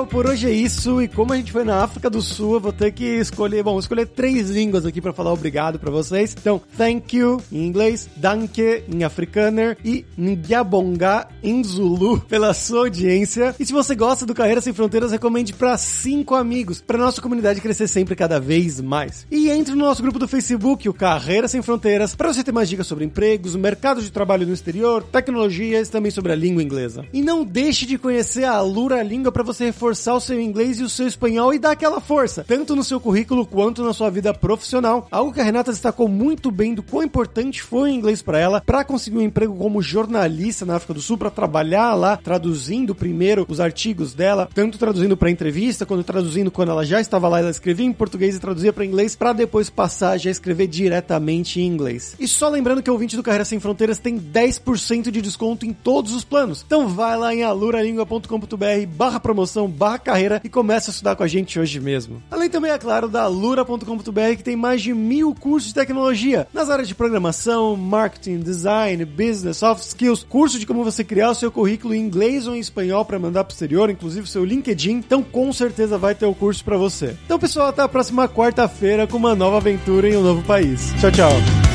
Pessoal, 0.06 0.08
por 0.08 0.28
hoje 0.28 0.48
é 0.48 0.52
isso. 0.52 1.02
E 1.02 1.08
como 1.08 1.34
a 1.34 1.38
gente 1.38 1.52
foi 1.52 1.64
na 1.64 1.84
África 1.84 2.10
do 2.10 2.22
Sul, 2.22 2.56
eu 2.56 2.60
vou 2.60 2.72
ter 2.72 2.92
que 2.92 3.04
escolher, 3.04 3.64
bom, 3.64 3.78
escolher 3.78 4.08
três 4.08 4.50
línguas 4.50 4.86
aqui 4.86 5.02
para 5.02 5.12
falar 5.12 5.34
obrigado 5.34 5.80
para 5.80 5.92
vocês. 5.92 6.36
Então, 6.40 6.62
thank 6.78 7.18
you 7.18 7.42
em 7.52 7.66
inglês, 7.66 8.10
danke 8.16 8.84
em 8.88 9.04
afrikaner 9.04 9.78
e 9.84 10.06
Ngyabonga 10.18 11.28
em 11.44 11.64
Zulu 11.64 12.22
pela 12.30 12.54
sua 12.54 12.80
audiência. 12.80 13.56
E 13.60 13.66
se 13.66 13.74
você 13.74 13.96
gosta 13.96 14.26
do 14.26 14.34
Carreira 14.34 14.62
Sem 14.62 14.74
Fronteiras, 14.74 15.12
recomende 15.12 15.54
para 15.54 15.78
cinco 15.78 16.36
amigos, 16.36 16.82
para 16.82 16.98
nossa 16.98 17.22
comunidade 17.22 17.62
crescer 17.62 17.88
sempre 17.88 18.16
cada 18.16 18.40
vez 18.40 18.80
mais. 18.80 19.26
E 19.30 19.50
entre 19.50 19.74
no 19.76 19.86
nosso 19.86 20.02
grupo 20.02 20.20
do 20.20 20.28
Facebook, 20.28 20.88
o 20.88 20.94
Carreira 20.94 21.48
Sem 21.48 21.62
Fronteiras, 21.62 22.16
para 22.16 22.32
você 22.32 22.44
ter 22.44 22.52
mais 22.52 22.70
dicas 22.70 22.88
sobre 22.88 23.06
empregos, 23.06 23.56
mercado 23.56 24.02
de 24.02 24.12
trabalho 24.12 24.48
no 24.48 24.54
exterior, 24.54 25.04
tecnologias, 25.04 25.90
também 25.90 26.12
sobre 26.12 26.32
a 26.32 26.36
língua 26.36 26.64
inglesa. 26.64 27.06
E 27.14 27.22
não 27.22 27.44
deixe 27.44 27.86
de 27.86 27.98
conhecer 27.98 28.46
a 28.46 28.62
Lura 28.62 29.02
Língua 29.02 29.32
para 29.32 29.44
você 29.44 29.66
reforçar 29.66 29.95
reforçar 29.96 30.14
o 30.14 30.20
seu 30.20 30.40
inglês 30.40 30.80
e 30.80 30.84
o 30.84 30.90
seu 30.90 31.08
espanhol 31.08 31.54
e 31.54 31.60
dar 31.60 31.72
aquela 31.72 32.02
força, 32.02 32.44
tanto 32.46 32.76
no 32.76 32.84
seu 32.84 33.00
currículo 33.00 33.46
quanto 33.46 33.82
na 33.82 33.94
sua 33.94 34.10
vida 34.10 34.34
profissional. 34.34 35.08
Algo 35.10 35.32
que 35.32 35.40
a 35.40 35.44
Renata 35.44 35.72
destacou 35.72 36.10
muito 36.10 36.52
bem 36.52 36.74
do 36.74 36.84
quão 36.84 37.04
importante 37.04 37.64
foi 37.64 37.90
o 37.90 37.94
inglês 37.94 38.22
para 38.22 38.38
ela 38.38 38.62
para 38.62 38.84
conseguir 38.84 39.18
um 39.18 39.22
emprego 39.22 39.56
como 39.56 39.82
jornalista 39.82 40.66
na 40.66 40.76
África 40.76 40.94
do 40.94 41.02
Sul, 41.02 41.18
para 41.18 41.30
trabalhar 41.30 41.94
lá 41.94 42.18
traduzindo 42.18 42.94
primeiro 42.94 43.46
os 43.48 43.60
artigos 43.62 44.14
dela, 44.14 44.50
tanto 44.54 44.78
traduzindo 44.78 45.16
para 45.16 45.32
entrevista, 45.32 45.86
quanto 45.86 46.04
traduzindo 46.04 46.52
quando 46.52 46.72
ela 46.72 46.86
já 46.86 47.00
estava 47.00 47.30
lá, 47.30 47.40
ela 47.40 47.50
escrevia 47.50 47.86
em 47.86 47.94
português 47.94 48.36
e 48.36 48.40
traduzia 48.40 48.74
para 48.74 48.86
inglês, 48.86 49.16
para 49.16 49.32
depois 49.32 49.70
passar 49.70 50.18
já 50.18 50.30
escrever 50.30 50.68
diretamente 50.68 51.62
em 51.62 51.68
inglês. 51.68 52.16
E 52.20 52.28
só 52.28 52.50
lembrando 52.50 52.84
que 52.84 52.90
o 52.90 52.94
ouvinte 52.94 53.16
do 53.16 53.24
Carreira 53.24 53.46
Sem 53.46 53.60
Fronteiras 53.60 53.98
tem 53.98 54.20
10% 54.20 55.10
de 55.10 55.22
desconto 55.22 55.66
em 55.66 55.72
todos 55.72 56.14
os 56.14 56.26
planos. 56.26 56.64
Então 56.66 56.90
vai 56.90 57.18
lá 57.18 57.34
em 57.34 57.44
aluralingua.com.br 57.44 58.86
barra 58.96 59.20
promoção, 59.20 59.70
carreira 60.00 60.42
e 60.44 60.50
começa 60.50 60.90
a 60.90 60.94
estudar 60.94 61.16
com 61.16 61.24
a 61.24 61.28
gente 61.28 61.60
hoje 61.60 61.80
mesmo. 61.80 62.22
Além 62.30 62.50
também, 62.50 62.72
é 62.72 62.78
claro, 62.78 63.08
da 63.08 63.24
alura.com.br 63.24 64.36
que 64.38 64.44
tem 64.44 64.56
mais 64.56 64.82
de 64.82 64.94
mil 64.94 65.34
cursos 65.36 65.70
de 65.70 65.76
tecnologia 65.76 66.48
nas 66.54 66.70
áreas 66.70 66.88
de 66.88 66.96
programação, 66.96 67.76
marketing, 67.76 68.40
design, 68.40 69.04
business, 69.06 69.58
soft 69.58 69.84
skills, 69.84 70.26
curso 70.28 70.60
de 70.60 70.66
como 70.66 70.84
você 70.84 71.04
criar 71.04 71.32
o 71.32 71.36
seu 71.36 71.52
currículo 71.52 71.94
em 71.94 72.02
inglês 72.02 72.48
ou 72.48 72.56
em 72.56 72.60
espanhol 72.60 73.06
para 73.06 73.20
mandar 73.20 73.44
pro 73.44 73.54
exterior, 73.54 73.90
inclusive 73.90 74.26
o 74.26 74.30
seu 74.30 74.44
LinkedIn. 74.44 74.96
Então 74.98 75.24
com 75.24 75.52
certeza 75.54 75.98
vai 75.98 76.16
ter 76.16 76.26
o 76.26 76.34
curso 76.34 76.64
para 76.64 76.78
você. 76.78 77.16
Então 77.26 77.40
pessoal, 77.40 77.68
até 77.68 77.82
a 77.82 77.88
próxima 77.88 78.28
quarta-feira 78.28 79.08
com 79.08 79.18
uma 79.18 79.36
nova 79.36 79.58
aventura 79.58 80.10
em 80.10 80.18
um 80.18 80.24
novo 80.24 80.42
país. 80.44 80.94
Tchau, 81.00 81.12
tchau. 81.12 81.75